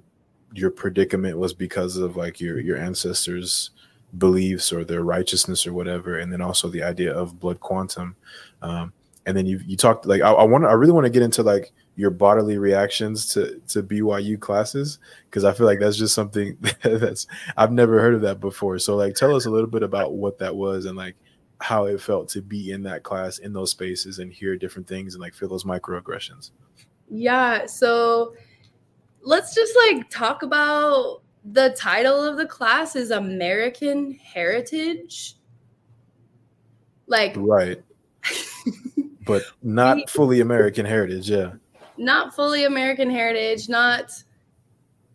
your 0.53 0.71
predicament 0.71 1.37
was 1.37 1.53
because 1.53 1.97
of 1.97 2.15
like 2.17 2.39
your 2.39 2.59
your 2.59 2.77
ancestors 2.77 3.71
beliefs 4.17 4.71
or 4.71 4.83
their 4.83 5.03
righteousness 5.03 5.65
or 5.65 5.73
whatever 5.73 6.19
and 6.19 6.31
then 6.31 6.41
also 6.41 6.69
the 6.69 6.83
idea 6.83 7.13
of 7.13 7.39
blood 7.39 7.59
quantum 7.59 8.15
um, 8.61 8.93
and 9.25 9.35
then 9.35 9.45
you 9.45 9.59
you 9.65 9.75
talked 9.75 10.05
like 10.05 10.21
I, 10.21 10.31
I 10.31 10.43
want 10.43 10.65
I 10.65 10.73
really 10.73 10.91
want 10.91 11.05
to 11.05 11.11
get 11.11 11.23
into 11.23 11.43
like 11.43 11.71
your 11.95 12.11
bodily 12.11 12.57
reactions 12.57 13.33
to 13.33 13.59
to 13.69 13.81
BYU 13.81 14.39
classes 14.39 14.99
because 15.29 15.43
I 15.43 15.53
feel 15.53 15.65
like 15.65 15.79
that's 15.79 15.97
just 15.97 16.13
something 16.13 16.57
that's 16.83 17.27
I've 17.57 17.71
never 17.71 17.99
heard 17.99 18.13
of 18.13 18.21
that 18.21 18.39
before. 18.39 18.79
So 18.79 18.95
like 18.95 19.15
tell 19.15 19.35
us 19.35 19.45
a 19.45 19.49
little 19.49 19.69
bit 19.69 19.83
about 19.83 20.13
what 20.13 20.37
that 20.39 20.55
was 20.55 20.85
and 20.85 20.97
like 20.97 21.15
how 21.61 21.85
it 21.85 22.01
felt 22.01 22.29
to 22.29 22.41
be 22.41 22.71
in 22.71 22.83
that 22.83 23.03
class 23.03 23.37
in 23.39 23.53
those 23.53 23.71
spaces 23.71 24.19
and 24.19 24.31
hear 24.31 24.57
different 24.57 24.87
things 24.87 25.15
and 25.15 25.21
like 25.21 25.33
feel 25.33 25.49
those 25.49 25.63
microaggressions. 25.63 26.51
Yeah, 27.09 27.65
so 27.65 28.33
let's 29.21 29.55
just 29.55 29.75
like 29.87 30.09
talk 30.09 30.43
about 30.43 31.21
the 31.51 31.75
title 31.77 32.23
of 32.23 32.37
the 32.37 32.45
class 32.45 32.95
is 32.95 33.11
American 33.11 34.13
Heritage. 34.13 35.35
Like 37.07 37.33
Right. 37.37 37.81
but 39.25 39.43
not 39.61 40.09
fully 40.09 40.41
American 40.41 40.85
heritage. 40.85 41.29
Yeah. 41.29 41.53
Not 41.97 42.35
fully 42.35 42.65
American 42.65 43.09
heritage, 43.09 43.69
not, 43.69 44.11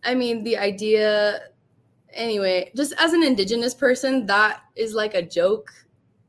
I 0.05 0.15
mean, 0.15 0.45
the 0.45 0.57
idea, 0.57 1.41
anyway, 2.13 2.71
just 2.77 2.95
as 2.99 3.13
an 3.13 3.23
indigenous 3.23 3.75
person, 3.75 4.25
that 4.27 4.63
is 4.77 4.95
like 4.95 5.15
a 5.15 5.23
joke. 5.23 5.71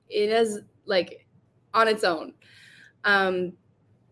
It 0.10 0.30
is 0.30 0.60
like 0.86 1.26
on 1.74 1.88
its 1.88 2.04
own. 2.04 2.34
Um, 3.06 3.54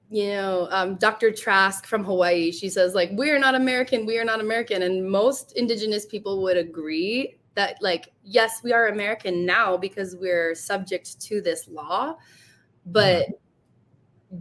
you 0.09 0.29
know, 0.29 0.67
um, 0.71 0.95
Dr. 0.95 1.31
Trask 1.31 1.85
from 1.85 2.03
Hawaii, 2.03 2.51
she 2.51 2.67
says, 2.67 2.95
like, 2.95 3.11
we 3.13 3.29
are 3.29 3.37
not 3.37 3.53
American, 3.53 4.07
we 4.07 4.17
are 4.17 4.25
not 4.25 4.39
American. 4.39 4.81
And 4.81 5.09
most 5.09 5.51
indigenous 5.55 6.05
people 6.05 6.41
would 6.41 6.57
agree 6.57 7.37
that, 7.53 7.77
like, 7.81 8.11
yes, 8.23 8.61
we 8.63 8.73
are 8.73 8.87
American 8.87 9.45
now 9.45 9.77
because 9.77 10.15
we're 10.15 10.55
subject 10.55 11.21
to 11.21 11.41
this 11.41 11.67
law. 11.67 12.15
But 12.87 13.27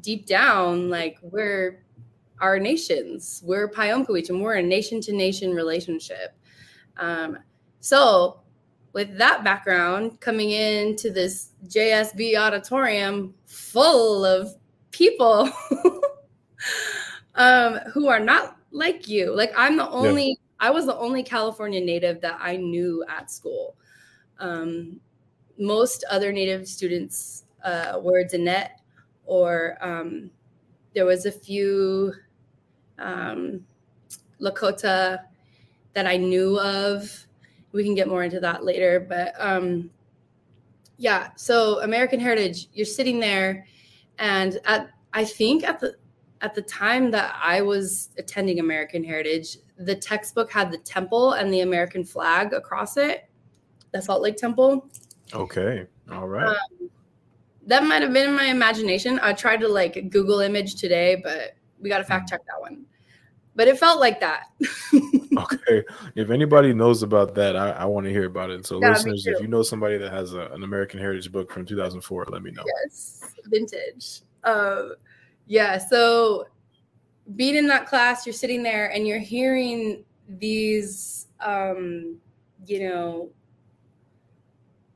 deep 0.01 0.27
down, 0.27 0.89
like, 0.89 1.19
we're 1.21 1.85
our 2.41 2.59
nations, 2.59 3.43
we're 3.45 3.69
Payomkawich, 3.69 4.31
and 4.31 4.41
we're 4.41 4.55
a 4.55 4.63
nation 4.63 5.01
to 5.03 5.13
nation 5.13 5.55
relationship. 5.55 6.35
Um, 6.97 7.39
so, 7.81 8.41
with 8.95 9.19
that 9.19 9.45
background, 9.45 10.21
coming 10.21 10.51
into 10.51 11.11
this 11.11 11.51
JSB 11.67 12.39
auditorium 12.39 13.35
full 13.45 14.25
of 14.25 14.55
people 14.91 15.51
um, 17.35 17.75
who 17.93 18.09
are 18.09 18.21
not 18.21 18.57
like 18.71 19.09
you. 19.09 19.35
Like 19.35 19.53
I'm 19.57 19.77
the 19.77 19.89
only, 19.89 20.29
yeah. 20.29 20.69
I 20.69 20.71
was 20.71 20.87
the 20.87 20.97
only 20.97 21.23
California 21.23 21.81
native 21.81 22.21
that 22.21 22.39
I 22.41 22.57
knew 22.57 23.05
at 23.09 23.31
school. 23.31 23.77
Um, 24.39 25.01
most 25.59 26.05
other 26.11 26.33
native 26.33 26.69
students 26.69 27.45
uh, 27.65 27.99
were 28.01 28.25
Diné, 28.25 28.69
or 29.27 29.77
um, 29.81 30.31
there 30.95 31.05
was 31.05 31.27
a 31.27 31.33
few 31.33 32.13
um, 32.99 33.65
Lakota 34.41 35.21
that 35.95 36.07
I 36.07 36.17
knew 36.17 36.59
of. 36.61 37.27
We 37.73 37.85
can 37.85 37.95
get 37.95 38.09
more 38.09 38.23
into 38.23 38.41
that 38.41 38.65
later, 38.65 39.01
but 39.01 39.35
um, 39.39 39.91
yeah. 40.97 41.31
So 41.37 41.81
American 41.83 42.21
Heritage, 42.21 42.69
you're 42.73 42.87
sitting 42.87 43.21
there 43.21 43.67
and 44.19 44.59
at 44.65 44.91
I 45.13 45.25
think 45.25 45.65
at 45.65 45.81
the 45.81 45.97
at 46.41 46.55
the 46.55 46.63
time 46.63 47.11
that 47.11 47.37
I 47.43 47.61
was 47.61 48.11
attending 48.19 48.61
American 48.61 49.03
Heritage, 49.03 49.59
the 49.79 49.95
textbook 49.95 50.53
had 50.53 50.71
the 50.71 50.79
temple 50.79 51.33
and 51.33 51.53
the 51.53 51.61
American 51.61 52.05
flag 52.05 52.53
across 52.53 52.97
it, 52.97 53.29
the 53.93 54.01
Salt 54.01 54.23
Lake 54.23 54.37
Temple. 54.37 54.89
Okay. 55.35 55.87
All 56.13 56.29
right. 56.29 56.47
Um, 56.47 56.91
that 57.67 57.85
might 57.85 58.03
have 58.03 58.13
been 58.13 58.31
in 58.31 58.35
my 58.35 58.47
imagination. 58.47 59.19
I 59.23 59.33
tried 59.33 59.61
to 59.61 59.69
like 59.69 60.11
Google 60.11 60.41
image 60.41 60.77
today, 60.77 61.21
but 61.23 61.57
we 61.81 61.89
got 61.89 61.99
to 61.99 62.05
fact 62.05 62.29
check 62.29 62.41
that 62.47 62.61
one. 62.61 62.87
But 63.59 63.67
it 63.67 63.79
felt 63.79 63.99
like 63.99 64.21
that. 64.21 64.45
okay. 65.37 65.85
If 66.15 66.31
anybody 66.31 66.73
knows 66.73 67.03
about 67.03 67.35
that, 67.35 67.57
I, 67.57 67.71
I 67.71 67.85
want 67.87 68.07
to 68.07 68.13
hear 68.13 68.27
about 68.27 68.51
it. 68.51 68.65
So, 68.65 68.81
yeah, 68.81 68.91
listeners, 68.91 69.27
if 69.27 69.41
you 69.41 69.49
know 69.49 69.65
somebody 69.65 69.99
that 69.99 70.13
has 70.13 70.33
a, 70.33 70.47
an 70.53 70.63
American 70.63 71.01
Heritage 71.01 71.31
book 71.33 71.51
from 71.51 71.67
2004, 71.67 72.27
let 72.31 72.43
me 72.43 72.53
know. 72.53 72.63
Yes 72.85 73.19
vintage. 73.49 74.23
Um, 74.45 74.95
yeah, 75.47 75.79
so 75.79 76.47
being 77.37 77.57
in 77.57 77.67
that 77.69 77.87
class, 77.87 78.27
you're 78.27 78.33
sitting 78.33 78.63
there 78.63 78.93
and 78.93 79.07
you're 79.07 79.19
hearing 79.19 80.05
these, 80.29 81.27
um, 81.41 82.17
you 82.67 82.89
know, 82.89 83.31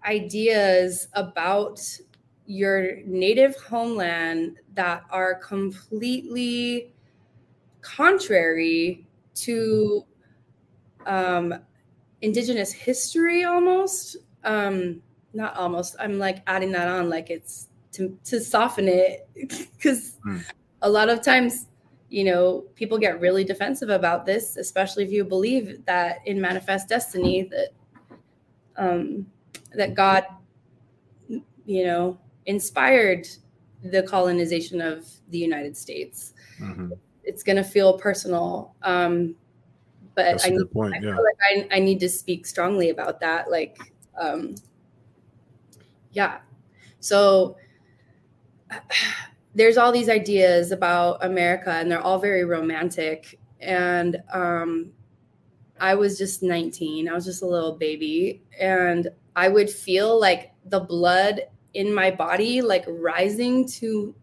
ideas 0.04 1.08
about 1.14 1.80
your 2.46 3.02
native 3.04 3.56
homeland 3.56 4.58
that 4.74 5.04
are 5.10 5.34
completely 5.36 6.92
contrary 7.82 9.06
to 9.34 10.04
um, 11.06 11.54
indigenous 12.22 12.72
history 12.72 13.44
almost 13.44 14.16
um, 14.44 15.02
not 15.34 15.56
almost 15.56 15.96
i'm 15.98 16.18
like 16.18 16.42
adding 16.46 16.72
that 16.72 16.88
on 16.88 17.08
like 17.08 17.30
it's 17.30 17.68
to, 17.92 18.16
to 18.24 18.40
soften 18.40 18.88
it 18.88 19.28
because 19.34 20.18
mm. 20.26 20.42
a 20.82 20.88
lot 20.88 21.08
of 21.08 21.22
times 21.22 21.66
you 22.08 22.24
know 22.24 22.64
people 22.74 22.98
get 22.98 23.20
really 23.20 23.44
defensive 23.44 23.88
about 23.88 24.26
this 24.26 24.56
especially 24.56 25.04
if 25.04 25.10
you 25.10 25.24
believe 25.24 25.84
that 25.86 26.18
in 26.26 26.40
manifest 26.40 26.88
destiny 26.88 27.50
that 27.50 27.68
um 28.76 29.26
that 29.74 29.94
god 29.94 30.24
you 31.64 31.84
know 31.84 32.18
inspired 32.46 33.26
the 33.84 34.02
colonization 34.02 34.80
of 34.80 35.08
the 35.30 35.38
united 35.38 35.76
states 35.76 36.34
mm-hmm. 36.60 36.90
It's 37.24 37.42
going 37.42 37.56
to 37.56 37.64
feel 37.64 37.98
personal 37.98 38.74
um 38.82 39.34
but 40.14 40.24
That's 40.24 40.44
I, 40.44 40.50
need, 40.50 40.70
point, 40.70 40.92
I 40.94 40.98
yeah. 40.98 41.14
feel 41.14 41.24
like 41.24 41.70
I, 41.72 41.76
I 41.76 41.78
need 41.78 41.98
to 42.00 42.08
speak 42.08 42.46
strongly 42.46 42.90
about 42.90 43.20
that 43.20 43.50
like 43.50 43.78
um 44.18 44.54
yeah 46.12 46.38
so 47.00 47.56
there's 49.54 49.76
all 49.76 49.92
these 49.92 50.08
ideas 50.08 50.72
about 50.72 51.24
America, 51.24 51.70
and 51.70 51.90
they're 51.90 52.00
all 52.00 52.18
very 52.18 52.44
romantic. 52.44 53.38
And 53.60 54.22
um, 54.32 54.92
I 55.80 55.94
was 55.94 56.18
just 56.18 56.42
19, 56.42 57.08
I 57.08 57.12
was 57.12 57.24
just 57.24 57.42
a 57.42 57.46
little 57.46 57.76
baby, 57.76 58.42
and 58.58 59.08
I 59.36 59.48
would 59.48 59.70
feel 59.70 60.18
like 60.18 60.52
the 60.66 60.80
blood 60.80 61.42
in 61.74 61.92
my 61.92 62.10
body 62.10 62.60
like 62.60 62.84
rising 62.86 63.66
to 63.66 64.14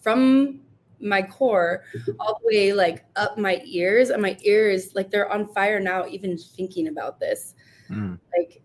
from 0.00 0.60
my 1.00 1.22
core 1.22 1.84
all 2.18 2.40
the 2.40 2.46
way 2.46 2.72
like 2.72 3.04
up 3.16 3.38
my 3.38 3.60
ears 3.64 4.10
and 4.10 4.20
my 4.20 4.36
ears 4.42 4.94
like 4.94 5.10
they're 5.10 5.30
on 5.32 5.46
fire 5.52 5.78
now 5.78 6.06
even 6.06 6.36
thinking 6.36 6.88
about 6.88 7.20
this 7.20 7.54
mm. 7.88 8.18
like 8.36 8.60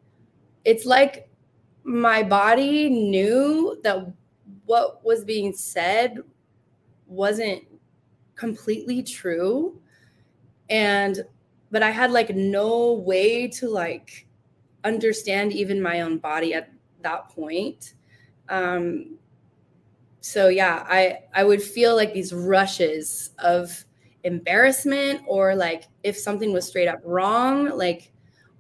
it's 0.66 0.86
like 0.86 1.30
my 1.84 2.24
body 2.24 2.90
knew 2.90 3.80
that 3.84 4.12
what 4.66 5.04
was 5.06 5.24
being 5.24 5.54
said 5.54 6.18
wasn't 7.08 7.62
completely 8.36 9.04
true 9.04 9.80
and 10.70 11.24
but 11.70 11.84
i 11.84 11.92
had 11.92 12.12
like 12.12 12.30
no 12.36 12.94
way 12.94 13.48
to 13.48 13.70
like 13.70 14.26
understand 14.84 15.54
even 15.54 15.82
my 15.82 16.02
own 16.02 16.18
body 16.18 16.54
at 16.54 16.72
that 17.02 17.30
point 17.30 17.94
um 18.50 19.18
so 20.24 20.48
yeah 20.48 20.86
i 20.88 21.18
i 21.34 21.44
would 21.44 21.62
feel 21.62 21.96
like 21.96 22.14
these 22.14 22.34
rushes 22.34 23.32
of 23.40 23.86
embarrassment 24.24 25.22
or 25.28 25.54
like 25.54 25.84
if 26.04 26.18
something 26.18 26.54
was 26.54 26.66
straight 26.66 26.88
up 26.88 27.00
wrong 27.04 27.70
like 27.78 28.12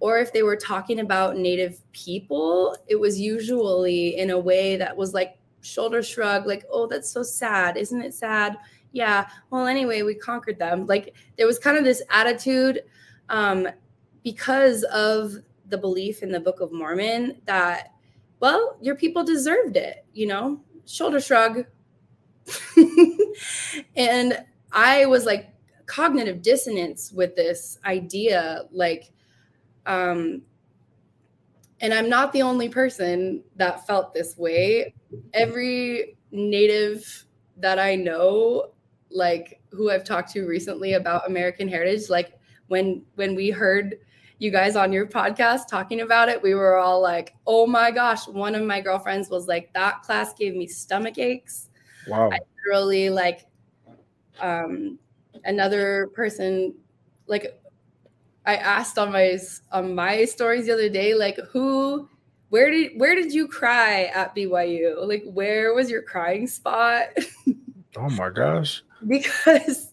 or 0.01 0.19
if 0.19 0.33
they 0.33 0.43
were 0.43 0.57
talking 0.57 0.99
about 0.99 1.37
native 1.37 1.79
people 1.93 2.75
it 2.87 2.99
was 2.99 3.19
usually 3.19 4.17
in 4.17 4.29
a 4.29 4.37
way 4.37 4.75
that 4.75 4.95
was 4.95 5.13
like 5.13 5.37
shoulder 5.63 6.03
shrug, 6.03 6.45
like, 6.45 6.65
oh, 6.69 6.87
that's 6.87 7.09
so 7.09 7.23
sad. 7.23 7.77
Isn't 7.77 8.01
it 8.01 8.13
sad? 8.13 8.57
Yeah. 8.91 9.27
Well, 9.49 9.65
anyway, 9.65 10.03
we 10.03 10.15
conquered 10.15 10.59
them. 10.59 10.85
Like 10.85 11.15
there 11.37 11.47
was 11.47 11.57
kind 11.57 11.77
of 11.77 11.83
this 11.83 12.03
attitude 12.11 12.83
um, 13.29 13.67
because 14.23 14.83
of 14.83 15.35
the 15.69 15.77
belief 15.77 16.21
in 16.21 16.31
the 16.31 16.39
Book 16.39 16.59
of 16.59 16.71
Mormon 16.71 17.41
that, 17.45 17.93
well, 18.39 18.77
your 18.81 18.95
people 18.95 19.23
deserved 19.23 19.77
it, 19.77 20.05
you 20.13 20.27
know, 20.27 20.61
shoulder 20.85 21.19
shrug. 21.19 21.65
and 23.95 24.43
I 24.71 25.05
was 25.05 25.25
like 25.25 25.49
cognitive 25.85 26.41
dissonance 26.41 27.11
with 27.11 27.35
this 27.35 27.77
idea, 27.85 28.63
like, 28.71 29.11
um, 29.85 30.41
and 31.81 31.93
I'm 31.93 32.09
not 32.09 32.31
the 32.31 32.41
only 32.41 32.69
person 32.69 33.43
that 33.57 33.85
felt 33.85 34.13
this 34.13 34.37
way. 34.37 34.93
Every 35.33 36.17
native 36.31 37.25
that 37.57 37.77
I 37.77 37.95
know, 37.95 38.71
like 39.11 39.61
who 39.71 39.91
I've 39.91 40.03
talked 40.03 40.31
to 40.31 40.47
recently 40.47 40.93
about 40.93 41.27
American 41.27 41.67
heritage, 41.67 42.09
like 42.09 42.39
when 42.67 43.03
when 43.15 43.35
we 43.35 43.49
heard 43.49 43.97
you 44.43 44.51
guys 44.51 44.75
on 44.75 44.91
your 44.91 45.07
podcast 45.07 45.67
talking 45.67 46.01
about 46.01 46.29
it, 46.29 46.41
we 46.41 46.53
were 46.53 46.75
all 46.75 47.01
like, 47.01 47.33
"Oh 47.47 47.65
my 47.65 47.89
gosh!" 47.89 48.27
One 48.27 48.53
of 48.55 48.63
my 48.63 48.81
girlfriends 48.81 49.29
was 49.29 49.47
like, 49.47 49.73
"That 49.73 50.03
class 50.03 50.33
gave 50.33 50.55
me 50.55 50.67
stomach 50.67 51.17
aches." 51.17 51.69
Wow! 52.07 52.29
I 52.31 52.39
literally 52.65 53.09
like. 53.09 53.47
Um, 54.39 54.99
another 55.45 56.07
person, 56.13 56.73
like 57.27 57.59
I 58.45 58.55
asked 58.57 58.97
on 58.97 59.11
my 59.11 59.37
on 59.71 59.95
my 59.95 60.25
stories 60.25 60.65
the 60.65 60.73
other 60.73 60.89
day, 60.89 61.13
like 61.13 61.37
who, 61.51 62.09
where 62.49 62.69
did 62.69 62.99
where 62.99 63.15
did 63.15 63.33
you 63.33 63.47
cry 63.47 64.05
at 64.05 64.35
BYU? 64.35 65.07
Like 65.07 65.23
where 65.25 65.73
was 65.73 65.89
your 65.89 66.01
crying 66.01 66.47
spot? 66.47 67.07
oh 67.97 68.09
my 68.09 68.29
gosh! 68.29 68.83
because, 69.07 69.91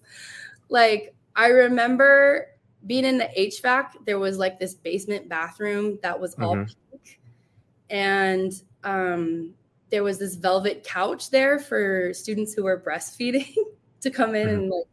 like, 0.68 1.14
I 1.36 1.48
remember 1.48 2.48
being 2.87 3.05
in 3.05 3.18
the 3.18 3.28
HFAC. 3.37 4.05
There 4.07 4.18
was 4.18 4.39
like 4.39 4.59
this 4.59 4.74
basement 4.74 5.28
bathroom 5.28 5.99
that 6.03 6.18
was 6.18 6.35
all 6.41 6.57
mm-hmm. 6.57 6.72
pink, 6.91 7.20
and 7.91 8.53
um, 8.85 9.55
there 9.91 10.03
was 10.03 10.18
this 10.18 10.37
velvet 10.37 10.85
couch 10.85 11.31
there 11.31 11.59
for 11.59 12.12
students 12.14 12.55
who 12.55 12.64
were 12.64 12.81
breastfeeding 12.81 13.55
to 14.01 14.11
come 14.11 14.35
in 14.35 14.49
and 14.49 14.70
like 14.70 14.87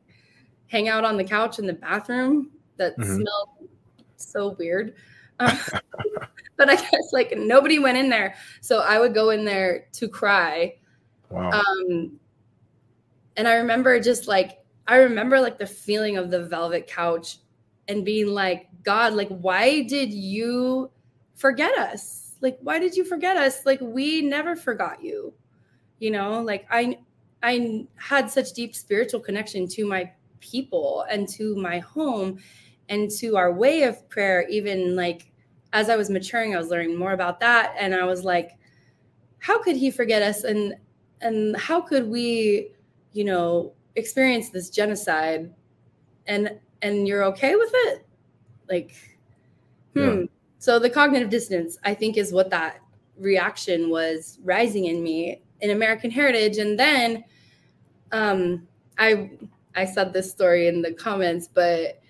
hang 0.68 0.90
out 0.90 1.06
on 1.06 1.18
the 1.18 1.24
couch 1.24 1.60
in 1.60 1.66
the 1.66 1.74
bathroom 1.74 2.52
that 2.76 2.98
Mhm. 2.98 3.16
smelled 3.16 3.70
so 4.18 4.50
weird. 4.60 4.96
Um, 5.40 5.58
but 6.58 6.70
I 6.70 6.76
guess 6.76 7.14
like 7.14 7.34
nobody 7.38 7.80
went 7.80 7.98
in 7.98 8.10
there. 8.10 8.36
So 8.62 8.80
I 8.80 9.00
would 9.00 9.14
go 9.14 9.30
in 9.30 9.46
there 9.46 9.88
to 9.94 10.08
cry. 10.08 10.76
Wow. 11.30 11.52
Um, 11.52 12.20
and 13.38 13.48
I 13.48 13.56
remember 13.56 14.00
just 14.00 14.28
like, 14.28 14.60
I 14.88 14.98
remember 14.98 15.40
like 15.40 15.60
the 15.60 15.68
feeling 15.68 16.18
of 16.18 16.32
the 16.32 16.44
velvet 16.44 16.88
couch 16.88 17.38
and 17.88 18.06
being 18.06 18.28
like, 18.28 18.68
God, 18.84 19.14
like, 19.14 19.30
why 19.30 19.84
did 19.84 20.14
you 20.14 20.92
forget 21.36 21.78
us? 21.78 22.36
Like, 22.42 22.58
why 22.62 22.80
did 22.80 22.96
you 22.96 23.04
forget 23.04 23.38
us? 23.38 23.66
Like, 23.66 23.80
we 23.82 24.22
never 24.22 24.56
forgot 24.56 25.04
you. 25.04 25.34
You 26.00 26.12
know, 26.12 26.42
like 26.42 26.68
I, 26.70 27.00
I 27.42 27.88
had 27.96 28.30
such 28.30 28.54
deep 28.54 28.76
spiritual 28.76 29.20
connection 29.20 29.68
to 29.70 29.88
my 29.88 30.12
people 30.40 31.06
and 31.10 31.28
to 31.30 31.56
my 31.56 31.80
home 31.80 32.40
and 32.90 33.10
to 33.12 33.36
our 33.36 33.52
way 33.52 33.84
of 33.84 34.08
prayer 34.10 34.48
even 34.50 34.96
like 34.96 35.32
as 35.74 35.90
i 35.90 35.96
was 35.96 36.10
maturing 36.10 36.56
i 36.56 36.58
was 36.58 36.70
learning 36.70 36.96
more 36.96 37.14
about 37.14 37.40
that 37.40 37.74
and 37.78 37.94
i 37.94 38.04
was 38.04 38.24
like 38.24 38.52
how 39.40 39.62
could 39.62 39.76
he 39.76 39.92
forget 39.92 40.22
us 40.22 40.44
and 40.44 40.76
and 41.22 41.56
how 41.58 41.82
could 41.82 42.08
we 42.08 42.72
you 43.14 43.24
know 43.24 43.74
experience 43.96 44.50
this 44.50 44.70
genocide 44.70 45.54
and 46.28 46.60
and 46.82 47.08
you're 47.08 47.24
okay 47.26 47.56
with 47.56 47.72
it? 47.74 48.06
Like 48.70 48.96
hmm. 49.94 50.00
Yeah. 50.00 50.24
so 50.60 50.80
the 50.80 50.90
cognitive 50.90 51.30
dissonance 51.30 51.78
i 51.84 51.94
think 51.94 52.18
is 52.18 52.34
what 52.34 52.50
that 52.50 52.82
reaction 53.18 53.90
was 53.90 54.40
rising 54.44 54.86
in 54.86 55.02
me 55.02 55.42
in 55.62 55.72
american 55.72 56.12
heritage. 56.12 56.58
And 56.58 56.78
then 56.78 57.24
um 58.12 58.68
i 58.98 59.30
i 59.76 59.86
said 59.86 60.14
this 60.14 60.30
story 60.30 60.68
in 60.68 60.82
the 60.82 60.94
comments 60.94 61.48
but 61.48 62.02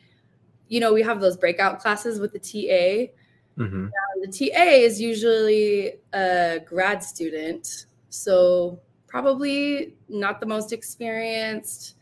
you 0.67 0.79
know 0.79 0.93
we 0.93 1.01
have 1.01 1.21
those 1.21 1.37
breakout 1.37 1.79
classes 1.79 2.19
with 2.19 2.33
the 2.33 2.39
ta 2.39 3.13
hmm 3.55 3.87
the 4.21 4.49
TA 4.51 4.63
is 4.63 4.99
usually 4.99 5.93
a 6.13 6.59
grad 6.65 7.03
student, 7.03 7.85
so 8.09 8.79
probably 9.07 9.95
not 10.09 10.39
the 10.39 10.45
most 10.45 10.73
experienced, 10.73 11.95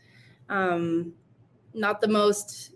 um, 0.48 1.12
not 1.76 2.00
the 2.00 2.08
most, 2.08 2.72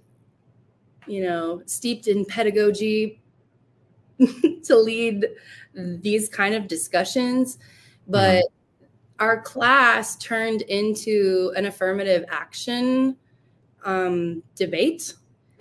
you 1.07 1.23
know, 1.23 1.63
steeped 1.67 2.07
in 2.07 2.25
pedagogy 2.25 3.21
to 4.65 4.77
lead 4.77 5.27
these 5.75 6.29
kind 6.29 6.55
of 6.55 6.69
discussions. 6.69 7.59
But 8.07 8.45
our 9.19 9.41
class 9.41 10.17
turned 10.17 10.63
into 10.63 11.53
an 11.57 11.67
affirmative 11.67 12.25
action 12.29 13.17
um, 13.85 14.43
debate. 14.55 15.15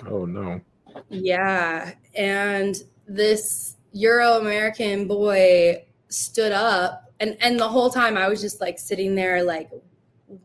Oh 0.07 0.25
no. 0.25 0.61
Yeah. 1.09 1.93
And 2.15 2.75
this 3.07 3.75
Euro 3.91 4.39
American 4.39 5.07
boy 5.07 5.85
stood 6.09 6.51
up 6.51 7.11
and 7.19 7.37
and 7.41 7.59
the 7.59 7.67
whole 7.67 7.89
time 7.89 8.17
I 8.17 8.27
was 8.27 8.41
just 8.41 8.61
like 8.61 8.79
sitting 8.79 9.15
there 9.15 9.43
like 9.43 9.69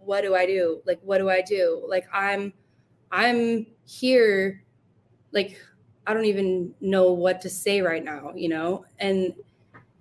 what 0.00 0.22
do 0.22 0.34
I 0.34 0.46
do? 0.46 0.80
Like 0.86 0.98
what 1.02 1.18
do 1.18 1.30
I 1.30 1.42
do? 1.42 1.84
Like 1.88 2.06
I'm 2.12 2.52
I'm 3.14 3.66
here 3.86 4.64
like 5.32 5.60
I 6.06 6.14
don't 6.14 6.26
even 6.26 6.74
know 6.80 7.12
what 7.12 7.40
to 7.42 7.50
say 7.50 7.80
right 7.82 8.04
now, 8.04 8.32
you 8.34 8.48
know? 8.50 8.84
And 8.98 9.34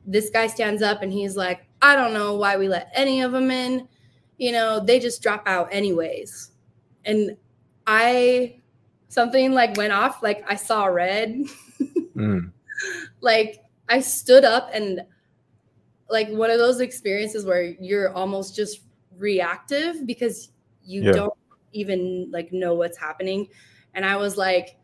this 0.05 0.29
guy 0.29 0.47
stands 0.47 0.81
up 0.81 1.01
and 1.03 1.13
he's 1.13 1.37
like, 1.37 1.65
I 1.81 1.95
don't 1.95 2.13
know 2.13 2.35
why 2.35 2.57
we 2.57 2.67
let 2.69 2.91
any 2.93 3.21
of 3.21 3.31
them 3.31 3.51
in. 3.51 3.87
You 4.37 4.51
know, 4.53 4.79
they 4.83 4.99
just 4.99 5.21
drop 5.23 5.43
out 5.47 5.69
anyways. 5.71 6.51
And 7.05 7.37
I 7.87 8.61
something 9.09 9.53
like 9.53 9.77
went 9.77 9.93
off 9.93 10.23
like 10.23 10.43
I 10.49 10.55
saw 10.55 10.85
red. 10.85 11.41
Mm. 12.15 12.51
like 13.21 13.63
I 13.89 14.01
stood 14.01 14.45
up 14.45 14.69
and 14.73 15.01
like 16.09 16.29
one 16.29 16.49
of 16.49 16.57
those 16.59 16.79
experiences 16.79 17.45
where 17.45 17.63
you're 17.63 18.13
almost 18.13 18.55
just 18.55 18.81
reactive 19.17 20.05
because 20.05 20.49
you 20.83 21.03
Yeah. 21.03 21.11
don't 21.11 21.33
even 21.73 22.29
like 22.31 22.51
know 22.53 22.73
what's 22.75 22.97
happening. 22.97 23.47
And 23.93 24.05
I 24.05 24.15
was 24.15 24.37
like, 24.37 24.77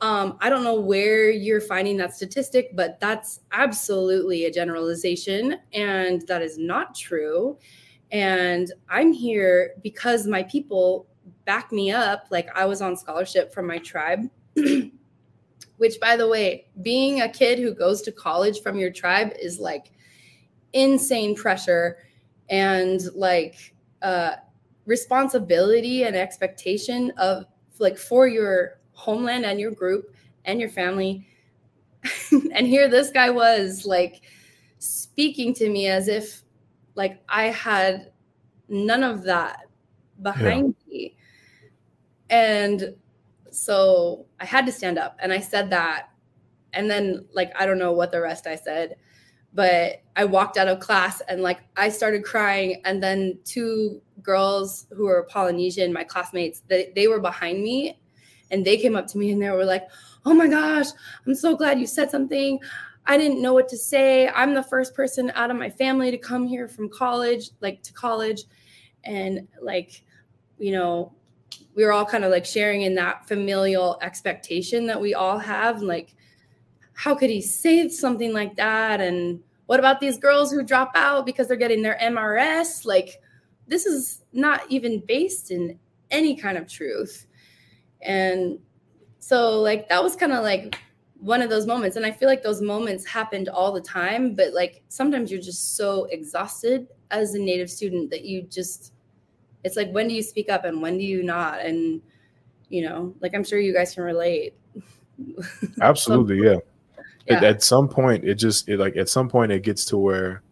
um, 0.00 0.36
I 0.40 0.50
don't 0.50 0.64
know 0.64 0.80
where 0.80 1.30
you're 1.30 1.60
finding 1.60 1.96
that 1.98 2.14
statistic, 2.14 2.74
but 2.74 2.98
that's 2.98 3.40
absolutely 3.52 4.46
a 4.46 4.50
generalization, 4.50 5.58
and 5.72 6.26
that 6.26 6.42
is 6.42 6.58
not 6.58 6.94
true. 6.96 7.56
And 8.10 8.70
I'm 8.88 9.12
here 9.12 9.74
because 9.82 10.26
my 10.26 10.42
people 10.42 11.06
back 11.44 11.70
me 11.70 11.92
up. 11.92 12.26
Like 12.30 12.48
I 12.54 12.66
was 12.66 12.82
on 12.82 12.96
scholarship 12.96 13.54
from 13.54 13.66
my 13.66 13.78
tribe. 13.78 14.28
which 15.82 15.98
by 15.98 16.16
the 16.16 16.28
way 16.28 16.66
being 16.82 17.22
a 17.22 17.28
kid 17.28 17.58
who 17.58 17.74
goes 17.74 18.02
to 18.02 18.12
college 18.12 18.60
from 18.62 18.78
your 18.78 18.90
tribe 18.90 19.32
is 19.40 19.58
like 19.58 19.90
insane 20.72 21.34
pressure 21.34 21.98
and 22.48 23.00
like 23.16 23.74
uh 24.02 24.36
responsibility 24.86 26.04
and 26.04 26.16
expectation 26.16 27.12
of 27.16 27.44
like 27.78 27.96
for 27.96 28.26
your 28.26 28.80
homeland 28.92 29.44
and 29.44 29.58
your 29.60 29.70
group 29.70 30.14
and 30.44 30.60
your 30.60 30.70
family. 30.70 31.26
And 32.54 32.66
here 32.66 32.88
this 32.88 33.10
guy 33.10 33.30
was 33.30 33.86
like 33.86 34.22
speaking 34.78 35.54
to 35.54 35.68
me 35.68 35.86
as 35.86 36.08
if 36.08 36.42
like 36.96 37.22
i 37.28 37.44
had 37.44 38.12
none 38.68 39.04
of 39.04 39.22
that 39.24 39.68
behind 40.22 40.74
me. 40.88 41.16
And 42.30 42.94
so 43.50 44.26
I 44.40 44.46
had 44.46 44.64
to 44.66 44.72
stand 44.72 44.98
up 44.98 45.18
and 45.20 45.32
I 45.32 45.40
said 45.40 45.70
that. 45.70 46.08
And 46.72 46.90
then, 46.90 47.26
like, 47.34 47.52
I 47.58 47.66
don't 47.66 47.78
know 47.78 47.92
what 47.92 48.10
the 48.12 48.20
rest 48.20 48.46
I 48.46 48.56
said, 48.56 48.96
but 49.54 50.02
I 50.16 50.24
walked 50.24 50.56
out 50.56 50.68
of 50.68 50.80
class 50.80 51.20
and, 51.28 51.42
like, 51.42 51.60
I 51.76 51.88
started 51.88 52.24
crying. 52.24 52.80
And 52.84 53.02
then 53.02 53.38
two 53.44 54.00
girls 54.22 54.86
who 54.90 55.04
were 55.04 55.26
Polynesian, 55.30 55.92
my 55.92 56.04
classmates, 56.04 56.62
they, 56.68 56.92
they 56.94 57.08
were 57.08 57.20
behind 57.20 57.62
me 57.62 57.98
and 58.50 58.64
they 58.64 58.76
came 58.76 58.96
up 58.96 59.06
to 59.08 59.18
me 59.18 59.32
and 59.32 59.42
they 59.42 59.50
were 59.50 59.64
like, 59.64 59.88
Oh 60.24 60.34
my 60.34 60.46
gosh, 60.46 60.86
I'm 61.26 61.34
so 61.34 61.56
glad 61.56 61.80
you 61.80 61.86
said 61.86 62.10
something. 62.10 62.60
I 63.06 63.18
didn't 63.18 63.42
know 63.42 63.52
what 63.52 63.68
to 63.70 63.76
say. 63.76 64.28
I'm 64.28 64.54
the 64.54 64.62
first 64.62 64.94
person 64.94 65.32
out 65.34 65.50
of 65.50 65.56
my 65.56 65.68
family 65.68 66.12
to 66.12 66.18
come 66.18 66.46
here 66.46 66.68
from 66.68 66.88
college, 66.88 67.50
like 67.60 67.82
to 67.82 67.92
college. 67.92 68.44
And, 69.04 69.48
like, 69.60 70.04
you 70.58 70.70
know, 70.70 71.12
we 71.74 71.84
were 71.84 71.92
all 71.92 72.06
kind 72.06 72.24
of 72.24 72.30
like 72.30 72.46
sharing 72.46 72.82
in 72.82 72.94
that 72.94 73.26
familial 73.26 73.98
expectation 74.02 74.86
that 74.86 75.00
we 75.00 75.14
all 75.14 75.38
have 75.38 75.82
like 75.82 76.14
how 76.94 77.14
could 77.14 77.30
he 77.30 77.40
say 77.40 77.88
something 77.88 78.32
like 78.32 78.56
that? 78.56 79.00
And 79.00 79.40
what 79.66 79.78
about 79.78 80.00
these 80.00 80.18
girls 80.18 80.52
who 80.52 80.62
drop 80.62 80.92
out 80.94 81.26
because 81.26 81.48
they're 81.48 81.56
getting 81.56 81.82
their 81.82 81.98
mrs 82.00 82.84
like 82.84 83.20
this 83.66 83.86
is 83.86 84.22
not 84.32 84.62
even 84.68 85.02
based 85.06 85.50
in 85.50 85.78
any 86.10 86.36
kind 86.36 86.58
of 86.58 86.68
truth. 86.68 87.26
And 88.02 88.58
so 89.18 89.60
like 89.60 89.88
that 89.88 90.02
was 90.02 90.16
kind 90.16 90.32
of 90.32 90.42
like 90.42 90.76
one 91.20 91.40
of 91.40 91.48
those 91.48 91.66
moments. 91.66 91.96
And 91.96 92.04
i 92.04 92.10
feel 92.10 92.28
like 92.28 92.42
those 92.42 92.60
moments 92.60 93.06
happened 93.06 93.48
all 93.48 93.72
the 93.72 93.80
time 93.80 94.34
but 94.34 94.52
like 94.52 94.82
sometimes 94.88 95.30
you're 95.30 95.40
just 95.40 95.76
so 95.76 96.04
exhausted 96.06 96.88
as 97.10 97.34
a 97.34 97.38
native 97.38 97.70
student 97.70 98.10
that 98.10 98.24
you 98.24 98.42
just 98.42 98.92
it's 99.64 99.76
like 99.76 99.90
when 99.92 100.08
do 100.08 100.14
you 100.14 100.22
speak 100.22 100.50
up 100.50 100.64
and 100.64 100.82
when 100.82 100.98
do 100.98 101.04
you 101.04 101.22
not? 101.22 101.60
And 101.60 102.02
you 102.68 102.82
know 102.88 103.14
like 103.20 103.34
i'm 103.34 103.44
sure 103.44 103.58
you 103.58 103.72
guys 103.72 103.94
can 103.94 104.02
relate. 104.02 104.54
Absolutely, 105.80 106.42
yeah. 106.42 106.56
At, 107.28 107.42
Yeah. 107.42 107.48
at 107.50 107.62
some 107.62 107.88
point, 107.88 108.24
it 108.24 108.34
just 108.34 108.68
it 108.68 108.78
like 108.78 108.96
at 108.96 109.08
some 109.08 109.28
point 109.28 109.52
it 109.52 109.62
gets 109.62 109.84
to 109.86 109.96
where 109.96 110.42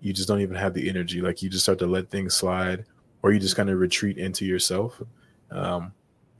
you 0.00 0.12
just 0.12 0.28
don't 0.28 0.40
even 0.40 0.56
have 0.56 0.74
the 0.74 0.88
energy. 0.88 1.20
Like 1.20 1.42
you 1.42 1.50
just 1.50 1.64
start 1.64 1.78
to 1.80 1.86
let 1.86 2.08
things 2.10 2.34
slide, 2.34 2.84
or 3.22 3.32
you 3.32 3.40
just 3.40 3.56
kind 3.56 3.68
of 3.70 3.78
retreat 3.78 4.16
into 4.18 4.44
yourself. 4.44 5.00
Um, 5.50 5.92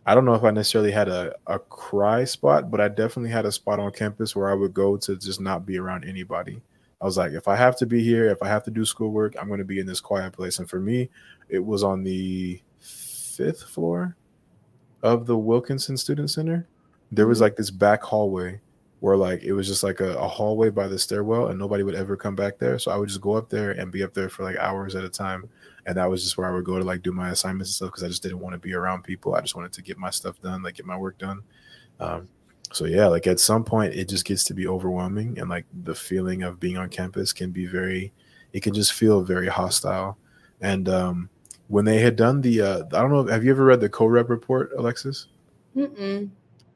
I 0.06 0.14
don't 0.14 0.24
know 0.24 0.34
if 0.34 0.44
I 0.44 0.50
necessarily 0.52 0.90
had 0.92 1.08
a, 1.08 1.34
a 1.46 1.58
cry 1.58 2.24
spot, 2.24 2.70
but 2.70 2.80
I 2.80 2.88
definitely 2.88 3.30
had 3.30 3.44
a 3.46 3.52
spot 3.52 3.78
on 3.80 3.90
campus 3.92 4.34
where 4.36 4.48
I 4.48 4.54
would 4.54 4.72
go 4.72 4.96
to 4.96 5.16
just 5.16 5.40
not 5.40 5.66
be 5.66 5.78
around 5.78 6.04
anybody. 6.04 6.62
I 7.00 7.04
was 7.04 7.16
like, 7.18 7.32
if 7.32 7.46
I 7.46 7.56
have 7.56 7.76
to 7.78 7.86
be 7.86 8.02
here, 8.02 8.28
if 8.30 8.42
I 8.42 8.48
have 8.48 8.64
to 8.64 8.70
do 8.70 8.84
schoolwork, 8.84 9.34
I'm 9.38 9.48
going 9.48 9.58
to 9.58 9.64
be 9.64 9.80
in 9.80 9.86
this 9.86 10.00
quiet 10.00 10.32
place. 10.32 10.58
And 10.60 10.68
for 10.70 10.80
me, 10.80 11.10
it 11.48 11.58
was 11.64 11.82
on 11.84 12.04
the 12.04 12.60
fifth 12.78 13.62
floor 13.64 14.16
of 15.02 15.26
the 15.26 15.36
Wilkinson 15.36 15.96
Student 15.96 16.30
Center. 16.30 16.66
There 17.12 17.26
was 17.26 17.38
Mhm. 17.38 17.42
like 17.42 17.56
this 17.56 17.70
back 17.70 18.02
hallway 18.02 18.60
where 19.00 19.16
like 19.16 19.42
it 19.42 19.52
was 19.52 19.66
just 19.66 19.82
like 19.82 20.00
a, 20.00 20.16
a 20.16 20.26
hallway 20.26 20.70
by 20.70 20.88
the 20.88 20.98
stairwell 20.98 21.48
and 21.48 21.58
nobody 21.58 21.82
would 21.82 21.94
ever 21.94 22.16
come 22.16 22.34
back 22.34 22.58
there. 22.58 22.78
So 22.78 22.90
I 22.90 22.96
would 22.96 23.08
just 23.08 23.20
go 23.20 23.34
up 23.34 23.48
there 23.48 23.72
and 23.72 23.92
be 23.92 24.02
up 24.02 24.12
there 24.12 24.28
for 24.28 24.42
like 24.42 24.56
hours 24.56 24.94
at 24.94 25.04
a 25.04 25.08
time. 25.08 25.48
And 25.86 25.96
that 25.96 26.10
was 26.10 26.22
just 26.22 26.36
where 26.36 26.48
I 26.48 26.50
would 26.52 26.64
go 26.64 26.78
to 26.78 26.84
like 26.84 27.02
do 27.02 27.12
my 27.12 27.30
assignments 27.30 27.70
and 27.70 27.74
stuff 27.74 27.88
because 27.90 28.04
I 28.04 28.08
just 28.08 28.22
didn't 28.22 28.40
want 28.40 28.54
to 28.54 28.58
be 28.58 28.74
around 28.74 29.04
people. 29.04 29.34
I 29.34 29.40
just 29.40 29.54
wanted 29.54 29.72
to 29.74 29.82
get 29.82 29.98
my 29.98 30.10
stuff 30.10 30.40
done, 30.42 30.62
like 30.62 30.74
get 30.74 30.86
my 30.86 30.96
work 30.96 31.16
done. 31.18 31.42
Um, 32.00 32.28
so 32.72 32.84
yeah, 32.84 33.06
like 33.06 33.26
at 33.26 33.40
some 33.40 33.64
point 33.64 33.94
it 33.94 34.08
just 34.08 34.24
gets 34.24 34.44
to 34.44 34.54
be 34.54 34.66
overwhelming 34.66 35.38
and 35.38 35.48
like 35.48 35.64
the 35.84 35.94
feeling 35.94 36.42
of 36.42 36.60
being 36.60 36.76
on 36.76 36.88
campus 36.88 37.32
can 37.32 37.50
be 37.50 37.66
very 37.66 38.12
it 38.52 38.62
can 38.62 38.74
just 38.74 38.92
feel 38.92 39.22
very 39.22 39.46
hostile. 39.46 40.18
And 40.60 40.88
um, 40.88 41.30
when 41.68 41.84
they 41.84 41.98
had 41.98 42.16
done 42.16 42.40
the, 42.40 42.62
uh, 42.62 42.78
I 42.92 43.00
don't 43.00 43.10
know, 43.10 43.26
have 43.26 43.44
you 43.44 43.50
ever 43.50 43.64
read 43.64 43.80
the 43.80 43.88
co-rep 43.88 44.28
report, 44.30 44.72
Alexis? 44.76 45.26
Mm-mm. 45.76 46.30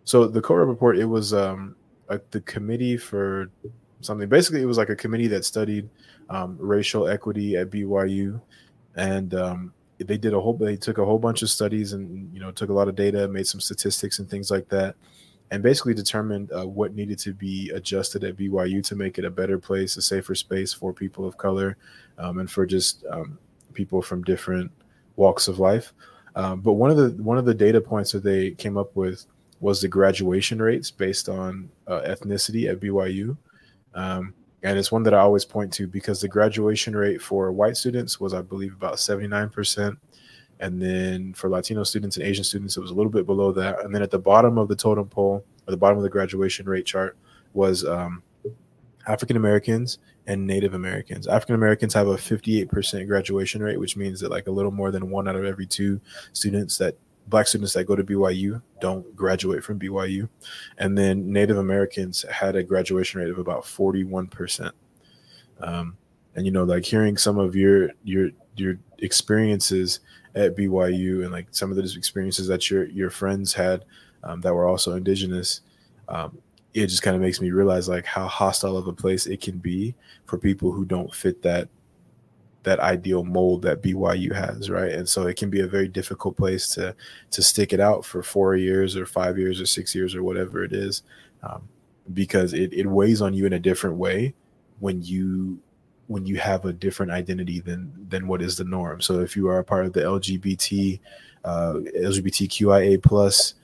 So 0.04 0.26
the 0.26 0.40
co-rep 0.40 0.68
report, 0.68 0.98
it 0.98 1.06
was 1.06 1.32
um, 1.32 1.76
like 2.08 2.30
the 2.30 2.40
committee 2.40 2.96
for 2.96 3.50
something. 4.00 4.28
Basically, 4.28 4.62
it 4.62 4.66
was 4.66 4.78
like 4.78 4.90
a 4.90 4.96
committee 4.96 5.28
that 5.28 5.44
studied 5.44 5.88
um, 6.28 6.56
racial 6.58 7.08
equity 7.08 7.56
at 7.56 7.70
BYU, 7.70 8.40
and 8.96 9.34
um, 9.34 9.72
they 9.98 10.18
did 10.18 10.34
a 10.34 10.40
whole. 10.40 10.54
They 10.54 10.76
took 10.76 10.98
a 10.98 11.04
whole 11.04 11.18
bunch 11.18 11.42
of 11.42 11.50
studies 11.50 11.92
and 11.92 12.32
you 12.32 12.40
know 12.40 12.50
took 12.50 12.70
a 12.70 12.74
lot 12.74 12.88
of 12.88 12.94
data, 12.94 13.28
made 13.28 13.46
some 13.46 13.60
statistics 13.60 14.18
and 14.18 14.28
things 14.28 14.50
like 14.50 14.68
that, 14.68 14.96
and 15.50 15.62
basically 15.62 15.94
determined 15.94 16.50
uh, 16.52 16.66
what 16.66 16.94
needed 16.94 17.18
to 17.20 17.32
be 17.32 17.70
adjusted 17.70 18.24
at 18.24 18.36
BYU 18.36 18.84
to 18.86 18.96
make 18.96 19.18
it 19.18 19.24
a 19.24 19.30
better 19.30 19.58
place, 19.58 19.96
a 19.96 20.02
safer 20.02 20.34
space 20.34 20.72
for 20.72 20.92
people 20.92 21.26
of 21.26 21.36
color, 21.36 21.76
um, 22.18 22.38
and 22.38 22.50
for 22.50 22.66
just 22.66 23.04
um, 23.10 23.38
people 23.72 24.02
from 24.02 24.22
different 24.22 24.70
walks 25.16 25.48
of 25.48 25.58
life. 25.58 25.92
Um, 26.34 26.60
but 26.60 26.72
one 26.72 26.90
of 26.90 26.96
the 26.96 27.22
one 27.22 27.38
of 27.38 27.44
the 27.44 27.54
data 27.54 27.80
points 27.80 28.12
that 28.12 28.24
they 28.24 28.52
came 28.52 28.76
up 28.76 28.96
with 28.96 29.26
was 29.62 29.80
the 29.80 29.86
graduation 29.86 30.60
rates 30.60 30.90
based 30.90 31.28
on 31.28 31.70
uh, 31.86 32.00
ethnicity 32.00 32.68
at 32.68 32.80
BYU. 32.80 33.36
Um, 33.94 34.34
and 34.64 34.76
it's 34.76 34.90
one 34.90 35.04
that 35.04 35.14
I 35.14 35.20
always 35.20 35.44
point 35.44 35.72
to 35.74 35.86
because 35.86 36.20
the 36.20 36.26
graduation 36.26 36.96
rate 36.96 37.22
for 37.22 37.52
white 37.52 37.76
students 37.76 38.18
was, 38.18 38.34
I 38.34 38.42
believe, 38.42 38.74
about 38.74 38.96
79%. 38.96 39.96
And 40.58 40.82
then 40.82 41.32
for 41.34 41.48
Latino 41.48 41.84
students 41.84 42.16
and 42.16 42.26
Asian 42.26 42.42
students, 42.42 42.76
it 42.76 42.80
was 42.80 42.90
a 42.90 42.94
little 42.94 43.10
bit 43.10 43.24
below 43.24 43.52
that. 43.52 43.84
And 43.84 43.94
then 43.94 44.02
at 44.02 44.10
the 44.10 44.18
bottom 44.18 44.58
of 44.58 44.66
the 44.66 44.74
totem 44.74 45.08
pole, 45.08 45.44
or 45.66 45.70
the 45.70 45.76
bottom 45.76 45.96
of 45.96 46.02
the 46.02 46.10
graduation 46.10 46.66
rate 46.68 46.84
chart, 46.84 47.16
was 47.52 47.84
um, 47.84 48.20
African 49.06 49.36
Americans 49.36 49.98
and 50.26 50.44
Native 50.44 50.74
Americans. 50.74 51.28
African 51.28 51.54
Americans 51.54 51.94
have 51.94 52.08
a 52.08 52.16
58% 52.16 53.06
graduation 53.06 53.62
rate, 53.62 53.78
which 53.78 53.96
means 53.96 54.18
that 54.20 54.32
like 54.32 54.48
a 54.48 54.52
little 54.52 54.72
more 54.72 54.90
than 54.90 55.08
one 55.08 55.28
out 55.28 55.36
of 55.36 55.44
every 55.44 55.66
two 55.66 56.00
students 56.32 56.78
that 56.78 56.96
black 57.26 57.46
students 57.46 57.72
that 57.74 57.84
go 57.84 57.96
to 57.96 58.04
BYU 58.04 58.60
don't 58.80 59.14
graduate 59.14 59.64
from 59.64 59.78
BYU. 59.78 60.28
And 60.78 60.96
then 60.96 61.32
Native 61.32 61.58
Americans 61.58 62.24
had 62.30 62.56
a 62.56 62.62
graduation 62.62 63.20
rate 63.20 63.30
of 63.30 63.38
about 63.38 63.62
41%. 63.62 64.72
Um, 65.60 65.96
and 66.34 66.46
you 66.46 66.52
know, 66.52 66.64
like 66.64 66.84
hearing 66.84 67.16
some 67.16 67.38
of 67.38 67.54
your 67.54 67.90
your 68.04 68.30
your 68.56 68.78
experiences 68.98 70.00
at 70.34 70.56
BYU 70.56 71.22
and 71.22 71.32
like 71.32 71.46
some 71.50 71.70
of 71.70 71.76
those 71.76 71.96
experiences 71.96 72.46
that 72.48 72.70
your 72.70 72.86
your 72.86 73.10
friends 73.10 73.52
had 73.52 73.84
um, 74.24 74.40
that 74.40 74.54
were 74.54 74.66
also 74.66 74.96
indigenous, 74.96 75.60
um, 76.08 76.38
it 76.74 76.86
just 76.86 77.02
kind 77.02 77.14
of 77.14 77.22
makes 77.22 77.40
me 77.40 77.50
realize 77.50 77.88
like 77.88 78.06
how 78.06 78.26
hostile 78.26 78.76
of 78.76 78.86
a 78.86 78.92
place 78.92 79.26
it 79.26 79.40
can 79.40 79.58
be 79.58 79.94
for 80.24 80.38
people 80.38 80.72
who 80.72 80.84
don't 80.84 81.14
fit 81.14 81.42
that 81.42 81.68
that 82.62 82.80
ideal 82.80 83.24
mold 83.24 83.62
that 83.62 83.82
BYU 83.82 84.32
has, 84.32 84.70
right? 84.70 84.92
And 84.92 85.08
so 85.08 85.26
it 85.26 85.36
can 85.36 85.50
be 85.50 85.60
a 85.60 85.66
very 85.66 85.88
difficult 85.88 86.36
place 86.36 86.68
to 86.74 86.94
to 87.30 87.42
stick 87.42 87.72
it 87.72 87.80
out 87.80 88.04
for 88.04 88.22
four 88.22 88.56
years 88.56 88.96
or 88.96 89.06
five 89.06 89.38
years 89.38 89.60
or 89.60 89.66
six 89.66 89.94
years 89.94 90.14
or 90.14 90.22
whatever 90.22 90.62
it 90.62 90.72
is, 90.72 91.02
um, 91.42 91.68
because 92.12 92.52
it, 92.52 92.72
it 92.72 92.86
weighs 92.86 93.20
on 93.20 93.34
you 93.34 93.46
in 93.46 93.52
a 93.54 93.58
different 93.58 93.96
way 93.96 94.34
when 94.80 95.02
you 95.02 95.58
when 96.06 96.26
you 96.26 96.36
have 96.36 96.64
a 96.64 96.72
different 96.72 97.10
identity 97.10 97.60
than 97.60 97.92
than 98.08 98.28
what 98.28 98.42
is 98.42 98.56
the 98.56 98.64
norm. 98.64 99.00
So 99.00 99.20
if 99.20 99.36
you 99.36 99.48
are 99.48 99.58
a 99.58 99.64
part 99.64 99.86
of 99.86 99.92
the 99.92 100.02
LGBT 100.02 101.00
uh, 101.44 101.74
LGBTQIA 101.96 103.02
plus 103.02 103.54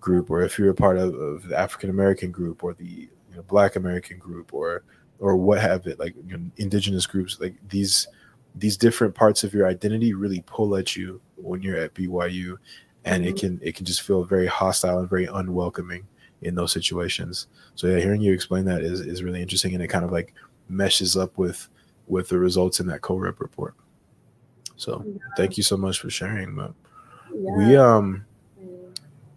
group, 0.00 0.30
or 0.30 0.42
if 0.42 0.58
you're 0.58 0.70
a 0.70 0.74
part 0.74 0.96
of, 0.96 1.14
of 1.14 1.48
the 1.48 1.58
African 1.58 1.90
American 1.90 2.30
group 2.30 2.64
or 2.64 2.74
the 2.74 2.84
you 3.30 3.36
know, 3.36 3.42
Black 3.42 3.76
American 3.76 4.18
group 4.18 4.52
or 4.52 4.82
or 5.20 5.36
what 5.36 5.60
have 5.60 5.86
it, 5.86 5.98
like 5.98 6.14
you 6.26 6.36
know, 6.36 6.44
indigenous 6.56 7.06
groups, 7.06 7.38
like 7.40 7.54
these 7.68 8.08
these 8.54 8.76
different 8.76 9.14
parts 9.14 9.44
of 9.44 9.54
your 9.54 9.66
identity 9.66 10.14
really 10.14 10.42
pull 10.46 10.76
at 10.76 10.96
you 10.96 11.20
when 11.36 11.62
you're 11.62 11.76
at 11.76 11.94
BYU 11.94 12.58
and 13.04 13.24
it 13.24 13.36
can 13.36 13.58
it 13.62 13.74
can 13.74 13.86
just 13.86 14.02
feel 14.02 14.24
very 14.24 14.46
hostile 14.46 14.98
and 14.98 15.08
very 15.08 15.26
unwelcoming 15.26 16.06
in 16.42 16.54
those 16.54 16.72
situations. 16.72 17.46
So 17.74 17.86
yeah, 17.86 17.98
hearing 17.98 18.20
you 18.20 18.32
explain 18.32 18.64
that 18.66 18.82
is 18.82 19.00
is 19.00 19.22
really 19.22 19.40
interesting 19.40 19.74
and 19.74 19.82
it 19.82 19.88
kind 19.88 20.04
of 20.04 20.12
like 20.12 20.34
meshes 20.68 21.16
up 21.16 21.36
with 21.38 21.68
with 22.06 22.28
the 22.28 22.38
results 22.38 22.80
in 22.80 22.86
that 22.88 23.02
co-rep 23.02 23.40
report. 23.40 23.74
So 24.76 25.04
yeah. 25.06 25.18
thank 25.36 25.56
you 25.56 25.62
so 25.62 25.76
much 25.76 26.00
for 26.00 26.10
sharing. 26.10 26.54
But 26.54 26.74
yeah. 27.32 27.56
we 27.56 27.76
um 27.76 28.24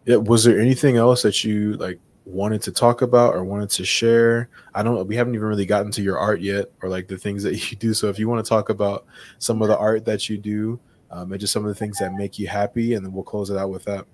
yeah, 0.05 0.16
was 0.18 0.43
there 0.43 0.59
anything 0.59 0.97
else 0.97 1.22
that 1.22 1.43
you 1.43 1.74
like 1.74 1.99
wanted 2.26 2.62
to 2.64 2.72
talk 2.72 3.02
about 3.02 3.34
or 3.34 3.44
wanted 3.44 3.70
to 3.72 3.86
share. 3.86 4.50
I 4.74 4.84
don't 4.84 5.08
we 5.08 5.16
haven't 5.16 5.36
even 5.36 5.48
really 5.48 5.66
gotten 5.66 5.92
to 5.94 6.02
your 6.02 6.18
art 6.18 6.42
yet 6.42 6.72
or 6.82 6.90
like 6.90 7.08
the 7.08 7.18
things 7.18 7.44
that 7.44 7.56
you 7.72 7.78
do. 7.78 7.94
So 7.94 8.10
if 8.10 8.20
you 8.20 8.30
want 8.30 8.44
to 8.46 8.50
talk 8.50 8.70
about 8.70 9.06
some 9.40 9.62
of 9.62 9.68
the 9.68 9.78
art 9.78 10.06
that 10.06 10.30
you 10.30 10.38
do 10.38 10.80
um, 11.10 11.32
and 11.32 11.42
just 11.42 11.54
some 11.54 11.64
of 11.64 11.70
the 11.70 11.76
things 11.76 11.98
that 12.00 12.14
make 12.14 12.38
you 12.40 12.48
happy 12.48 12.94
and 12.94 13.06
then 13.06 13.12
we'll 13.14 13.24
close 13.24 13.50
it 13.50 13.58
out 13.58 13.70
with 13.70 13.84
that. 13.86 14.06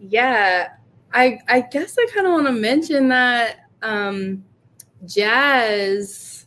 Yeah 0.00 0.68
i 1.14 1.38
i 1.48 1.60
guess 1.60 1.96
i 1.98 2.06
kind 2.12 2.26
of 2.26 2.32
want 2.32 2.46
to 2.46 2.52
mention 2.52 3.08
that 3.08 3.60
um 3.82 4.44
jazz 5.06 6.46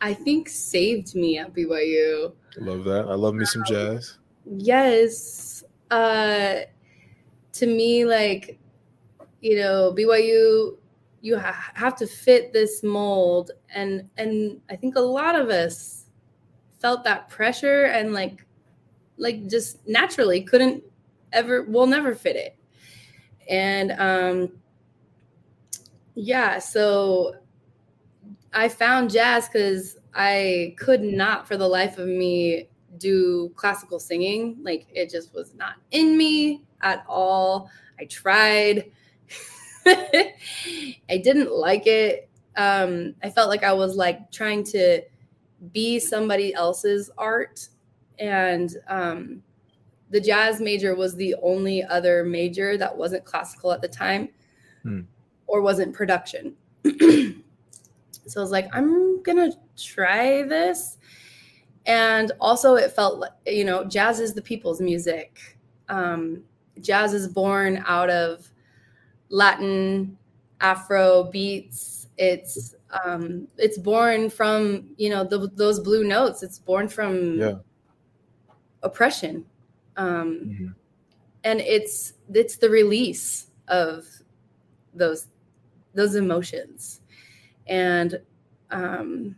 i 0.00 0.14
think 0.14 0.48
saved 0.48 1.14
me 1.14 1.38
at 1.38 1.52
byu 1.52 2.32
love 2.58 2.84
that. 2.84 3.06
I 3.08 3.14
love 3.14 3.34
me 3.34 3.44
some 3.44 3.64
jazz. 3.66 4.18
yes 4.46 5.64
uh 5.90 6.60
to 7.52 7.66
me 7.66 8.04
like 8.04 8.58
you 9.40 9.56
know 9.56 9.94
BYU 9.96 10.76
you 11.22 11.38
ha- 11.38 11.72
have 11.74 11.96
to 11.96 12.06
fit 12.06 12.52
this 12.52 12.82
mold. 12.82 13.52
And 13.74 14.08
and 14.16 14.60
I 14.70 14.76
think 14.76 14.96
a 14.96 15.00
lot 15.00 15.38
of 15.38 15.48
us 15.48 16.06
felt 16.78 17.04
that 17.04 17.28
pressure 17.28 17.84
and 17.84 18.12
like 18.12 18.46
like 19.16 19.46
just 19.48 19.86
naturally 19.86 20.42
couldn't 20.42 20.82
ever 21.32 21.64
we'll 21.68 21.86
never 21.86 22.14
fit 22.14 22.36
it. 22.36 22.56
And 23.48 23.92
um 23.92 24.52
yeah 26.14 26.58
so 26.58 27.34
I 28.52 28.68
found 28.68 29.10
jazz 29.10 29.48
cuz 29.48 29.96
I 30.14 30.74
could 30.78 31.02
not 31.02 31.46
for 31.46 31.56
the 31.56 31.68
life 31.68 31.98
of 31.98 32.08
me 32.08 32.68
do 32.98 33.50
classical 33.54 34.00
singing. 34.00 34.56
Like 34.62 34.86
it 34.92 35.10
just 35.10 35.32
was 35.34 35.54
not 35.54 35.74
in 35.90 36.16
me 36.16 36.62
at 36.80 37.04
all. 37.06 37.70
I 37.98 38.06
tried 38.06 38.90
I 39.86 41.16
didn't 41.22 41.52
like 41.52 41.86
it. 41.86 42.28
Um, 42.56 43.14
I 43.22 43.30
felt 43.30 43.48
like 43.48 43.64
I 43.64 43.72
was 43.72 43.96
like 43.96 44.30
trying 44.30 44.64
to 44.64 45.02
be 45.72 45.98
somebody 45.98 46.54
else's 46.54 47.10
art. 47.18 47.68
And 48.18 48.76
um, 48.88 49.42
the 50.10 50.20
jazz 50.20 50.60
major 50.60 50.94
was 50.94 51.14
the 51.14 51.34
only 51.42 51.84
other 51.84 52.24
major 52.24 52.76
that 52.76 52.96
wasn't 52.96 53.24
classical 53.24 53.72
at 53.72 53.80
the 53.80 53.88
time 53.88 54.28
hmm. 54.82 55.02
or 55.46 55.62
wasn't 55.62 55.94
production. 55.94 56.54
so 56.84 56.90
I 58.36 58.40
was 58.40 58.50
like, 58.50 58.68
I'm 58.74 59.22
going 59.22 59.50
to 59.50 59.56
try 59.82 60.42
this. 60.42 60.98
And 61.86 62.32
also, 62.40 62.74
it 62.74 62.92
felt 62.92 63.20
like, 63.20 63.32
you 63.46 63.64
know, 63.64 63.84
jazz 63.84 64.20
is 64.20 64.34
the 64.34 64.42
people's 64.42 64.80
music. 64.80 65.58
Um, 65.88 66.42
jazz 66.80 67.14
is 67.14 67.26
born 67.26 67.82
out 67.86 68.10
of 68.10 68.50
Latin, 69.30 70.18
Afro 70.60 71.24
beats. 71.24 72.08
It's 72.18 72.74
um, 73.04 73.48
it's 73.56 73.78
born 73.78 74.28
from 74.28 74.90
you 74.96 75.08
know 75.08 75.24
the, 75.24 75.48
those 75.54 75.80
blue 75.80 76.04
notes. 76.04 76.42
It's 76.42 76.58
born 76.58 76.88
from 76.88 77.38
yeah. 77.38 77.54
oppression, 78.82 79.46
um, 79.96 80.40
mm-hmm. 80.44 80.66
and 81.44 81.60
it's 81.60 82.14
it's 82.34 82.56
the 82.56 82.68
release 82.68 83.46
of 83.68 84.06
those 84.94 85.28
those 85.94 86.14
emotions, 86.14 87.00
and 87.66 88.20
um, 88.70 89.36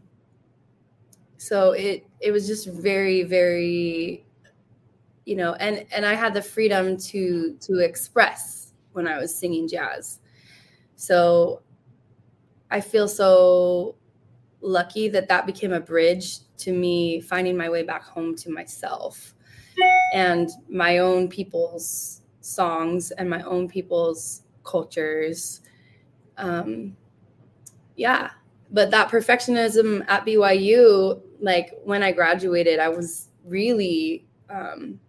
so 1.36 1.72
it 1.72 2.06
it 2.20 2.30
was 2.32 2.46
just 2.46 2.68
very 2.68 3.22
very 3.24 4.24
you 5.24 5.34
know 5.34 5.54
and 5.54 5.84
and 5.92 6.06
i 6.06 6.14
had 6.14 6.34
the 6.34 6.42
freedom 6.42 6.96
to 6.96 7.56
to 7.60 7.80
express 7.80 8.61
when 8.92 9.06
I 9.06 9.18
was 9.18 9.34
singing 9.34 9.68
jazz. 9.68 10.20
So 10.96 11.62
I 12.70 12.80
feel 12.80 13.08
so 13.08 13.96
lucky 14.60 15.08
that 15.08 15.28
that 15.28 15.46
became 15.46 15.72
a 15.72 15.80
bridge 15.80 16.38
to 16.58 16.72
me 16.72 17.20
finding 17.20 17.56
my 17.56 17.68
way 17.68 17.82
back 17.82 18.04
home 18.04 18.36
to 18.36 18.50
myself 18.50 19.34
and 20.14 20.50
my 20.68 20.98
own 20.98 21.28
people's 21.28 22.22
songs 22.40 23.10
and 23.12 23.28
my 23.28 23.42
own 23.42 23.68
people's 23.68 24.42
cultures. 24.64 25.62
Um, 26.36 26.96
yeah, 27.96 28.30
but 28.70 28.90
that 28.90 29.10
perfectionism 29.10 30.04
at 30.08 30.24
BYU, 30.24 31.20
like 31.40 31.72
when 31.84 32.02
I 32.02 32.12
graduated, 32.12 32.78
I 32.78 32.88
was 32.88 33.28
really 33.44 34.24
um, 34.48 35.00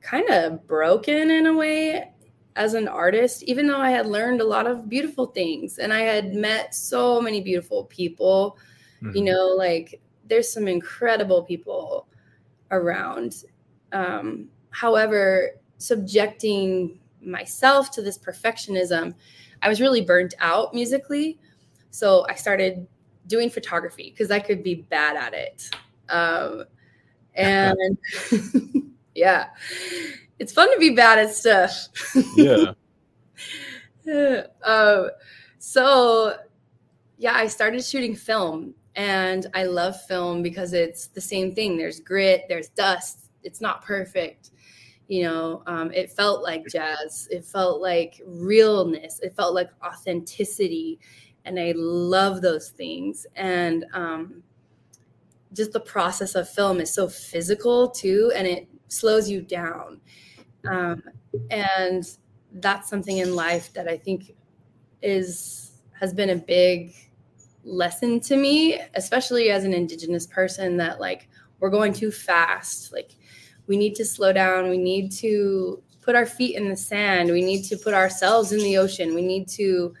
kind 0.00 0.28
of 0.30 0.66
broken 0.66 1.30
in 1.30 1.46
a 1.46 1.54
way 1.54 2.12
as 2.60 2.74
an 2.74 2.86
artist, 2.86 3.42
even 3.44 3.66
though 3.66 3.80
I 3.80 3.90
had 3.90 4.06
learned 4.06 4.42
a 4.42 4.46
lot 4.46 4.66
of 4.66 4.86
beautiful 4.86 5.24
things 5.24 5.78
and 5.78 5.94
I 5.94 6.00
had 6.00 6.34
met 6.34 6.74
so 6.74 7.18
many 7.18 7.40
beautiful 7.40 7.84
people, 7.84 8.58
mm-hmm. 9.02 9.16
you 9.16 9.24
know, 9.24 9.46
like 9.46 9.98
there's 10.26 10.52
some 10.52 10.68
incredible 10.68 11.42
people 11.42 12.06
around. 12.70 13.44
Um, 13.92 14.50
however, 14.72 15.52
subjecting 15.78 17.00
myself 17.22 17.90
to 17.92 18.02
this 18.02 18.18
perfectionism, 18.18 19.14
I 19.62 19.70
was 19.70 19.80
really 19.80 20.02
burnt 20.02 20.34
out 20.38 20.74
musically. 20.74 21.38
So 21.90 22.26
I 22.28 22.34
started 22.34 22.86
doing 23.26 23.48
photography 23.48 24.10
because 24.10 24.30
I 24.30 24.38
could 24.38 24.62
be 24.62 24.74
bad 24.74 25.16
at 25.16 25.32
it. 25.32 25.70
Um, 26.10 26.64
and 27.34 27.96
yeah, 29.14 29.46
it's 30.40 30.52
fun 30.52 30.72
to 30.72 30.78
be 30.80 30.90
bad 30.90 31.18
at 31.18 31.32
stuff. 31.32 31.88
Yeah. 34.06 34.42
um, 34.64 35.10
so 35.58 36.34
yeah, 37.18 37.34
I 37.34 37.46
started 37.46 37.84
shooting 37.84 38.16
film 38.16 38.74
and 38.96 39.46
I 39.54 39.64
love 39.64 40.00
film 40.06 40.42
because 40.42 40.72
it's 40.72 41.08
the 41.08 41.20
same 41.20 41.54
thing. 41.54 41.76
There's 41.76 42.00
grit, 42.00 42.46
there's 42.48 42.70
dust. 42.70 43.30
It's 43.44 43.60
not 43.60 43.84
perfect. 43.84 44.50
You 45.08 45.24
know, 45.24 45.62
um, 45.66 45.92
it 45.92 46.10
felt 46.10 46.42
like 46.42 46.66
jazz. 46.66 47.28
It 47.30 47.44
felt 47.44 47.82
like 47.82 48.20
realness. 48.24 49.20
It 49.20 49.36
felt 49.36 49.54
like 49.54 49.70
authenticity. 49.84 50.98
And 51.44 51.60
I 51.60 51.74
love 51.76 52.40
those 52.40 52.70
things. 52.70 53.26
And 53.36 53.84
um, 53.92 54.42
just 55.52 55.72
the 55.72 55.80
process 55.80 56.34
of 56.34 56.48
film 56.48 56.80
is 56.80 56.92
so 56.92 57.08
physical 57.08 57.90
too, 57.90 58.32
and 58.34 58.46
it 58.46 58.68
slows 58.88 59.28
you 59.28 59.40
down. 59.40 60.00
Um, 60.68 61.02
and 61.50 62.04
that's 62.54 62.88
something 62.88 63.18
in 63.18 63.34
life 63.34 63.72
that 63.74 63.88
I 63.88 63.96
think 63.96 64.34
is 65.02 65.72
has 65.98 66.12
been 66.12 66.30
a 66.30 66.36
big 66.36 66.94
lesson 67.64 68.20
to 68.20 68.36
me, 68.36 68.80
especially 68.94 69.50
as 69.50 69.64
an 69.64 69.74
indigenous 69.74 70.26
person, 70.26 70.76
that 70.78 71.00
like 71.00 71.28
we're 71.58 71.70
going 71.70 71.92
too 71.92 72.10
fast. 72.10 72.92
Like 72.92 73.12
we 73.66 73.76
need 73.76 73.94
to 73.96 74.04
slow 74.04 74.32
down. 74.32 74.70
We 74.70 74.78
need 74.78 75.12
to 75.12 75.82
put 76.00 76.14
our 76.14 76.26
feet 76.26 76.56
in 76.56 76.68
the 76.68 76.76
sand. 76.76 77.30
We 77.30 77.42
need 77.42 77.62
to 77.64 77.76
put 77.76 77.94
ourselves 77.94 78.52
in 78.52 78.58
the 78.58 78.78
ocean. 78.78 79.14
We 79.14 79.22
need 79.22 79.46
to 79.50 79.94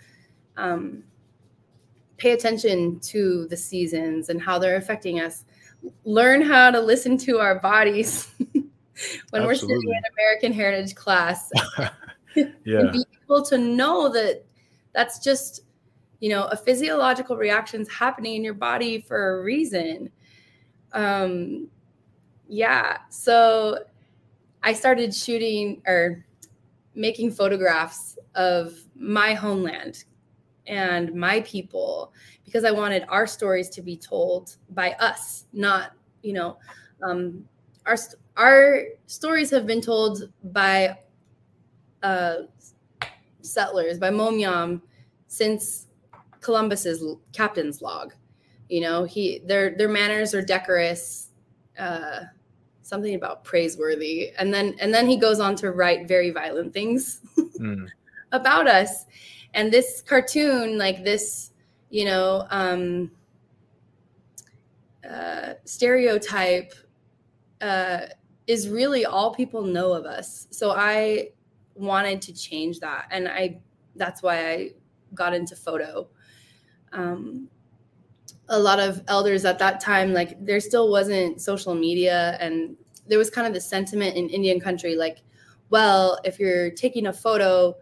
um, 0.56 1.04
pay 2.16 2.32
attention 2.32 3.00
to 3.00 3.46
the 3.48 3.56
seasons 3.56 4.28
and 4.28 4.40
how 4.40 4.58
they're 4.58 4.76
affecting 4.76 5.20
us. 5.20 5.44
Learn 6.04 6.42
how 6.42 6.70
to 6.70 6.80
listen 6.80 7.16
to 7.18 7.38
our 7.38 7.58
bodies 7.58 8.28
when 9.30 9.44
we're 9.44 9.54
sitting 9.54 9.80
in 9.82 10.02
American 10.18 10.52
Heritage 10.52 10.94
class 10.94 11.50
yeah. 12.36 12.80
and 12.80 12.92
be 12.92 13.04
able 13.24 13.42
to 13.42 13.58
know 13.58 14.08
that 14.12 14.44
that's 14.92 15.18
just 15.18 15.62
you 16.20 16.28
know 16.28 16.44
a 16.44 16.56
physiological 16.56 17.36
reactions 17.36 17.88
happening 17.88 18.36
in 18.36 18.44
your 18.44 18.54
body 18.54 19.00
for 19.00 19.38
a 19.38 19.42
reason 19.42 20.10
um 20.92 21.68
yeah 22.48 22.98
so 23.08 23.78
i 24.62 24.72
started 24.72 25.14
shooting 25.14 25.80
or 25.86 26.24
making 26.94 27.30
photographs 27.30 28.18
of 28.34 28.74
my 28.96 29.32
homeland 29.32 30.04
and 30.66 31.14
my 31.14 31.40
people 31.40 32.12
because 32.44 32.64
i 32.64 32.70
wanted 32.70 33.04
our 33.08 33.26
stories 33.26 33.68
to 33.68 33.80
be 33.80 33.96
told 33.96 34.56
by 34.70 34.92
us 34.94 35.46
not 35.52 35.92
you 36.22 36.32
know 36.32 36.58
um 37.02 37.44
our 37.86 37.96
our 38.40 38.84
stories 39.06 39.50
have 39.50 39.66
been 39.66 39.80
told 39.82 40.32
by 40.44 40.96
uh 42.02 42.36
settlers 43.42 43.98
by 43.98 44.10
Momyam 44.10 44.80
since 45.26 45.86
Columbus's 46.40 47.04
captain's 47.32 47.82
log. 47.82 48.14
You 48.68 48.80
know, 48.80 49.04
he 49.04 49.40
their 49.44 49.76
their 49.76 49.88
manners 49.88 50.34
are 50.34 50.42
decorous, 50.42 51.30
uh, 51.78 52.20
something 52.82 53.14
about 53.14 53.44
praiseworthy, 53.44 54.30
and 54.38 54.52
then 54.54 54.74
and 54.80 54.92
then 54.94 55.06
he 55.06 55.16
goes 55.16 55.38
on 55.40 55.54
to 55.56 55.72
write 55.72 56.08
very 56.08 56.30
violent 56.30 56.72
things 56.72 57.20
Mm. 57.60 57.88
about 58.32 58.66
us. 58.66 59.04
And 59.52 59.70
this 59.70 60.00
cartoon, 60.00 60.78
like 60.78 61.04
this, 61.04 61.50
you 61.90 62.06
know, 62.06 62.46
um, 62.48 63.10
uh, 65.06 65.54
stereotype, 65.66 66.72
uh, 67.60 68.06
is 68.50 68.68
really 68.68 69.04
all 69.04 69.32
people 69.32 69.62
know 69.62 69.92
of 69.92 70.04
us. 70.04 70.48
So 70.50 70.72
I 70.72 71.28
wanted 71.74 72.20
to 72.22 72.32
change 72.32 72.80
that, 72.80 73.06
and 73.12 73.28
I 73.28 73.60
that's 73.94 74.22
why 74.22 74.50
I 74.50 74.70
got 75.14 75.34
into 75.34 75.54
photo. 75.54 76.08
Um, 76.92 77.48
a 78.48 78.58
lot 78.58 78.80
of 78.80 79.02
elders 79.06 79.44
at 79.44 79.58
that 79.60 79.78
time, 79.80 80.12
like 80.12 80.44
there 80.44 80.58
still 80.58 80.90
wasn't 80.90 81.40
social 81.40 81.74
media, 81.74 82.36
and 82.40 82.76
there 83.06 83.18
was 83.18 83.30
kind 83.30 83.46
of 83.46 83.54
the 83.54 83.60
sentiment 83.60 84.16
in 84.16 84.28
Indian 84.28 84.58
country, 84.58 84.96
like, 84.96 85.18
well, 85.70 86.18
if 86.24 86.40
you're 86.40 86.70
taking 86.70 87.06
a 87.06 87.12
photo, 87.12 87.74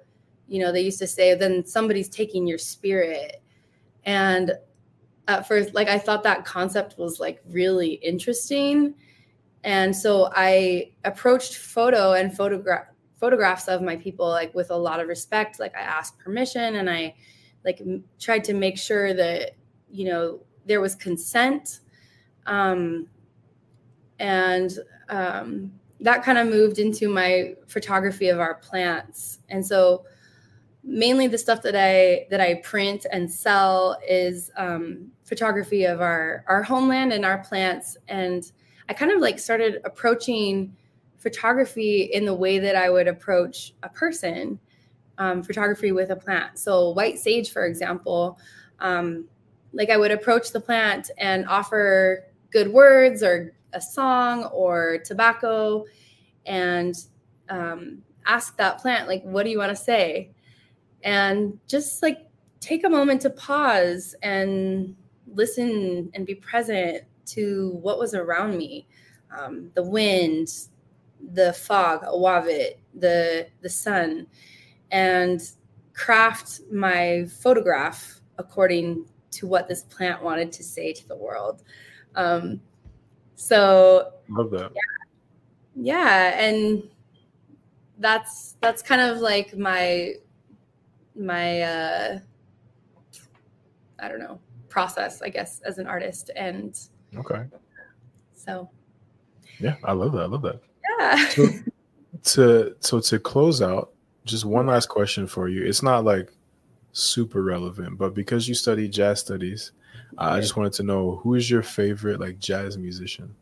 you 0.48 0.60
know, 0.60 0.70
they 0.70 0.82
used 0.82 0.98
to 0.98 1.06
say, 1.06 1.34
then 1.34 1.64
somebody's 1.64 2.10
taking 2.10 2.46
your 2.46 2.58
spirit. 2.58 3.42
And 4.04 4.52
at 5.28 5.48
first, 5.48 5.74
like, 5.74 5.88
I 5.88 5.98
thought 5.98 6.22
that 6.24 6.44
concept 6.44 6.98
was 6.98 7.20
like 7.20 7.40
really 7.50 7.92
interesting. 7.94 8.94
And 9.64 9.94
so 9.94 10.30
I 10.34 10.92
approached 11.04 11.56
photo 11.56 12.12
and 12.12 12.34
photograph 12.34 12.86
photographs 13.18 13.66
of 13.66 13.82
my 13.82 13.96
people 13.96 14.28
like 14.28 14.54
with 14.54 14.70
a 14.70 14.76
lot 14.76 15.00
of 15.00 15.08
respect. 15.08 15.58
Like 15.58 15.76
I 15.76 15.80
asked 15.80 16.18
permission 16.18 16.76
and 16.76 16.88
I 16.88 17.16
like 17.64 17.80
m- 17.80 18.04
tried 18.20 18.44
to 18.44 18.54
make 18.54 18.78
sure 18.78 19.12
that, 19.12 19.56
you 19.90 20.04
know, 20.04 20.40
there 20.66 20.80
was 20.80 20.94
consent. 20.94 21.80
Um, 22.46 23.08
and 24.20 24.78
um, 25.08 25.72
that 26.00 26.22
kind 26.22 26.38
of 26.38 26.46
moved 26.46 26.78
into 26.78 27.08
my 27.08 27.54
photography 27.66 28.28
of 28.28 28.38
our 28.38 28.54
plants. 28.54 29.40
And 29.48 29.66
so 29.66 30.04
mainly 30.84 31.26
the 31.26 31.38
stuff 31.38 31.62
that 31.62 31.74
I 31.76 32.26
that 32.30 32.40
I 32.40 32.54
print 32.62 33.06
and 33.10 33.30
sell 33.30 33.98
is 34.08 34.50
um, 34.56 35.10
photography 35.24 35.84
of 35.84 36.00
our 36.00 36.44
our 36.46 36.62
homeland 36.62 37.12
and 37.12 37.24
our 37.24 37.38
plants. 37.38 37.96
And 38.06 38.50
I 38.88 38.94
kind 38.94 39.12
of 39.12 39.20
like 39.20 39.38
started 39.38 39.80
approaching 39.84 40.74
photography 41.18 42.02
in 42.12 42.24
the 42.24 42.34
way 42.34 42.58
that 42.58 42.76
I 42.76 42.90
would 42.90 43.08
approach 43.08 43.74
a 43.82 43.88
person, 43.88 44.58
um, 45.18 45.42
photography 45.42 45.92
with 45.92 46.10
a 46.10 46.16
plant. 46.16 46.58
So 46.58 46.90
white 46.90 47.18
sage, 47.18 47.50
for 47.50 47.66
example, 47.66 48.38
um, 48.80 49.26
like 49.72 49.90
I 49.90 49.96
would 49.96 50.10
approach 50.10 50.52
the 50.52 50.60
plant 50.60 51.10
and 51.18 51.46
offer 51.48 52.24
good 52.50 52.72
words 52.72 53.22
or 53.22 53.52
a 53.74 53.80
song 53.80 54.44
or 54.44 54.98
tobacco, 55.04 55.84
and 56.46 56.94
um, 57.50 58.02
ask 58.24 58.56
that 58.56 58.78
plant 58.78 59.08
like, 59.08 59.22
"What 59.24 59.42
do 59.42 59.50
you 59.50 59.58
want 59.58 59.76
to 59.76 59.76
say?" 59.76 60.30
And 61.02 61.58
just 61.66 62.02
like 62.02 62.28
take 62.60 62.84
a 62.84 62.88
moment 62.88 63.20
to 63.22 63.30
pause 63.30 64.14
and 64.22 64.96
listen 65.34 66.10
and 66.14 66.24
be 66.24 66.34
present 66.34 67.02
to 67.28 67.78
what 67.82 67.98
was 67.98 68.14
around 68.14 68.56
me 68.56 68.86
um, 69.36 69.70
the 69.74 69.82
wind 69.82 70.48
the 71.32 71.52
fog 71.52 72.02
awavit 72.04 72.78
the 72.94 73.46
the 73.60 73.68
sun 73.68 74.26
and 74.90 75.52
craft 75.92 76.60
my 76.72 77.26
photograph 77.40 78.20
according 78.38 79.04
to 79.30 79.46
what 79.46 79.68
this 79.68 79.82
plant 79.82 80.22
wanted 80.22 80.50
to 80.52 80.62
say 80.62 80.92
to 80.92 81.06
the 81.08 81.16
world 81.16 81.62
um, 82.14 82.60
so 83.34 84.12
Love 84.28 84.50
that. 84.52 84.72
yeah 85.74 86.38
and 86.40 86.82
that's 87.98 88.56
that's 88.60 88.82
kind 88.82 89.00
of 89.00 89.18
like 89.18 89.56
my 89.56 90.14
my 91.16 91.62
uh 91.62 92.18
i 93.98 94.08
don't 94.08 94.20
know 94.20 94.38
process 94.68 95.20
i 95.22 95.28
guess 95.28 95.60
as 95.64 95.78
an 95.78 95.86
artist 95.86 96.30
and 96.36 96.88
Okay. 97.16 97.44
so 98.34 98.68
Yeah, 99.60 99.76
I 99.84 99.92
love 99.92 100.12
that. 100.12 100.22
I 100.22 100.26
love 100.26 100.42
that. 100.42 100.60
yeah 100.88 101.28
So 101.30 101.48
to 102.24 102.76
so 102.80 103.00
to 103.00 103.18
close 103.18 103.62
out, 103.62 103.92
just 104.24 104.44
one 104.44 104.66
last 104.66 104.88
question 104.88 105.26
for 105.26 105.48
you. 105.48 105.64
It's 105.64 105.82
not 105.82 106.04
like 106.04 106.30
super 106.92 107.42
relevant, 107.42 107.98
but 107.98 108.14
because 108.14 108.48
you 108.48 108.54
study 108.54 108.88
jazz 108.88 109.20
studies, 109.20 109.72
uh, 110.18 110.22
I 110.32 110.40
just 110.40 110.56
wanted 110.56 110.72
to 110.74 110.82
know 110.82 111.16
who 111.22 111.34
is 111.34 111.50
your 111.50 111.62
favorite 111.62 112.20
like 112.20 112.38
jazz 112.38 112.76
musician? 112.78 113.34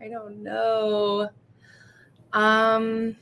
i 0.00 0.08
don't 0.08 0.42
know 0.42 1.28
um 2.34 3.16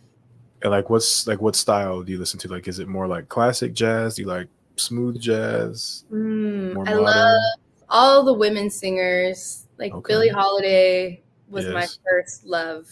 And 0.63 0.71
like 0.73 0.91
what's 0.91 1.27
like 1.27 1.41
what 1.41 1.55
style 1.57 2.03
do 2.03 2.13
you 2.13 2.19
listen 2.19 2.41
to? 2.41 2.49
Like 2.49 2.67
is 2.69 2.79
it 2.81 2.89
more 2.89 3.07
like 3.07 3.29
classic 3.29 3.75
jazz? 3.75 4.17
Do 4.17 4.23
you 4.23 4.29
like 4.29 4.49
smooth 4.77 5.21
jazz? 5.21 6.05
mm, 6.13 6.75
More 6.75 6.85
i 6.87 6.95
modern? 6.95 7.03
love 7.05 7.43
all 7.89 8.23
the 8.23 8.33
women 8.33 8.71
singers 8.71 9.67
like 9.79 9.93
Okay. 9.93 10.13
billie 10.13 10.29
holiday 10.29 11.23
was 11.49 11.67
my 11.69 11.87
first 12.09 12.45
love 12.45 12.89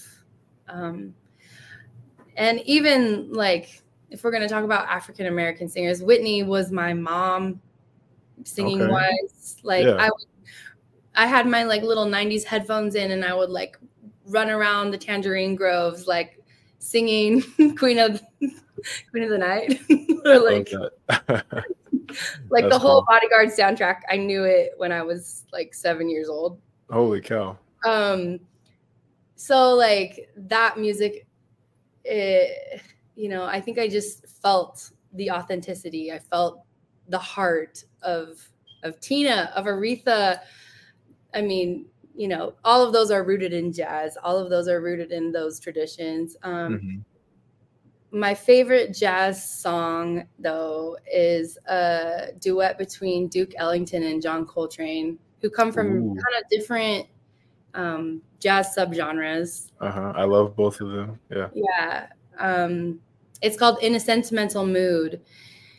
um 0.68 1.14
and 2.36 2.60
even 2.60 3.32
like 3.32 3.82
if 4.10 4.24
we're 4.24 4.30
going 4.30 4.42
to 4.42 4.48
talk 4.48 4.64
about 4.64 4.88
african 4.88 5.26
american 5.26 5.68
singers 5.68 6.02
whitney 6.02 6.42
was 6.42 6.70
my 6.70 6.92
mom 6.92 7.60
singing 8.44 8.80
Okay. 8.80 8.90
wise 8.90 9.56
like 9.62 9.86
Yeah. 9.86 9.96
i 9.98 10.04
would 10.04 10.26
I 11.14 11.26
had 11.26 11.46
my 11.46 11.64
like 11.64 11.82
little 11.82 12.06
90s 12.06 12.44
headphones 12.44 12.94
in 12.94 13.10
and 13.10 13.24
I 13.24 13.34
would 13.34 13.50
like 13.50 13.76
run 14.28 14.48
around 14.48 14.90
the 14.90 14.98
tangerine 14.98 15.54
groves 15.54 16.06
like 16.06 16.38
singing 16.78 17.42
Queen 17.76 17.98
of 17.98 18.22
Queen 19.10 19.22
of 19.24 19.30
the 19.30 19.38
Night 19.38 19.78
or 20.24 20.38
like 20.38 20.72
like 22.50 22.64
That's 22.64 22.74
the 22.74 22.78
whole 22.78 23.00
cool. 23.00 23.06
bodyguard 23.08 23.48
soundtrack. 23.48 24.00
I 24.10 24.16
knew 24.16 24.44
it 24.44 24.72
when 24.76 24.92
I 24.92 25.02
was 25.02 25.44
like 25.52 25.74
7 25.74 26.08
years 26.08 26.28
old. 26.28 26.60
Holy 26.90 27.20
cow. 27.20 27.58
Um 27.84 28.40
so 29.36 29.74
like 29.74 30.30
that 30.36 30.78
music 30.78 31.26
it, 32.04 32.80
you 33.14 33.28
know, 33.28 33.44
I 33.44 33.60
think 33.60 33.78
I 33.78 33.88
just 33.88 34.26
felt 34.26 34.90
the 35.14 35.30
authenticity. 35.30 36.12
I 36.12 36.18
felt 36.18 36.62
the 37.08 37.18
heart 37.18 37.84
of 38.02 38.40
of 38.82 38.98
Tina, 39.00 39.52
of 39.54 39.66
Aretha. 39.66 40.40
I 41.34 41.40
mean, 41.40 41.86
you 42.14 42.28
know, 42.28 42.54
all 42.64 42.84
of 42.84 42.92
those 42.92 43.10
are 43.10 43.22
rooted 43.24 43.52
in 43.52 43.72
jazz. 43.72 44.16
All 44.22 44.36
of 44.38 44.50
those 44.50 44.68
are 44.68 44.80
rooted 44.80 45.12
in 45.12 45.32
those 45.32 45.60
traditions. 45.60 46.36
Um, 46.42 46.78
Mhm. 46.80 47.04
My 48.14 48.34
favorite 48.34 48.92
jazz 48.94 49.42
song, 49.42 50.24
though, 50.38 50.98
is 51.10 51.56
a 51.66 52.28
duet 52.40 52.76
between 52.76 53.28
Duke 53.28 53.52
Ellington 53.56 54.02
and 54.02 54.20
John 54.20 54.44
Coltrane, 54.46 55.18
who 55.40 55.48
come 55.48 55.72
from 55.72 55.86
Ooh. 55.96 56.08
kind 56.08 56.36
of 56.42 56.48
different 56.50 57.06
um, 57.72 58.20
jazz 58.38 58.76
subgenres. 58.76 59.70
Uh-huh. 59.80 60.12
I 60.14 60.24
love 60.24 60.54
both 60.54 60.78
of 60.82 60.90
them. 60.90 61.18
Yeah. 61.30 61.48
Yeah. 61.54 62.06
Um, 62.38 63.00
it's 63.40 63.56
called 63.58 63.82
In 63.82 63.94
a 63.94 64.00
Sentimental 64.00 64.66
Mood. 64.66 65.22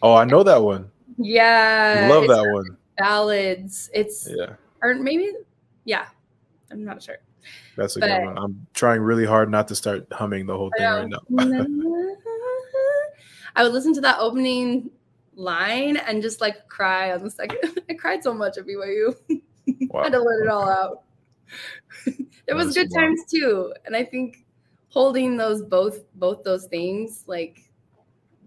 Oh, 0.02 0.16
I 0.16 0.26
know 0.26 0.42
that 0.42 0.62
one. 0.62 0.90
Yeah. 1.20 2.08
love 2.10 2.28
that 2.28 2.52
one. 2.52 2.78
Ballads. 2.98 3.92
It's, 3.94 4.28
Yeah. 4.36 4.54
or 4.82 4.96
maybe, 4.96 5.34
yeah, 5.86 6.08
I'm 6.72 6.84
not 6.84 7.04
sure. 7.04 7.18
That's 7.78 7.96
a 7.96 8.00
But- 8.00 8.08
good 8.08 8.26
one. 8.26 8.38
I'm 8.40 8.66
trying 8.74 9.02
really 9.02 9.26
hard 9.26 9.52
not 9.52 9.68
to 9.68 9.76
start 9.76 10.08
humming 10.12 10.48
the 10.48 10.58
whole 10.58 10.72
thing 10.76 10.88
right 10.88 11.08
now. 11.10 11.20
I 13.56 13.64
would 13.64 13.74
listen 13.74 13.94
to 13.96 14.02
that 14.02 14.18
opening 14.20 14.92
line 15.36 15.98
and 15.98 16.22
just 16.22 16.42
like 16.42 16.68
cry 16.68 17.12
on 17.12 17.24
the 17.24 17.30
second. 17.32 17.80
I 17.90 17.94
cried 17.94 18.24
so 18.24 18.34
much 18.34 18.58
at 18.58 18.66
BYU. 18.66 19.16
I 19.30 19.42
Wow. 19.90 20.04
had 20.04 20.14
to 20.14 20.20
let 20.20 20.40
it 20.44 20.48
all 20.50 20.70
out. 20.70 21.04
there 22.48 22.56
was 22.56 22.74
good 22.74 22.90
times 22.94 23.22
too, 23.30 23.74
and 23.86 23.96
I 23.96 24.04
think 24.04 24.46
holding 24.90 25.38
those 25.38 25.62
both 25.62 26.04
both 26.16 26.44
those 26.44 26.66
things 26.66 27.24
like 27.28 27.70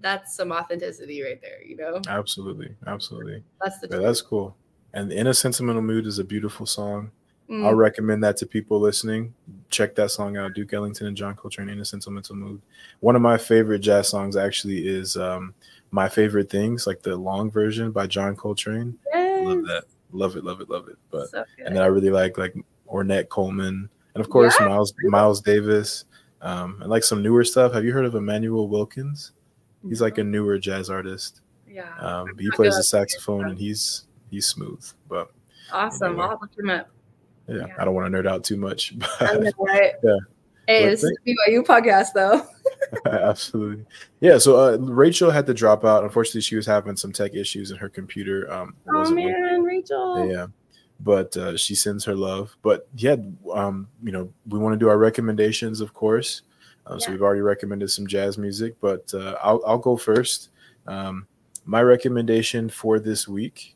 that's 0.01 0.37
some 0.37 0.53
authenticity 0.53 1.23
right 1.23 1.41
there. 1.41 1.63
You 1.65 1.77
know, 1.77 2.01
Absolutely. 2.09 2.75
Absolutely. 2.87 3.43
that's 3.61 3.79
the 3.81 3.89
Yeah, 3.91 3.99
that's 3.99 4.23
cool. 4.23 4.57
And 4.93 5.13
In 5.13 5.27
a 5.27 5.35
Sentimental 5.35 5.83
Mood 5.83 6.07
is 6.07 6.19
a 6.19 6.25
beautiful 6.25 6.67
song. 6.67 7.11
Mm, 7.51 7.65
I'll 7.65 7.75
recommend 7.75 8.25
that 8.25 8.37
to 8.39 8.47
people 8.47 8.81
listening. 8.81 9.33
Check 9.71 9.95
that 9.95 10.11
song 10.11 10.37
out. 10.37 10.55
Duke 10.55 10.73
Ellington 10.73 11.07
and 11.07 11.17
John 11.17 11.35
Coltrane 11.37 11.69
in 11.69 11.79
a 11.81 11.85
sentimental 11.85 12.35
mood. 12.35 12.61
One 13.01 13.15
of 13.17 13.23
my 13.23 13.39
favorite 13.39 13.79
jazz 13.81 14.09
songs 14.09 14.37
actually 14.37 14.87
is 14.89 15.17
um, 15.17 15.55
My 15.93 16.09
Favorite 16.09 16.51
Things, 16.51 16.87
like 16.87 17.03
the 17.03 17.17
long 17.17 17.51
version 17.51 17.93
by 17.93 18.07
John 18.09 18.35
Coltrane. 18.35 18.99
Love 19.15 19.65
that. 19.67 19.85
Love 20.13 20.37
it, 20.37 20.45
love 20.45 20.61
it, 20.61 20.69
love 20.69 20.89
it. 20.89 20.97
But 21.11 21.29
So 21.31 21.45
and 21.65 21.77
then 21.77 21.83
I 21.83 21.87
really 21.87 22.11
like 22.11 22.37
like 22.39 22.55
Ornette 22.93 23.29
Coleman 23.29 23.89
and 24.15 24.25
of 24.25 24.31
course 24.31 24.57
Yeah. 24.59 24.69
Miles 24.69 24.93
Miles 25.05 25.41
Davis. 25.41 26.05
Um, 26.43 26.79
and 26.81 26.91
like 26.91 27.03
some 27.05 27.23
newer 27.23 27.45
stuff. 27.45 27.73
Have 27.73 27.85
you 27.85 27.93
heard 27.93 28.05
of 28.05 28.15
Immanuel 28.15 28.69
Wilkins? 28.69 29.33
He's 29.89 30.01
like 30.01 30.19
a 30.19 30.25
newer 30.25 30.59
jazz 30.59 30.91
artist. 30.91 31.41
yeah, 31.69 31.97
Um, 31.99 32.37
he 32.39 32.51
plays 32.51 32.77
the 32.77 32.83
saxophone 32.83 33.47
and 33.51 33.59
he's 33.59 34.07
he's 34.31 34.47
smooth. 34.47 34.85
But 35.09 35.31
awesome. 35.73 36.13
anyway. 36.13 36.25
I'll 36.25 36.39
look 36.41 36.59
him 36.59 36.71
up. 36.71 36.89
Yeah, 37.49 37.57
Yeah. 37.57 37.67
I 37.79 37.85
don't 37.85 37.95
want 37.95 38.13
to 38.13 38.17
nerd 38.19 38.27
out 38.29 38.45
too 38.45 38.57
much. 38.57 38.95
I 39.21 39.27
But 39.37 39.41
know, 39.45 39.51
right? 39.59 39.93
Yeah. 40.03 40.17
Hey, 40.69 40.93
a 40.93 40.97
BYU 40.97 41.65
podcast 41.65 42.09
though. 42.13 42.45
Absolutely. 43.07 43.85
Yeah. 44.21 44.39
So 44.39 44.57
uh, 44.59 44.77
Rachel 44.79 45.31
had 45.31 45.47
to 45.47 45.55
drop 45.55 45.85
out. 45.85 46.03
Unfortunately, 46.03 46.41
she 46.41 46.57
was 46.57 46.67
having 46.67 46.97
some 46.97 47.13
tech 47.13 47.35
issues 47.35 47.71
in 47.71 47.77
her 47.77 47.89
computer 47.89 48.53
um, 48.53 48.75
Oh 48.93 49.09
man, 49.13 49.63
Rachel. 49.63 50.29
Yeah. 50.29 50.47
But 50.99 51.37
uh, 51.37 51.57
she 51.57 51.77
sends 51.77 52.05
her 52.07 52.17
love. 52.17 52.57
But 52.63 52.89
yeah, 52.97 53.15
um, 53.53 53.87
you 54.03 54.11
know, 54.11 54.33
we 54.49 54.59
want 54.59 54.73
to 54.73 54.79
do 54.79 54.89
our 54.89 54.99
recommendations, 54.99 55.81
of 55.81 55.95
course. 55.95 56.43
Um, 56.87 56.99
So 56.99 57.13
we've 57.13 57.23
already 57.23 57.43
recommended 57.43 57.91
some 57.93 58.07
jazz 58.09 58.37
music, 58.37 58.75
but 58.81 59.13
uh, 59.15 59.37
I'll 59.43 59.63
I'll 59.65 59.79
go 59.79 59.97
first. 59.97 60.51
Um, 60.89 61.29
my 61.65 61.83
recommendation 61.83 62.69
for 62.71 62.99
this 62.99 63.29
week 63.29 63.76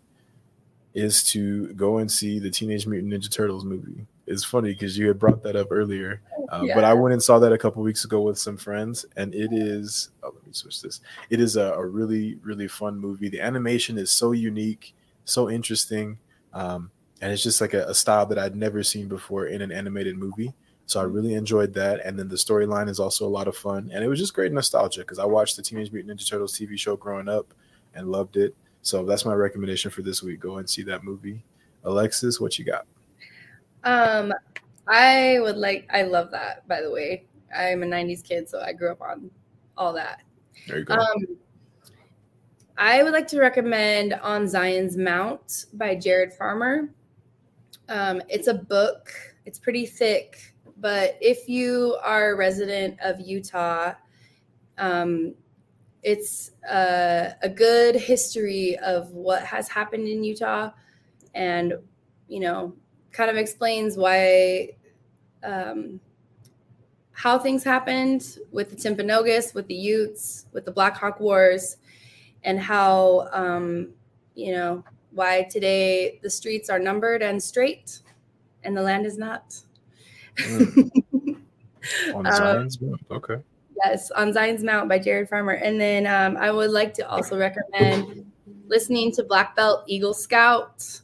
is 0.95 1.22
to 1.22 1.68
go 1.74 1.99
and 1.99 2.11
see 2.11 2.38
the 2.38 2.51
Teenage 2.51 2.86
Mutant 2.86 3.12
Ninja 3.12 3.30
Turtles 3.30 3.64
movie. 3.64 4.07
It's 4.26 4.45
funny 4.45 4.72
because 4.72 4.97
you 4.97 5.09
had 5.09 5.18
brought 5.18 5.43
that 5.43 5.57
up 5.57 5.68
earlier, 5.70 6.22
uh, 6.51 6.64
but 6.74 6.84
I 6.84 6.95
went 6.95 7.12
and 7.12 7.22
saw 7.22 7.38
that 7.41 7.53
a 7.53 7.59
couple 7.59 7.82
weeks 7.82 8.05
ago 8.05 8.20
with 8.20 8.38
some 8.38 8.57
friends, 8.57 9.05
and 9.16 9.34
it 9.34 9.53
is. 9.53 10.11
Oh, 10.22 10.32
let 10.32 10.47
me 10.47 10.53
switch 10.53 10.80
this. 10.82 11.01
It 11.30 11.41
is 11.41 11.57
a, 11.57 11.72
a 11.72 11.84
really 11.84 12.36
really 12.43 12.68
fun 12.68 12.97
movie. 12.99 13.28
The 13.28 13.41
animation 13.41 13.99
is 13.99 14.11
so 14.11 14.32
unique, 14.32 14.95
so 15.24 15.51
interesting, 15.51 16.18
um, 16.53 16.91
and 17.20 17.32
it's 17.32 17.43
just 17.43 17.61
like 17.61 17.74
a, 17.74 17.86
a 17.86 17.95
style 17.95 18.26
that 18.26 18.38
I'd 18.38 18.55
never 18.55 18.82
seen 18.84 19.09
before 19.09 19.47
in 19.47 19.62
an 19.62 19.72
animated 19.72 20.16
movie. 20.16 20.55
So 20.86 21.01
I 21.01 21.05
really 21.05 21.34
enjoyed 21.34 21.72
that, 21.74 22.05
and 22.05 22.18
then 22.18 22.28
the 22.28 22.36
storyline 22.36 22.88
is 22.88 23.01
also 23.01 23.26
a 23.26 23.28
lot 23.28 23.49
of 23.49 23.57
fun, 23.57 23.91
and 23.93 24.05
it 24.05 24.09
was 24.09 24.18
just 24.18 24.34
great 24.34 24.53
nostalgia 24.53 25.01
because 25.01 25.18
I 25.18 25.24
watched 25.24 25.57
the 25.57 25.62
Teenage 25.62 25.92
Mutant 25.92 26.18
Ninja 26.18 26.29
Turtles 26.29 26.57
TV 26.57 26.79
show 26.79 26.96
growing 26.96 27.29
up 27.29 27.53
and 27.95 28.11
loved 28.11 28.37
it. 28.37 28.54
So 28.82 29.04
that's 29.04 29.24
my 29.24 29.34
recommendation 29.34 29.90
for 29.90 30.02
this 30.02 30.22
week. 30.22 30.40
Go 30.40 30.57
and 30.57 30.68
see 30.68 30.82
that 30.84 31.04
movie. 31.04 31.44
Alexis, 31.84 32.40
what 32.40 32.58
you 32.58 32.64
got? 32.64 32.86
Um, 33.84 34.32
I 34.86 35.38
would 35.40 35.57
like. 35.57 35.88
I 35.92 36.02
love 36.02 36.30
that. 36.32 36.66
By 36.68 36.80
the 36.82 36.90
way, 36.90 37.26
I'm 37.57 37.82
a 37.82 37.86
'90s 37.86 38.22
kid, 38.22 38.48
so 38.48 38.61
I 38.61 38.72
grew 38.72 38.90
up 38.90 39.00
on 39.00 39.30
all 39.76 39.92
that. 39.94 40.22
There 40.66 40.78
you 40.78 40.84
go. 40.84 40.94
Um, 40.94 41.26
I 42.76 43.02
would 43.02 43.12
like 43.12 43.28
to 43.28 43.40
recommend 43.40 44.14
On 44.14 44.48
Zion's 44.48 44.96
Mount 44.96 45.66
by 45.74 45.94
Jared 45.94 46.32
Farmer. 46.32 46.88
Um, 47.88 48.22
it's 48.28 48.46
a 48.46 48.54
book. 48.54 49.12
It's 49.44 49.58
pretty 49.58 49.84
thick, 49.84 50.54
but 50.78 51.18
if 51.20 51.48
you 51.48 51.98
are 52.02 52.32
a 52.32 52.36
resident 52.36 52.98
of 53.02 53.20
Utah, 53.20 53.92
um, 54.78 55.34
it's 56.03 56.53
uh, 56.64 57.33
a 57.43 57.49
good 57.49 57.95
history 57.95 58.79
of 58.79 59.11
what 59.13 59.43
has 59.43 59.68
happened 59.68 60.09
in 60.09 60.25
Utah, 60.25 60.71
and 61.35 61.75
you 62.29 62.41
know, 62.41 62.75
kind 63.13 63.31
of 63.31 63.37
explains 63.37 63.97
why 63.97 64.71
um, 65.43 66.01
how 67.13 67.39
things 67.39 67.63
happened 67.63 68.39
with 68.51 68.71
the 68.71 68.77
Timpanogos, 68.77 69.55
with 69.55 69.67
the 69.67 69.75
Utes, 69.75 70.47
with 70.53 70.64
the 70.64 70.71
Black 70.71 70.97
Hawk 70.97 71.21
Wars, 71.21 71.77
and 72.45 72.59
how 72.59 73.29
um, 73.33 73.91
you 74.35 74.53
know 74.53 74.85
why 75.11 75.43
today 75.51 76.18
the 76.22 76.31
streets 76.31 76.71
are 76.71 76.79
numbered 76.79 77.22
and 77.22 77.43
straight, 77.43 78.01
and 78.64 78.77
the 78.77 78.83
land 78.83 79.05
is 79.07 79.18
not. 79.18 79.57
On 82.14 82.27
um, 82.27 82.68
Okay. 83.11 83.43
Yes, 83.84 84.11
on 84.11 84.32
Zion's 84.32 84.62
Mount 84.62 84.88
by 84.88 84.98
Jared 84.98 85.28
Farmer. 85.28 85.52
And 85.52 85.80
then 85.80 86.07
um, 86.07 86.36
I 86.36 86.50
would 86.50 86.70
like 86.70 86.92
to 86.94 87.08
also 87.08 87.38
recommend 87.38 88.30
listening 88.66 89.11
to 89.12 89.24
Black 89.24 89.57
Belt 89.57 89.84
Eagle 89.86 90.14
Scout. 90.14 91.00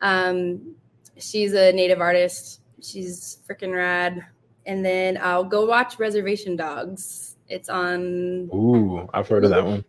Um, 0.00 0.74
she's 1.18 1.52
a 1.52 1.72
native 1.72 2.00
artist. 2.00 2.60
She's 2.82 3.38
freaking 3.48 3.74
rad. 3.74 4.24
And 4.66 4.84
then 4.84 5.18
I'll 5.20 5.44
go 5.44 5.66
watch 5.66 5.98
Reservation 5.98 6.56
Dogs. 6.56 7.36
It's 7.48 7.68
on, 7.68 8.50
Ooh, 8.54 9.08
I've 9.14 9.28
heard 9.28 9.44
of 9.44 9.50
that 9.50 9.64
one. 9.64 9.84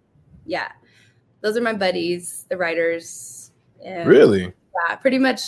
yeah. 0.46 0.72
Those 1.42 1.56
are 1.56 1.62
my 1.62 1.74
buddies, 1.74 2.46
the 2.50 2.58
writers. 2.58 3.52
And 3.84 4.08
Really? 4.10 4.44
Yeah, 4.88 4.96
pretty 4.96 5.20
much. 5.20 5.42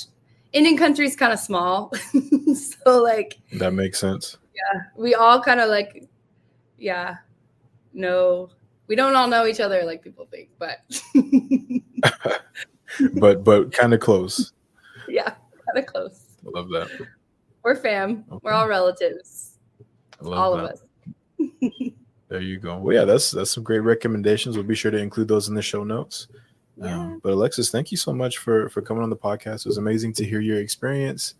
Indian 0.53 0.77
country 0.77 1.05
is 1.05 1.15
kind 1.17 1.33
of 1.33 1.39
small. 1.39 1.91
so, 2.55 3.01
like, 3.01 3.39
That 3.53 3.73
makes 3.73 3.99
sense. 3.99 4.37
Yeah, 4.53 4.81
we 4.97 5.15
all 5.15 5.41
kind 5.41 5.59
of 5.59 5.69
like 5.69 6.07
yeah 6.81 7.15
no 7.93 8.49
we 8.87 8.95
don't 8.95 9.15
all 9.15 9.27
know 9.27 9.45
each 9.45 9.59
other 9.59 9.83
like 9.83 10.03
people 10.03 10.25
think 10.31 10.49
but 10.59 10.79
But 13.13 13.43
but 13.43 13.71
kind 13.71 13.93
of 13.93 13.99
close. 14.01 14.51
yeah 15.07 15.29
kind 15.65 15.77
of 15.77 15.85
close 15.85 16.25
I 16.45 16.49
love 16.57 16.69
that. 16.69 16.89
we're 17.63 17.75
fam 17.75 18.25
we're 18.41 18.51
all 18.51 18.67
relatives 18.67 19.57
I 20.21 20.25
love 20.25 20.37
all 20.39 20.57
that. 20.57 20.63
of 20.63 20.69
us 20.71 20.81
There 22.27 22.39
you 22.41 22.59
go. 22.59 22.77
Well, 22.77 22.95
yeah, 22.95 23.03
that's 23.03 23.31
that's 23.31 23.51
some 23.51 23.63
great 23.63 23.79
recommendations. 23.81 24.55
We'll 24.55 24.63
be 24.65 24.73
sure 24.75 24.89
to 24.91 24.97
include 24.97 25.27
those 25.27 25.49
in 25.49 25.55
the 25.55 25.61
show 25.61 25.83
notes. 25.83 26.27
yeah 26.77 26.97
Um, 26.97 27.19
but 27.21 27.33
Alexis, 27.33 27.69
thank 27.69 27.91
you 27.91 27.97
so 27.97 28.13
much 28.13 28.37
for 28.37 28.69
for 28.69 28.81
coming 28.81 29.03
on 29.03 29.09
the 29.09 29.17
podcast. 29.17 29.65
It 29.65 29.65
was 29.65 29.77
amazing 29.77 30.13
to 30.13 30.25
hear 30.25 30.39
your 30.39 30.59
experience 30.59 31.35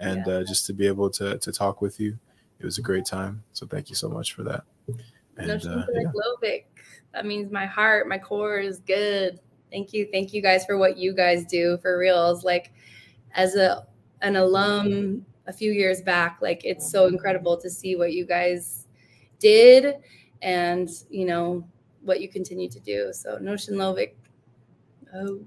and 0.00 0.26
uh, 0.28 0.44
just 0.44 0.66
to 0.66 0.74
be 0.74 0.86
able 0.86 1.08
to 1.10 1.38
to 1.38 1.50
talk 1.52 1.80
with 1.80 1.98
you. 1.98 2.18
It 2.60 2.64
was 2.66 2.76
a 2.76 2.82
great 2.82 3.06
time. 3.06 3.42
So 3.54 3.66
thank 3.66 3.88
you 3.88 3.94
so 3.96 4.08
much 4.10 4.34
for 4.34 4.42
that. 4.42 4.64
No 4.88 4.94
And 5.36 5.62
shame 5.62 5.72
uh, 5.72 5.86
yeah, 5.92 6.12
Lovic. 6.14 6.64
that 7.12 7.26
means 7.26 7.50
my 7.50 7.66
heart 7.66 8.08
my 8.08 8.18
core 8.18 8.58
is 8.58 8.80
good 8.80 9.40
thank 9.70 9.92
you 9.92 10.08
thank 10.12 10.32
you 10.32 10.42
guys 10.42 10.64
for 10.64 10.78
what 10.78 10.96
you 10.96 11.12
guys 11.12 11.44
do 11.44 11.78
for 11.78 11.98
reals 11.98 12.44
like 12.44 12.72
as 13.34 13.56
a 13.56 13.86
an 14.22 14.36
alum 14.36 15.24
a 15.46 15.52
few 15.52 15.72
years 15.72 16.02
back. 16.02 16.38
Like 16.40 16.64
it's 16.64 16.90
so 16.90 17.06
incredible 17.06 17.56
to 17.58 17.70
see 17.70 17.96
what 17.96 18.12
you 18.12 18.24
guys 18.24 18.86
did 19.38 19.96
and 20.42 20.88
you 21.10 21.26
know 21.26 21.66
what 22.02 22.20
you 22.20 22.28
continue 22.28 22.68
to 22.68 22.80
do. 22.80 23.12
So 23.12 23.38
Notion 23.38 23.74
Lovic. 23.74 24.12
Oh. 25.14 25.40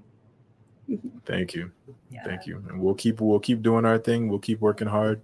Thank 1.26 1.54
you. 1.54 1.70
Yeah. 2.10 2.24
Thank 2.24 2.46
you. 2.46 2.64
And 2.68 2.80
we'll 2.80 2.94
keep 2.94 3.20
we'll 3.20 3.40
keep 3.40 3.62
doing 3.62 3.84
our 3.84 3.98
thing. 3.98 4.28
We'll 4.28 4.38
keep 4.38 4.60
working 4.60 4.88
hard 4.88 5.20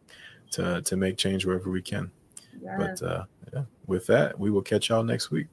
to 0.53 0.83
to 0.83 0.97
make 0.97 1.17
change 1.17 1.47
wherever 1.47 1.71
we 1.71 1.81
can. 1.81 2.11
Yeah. 2.61 2.77
But 2.77 3.03
uh 3.03 3.25
yeah, 3.55 3.63
with 3.87 4.07
that, 4.07 4.39
we 4.39 4.51
will 4.51 4.63
catch 4.63 4.89
y'all 4.89 5.05
next 5.05 5.31
week. 5.31 5.47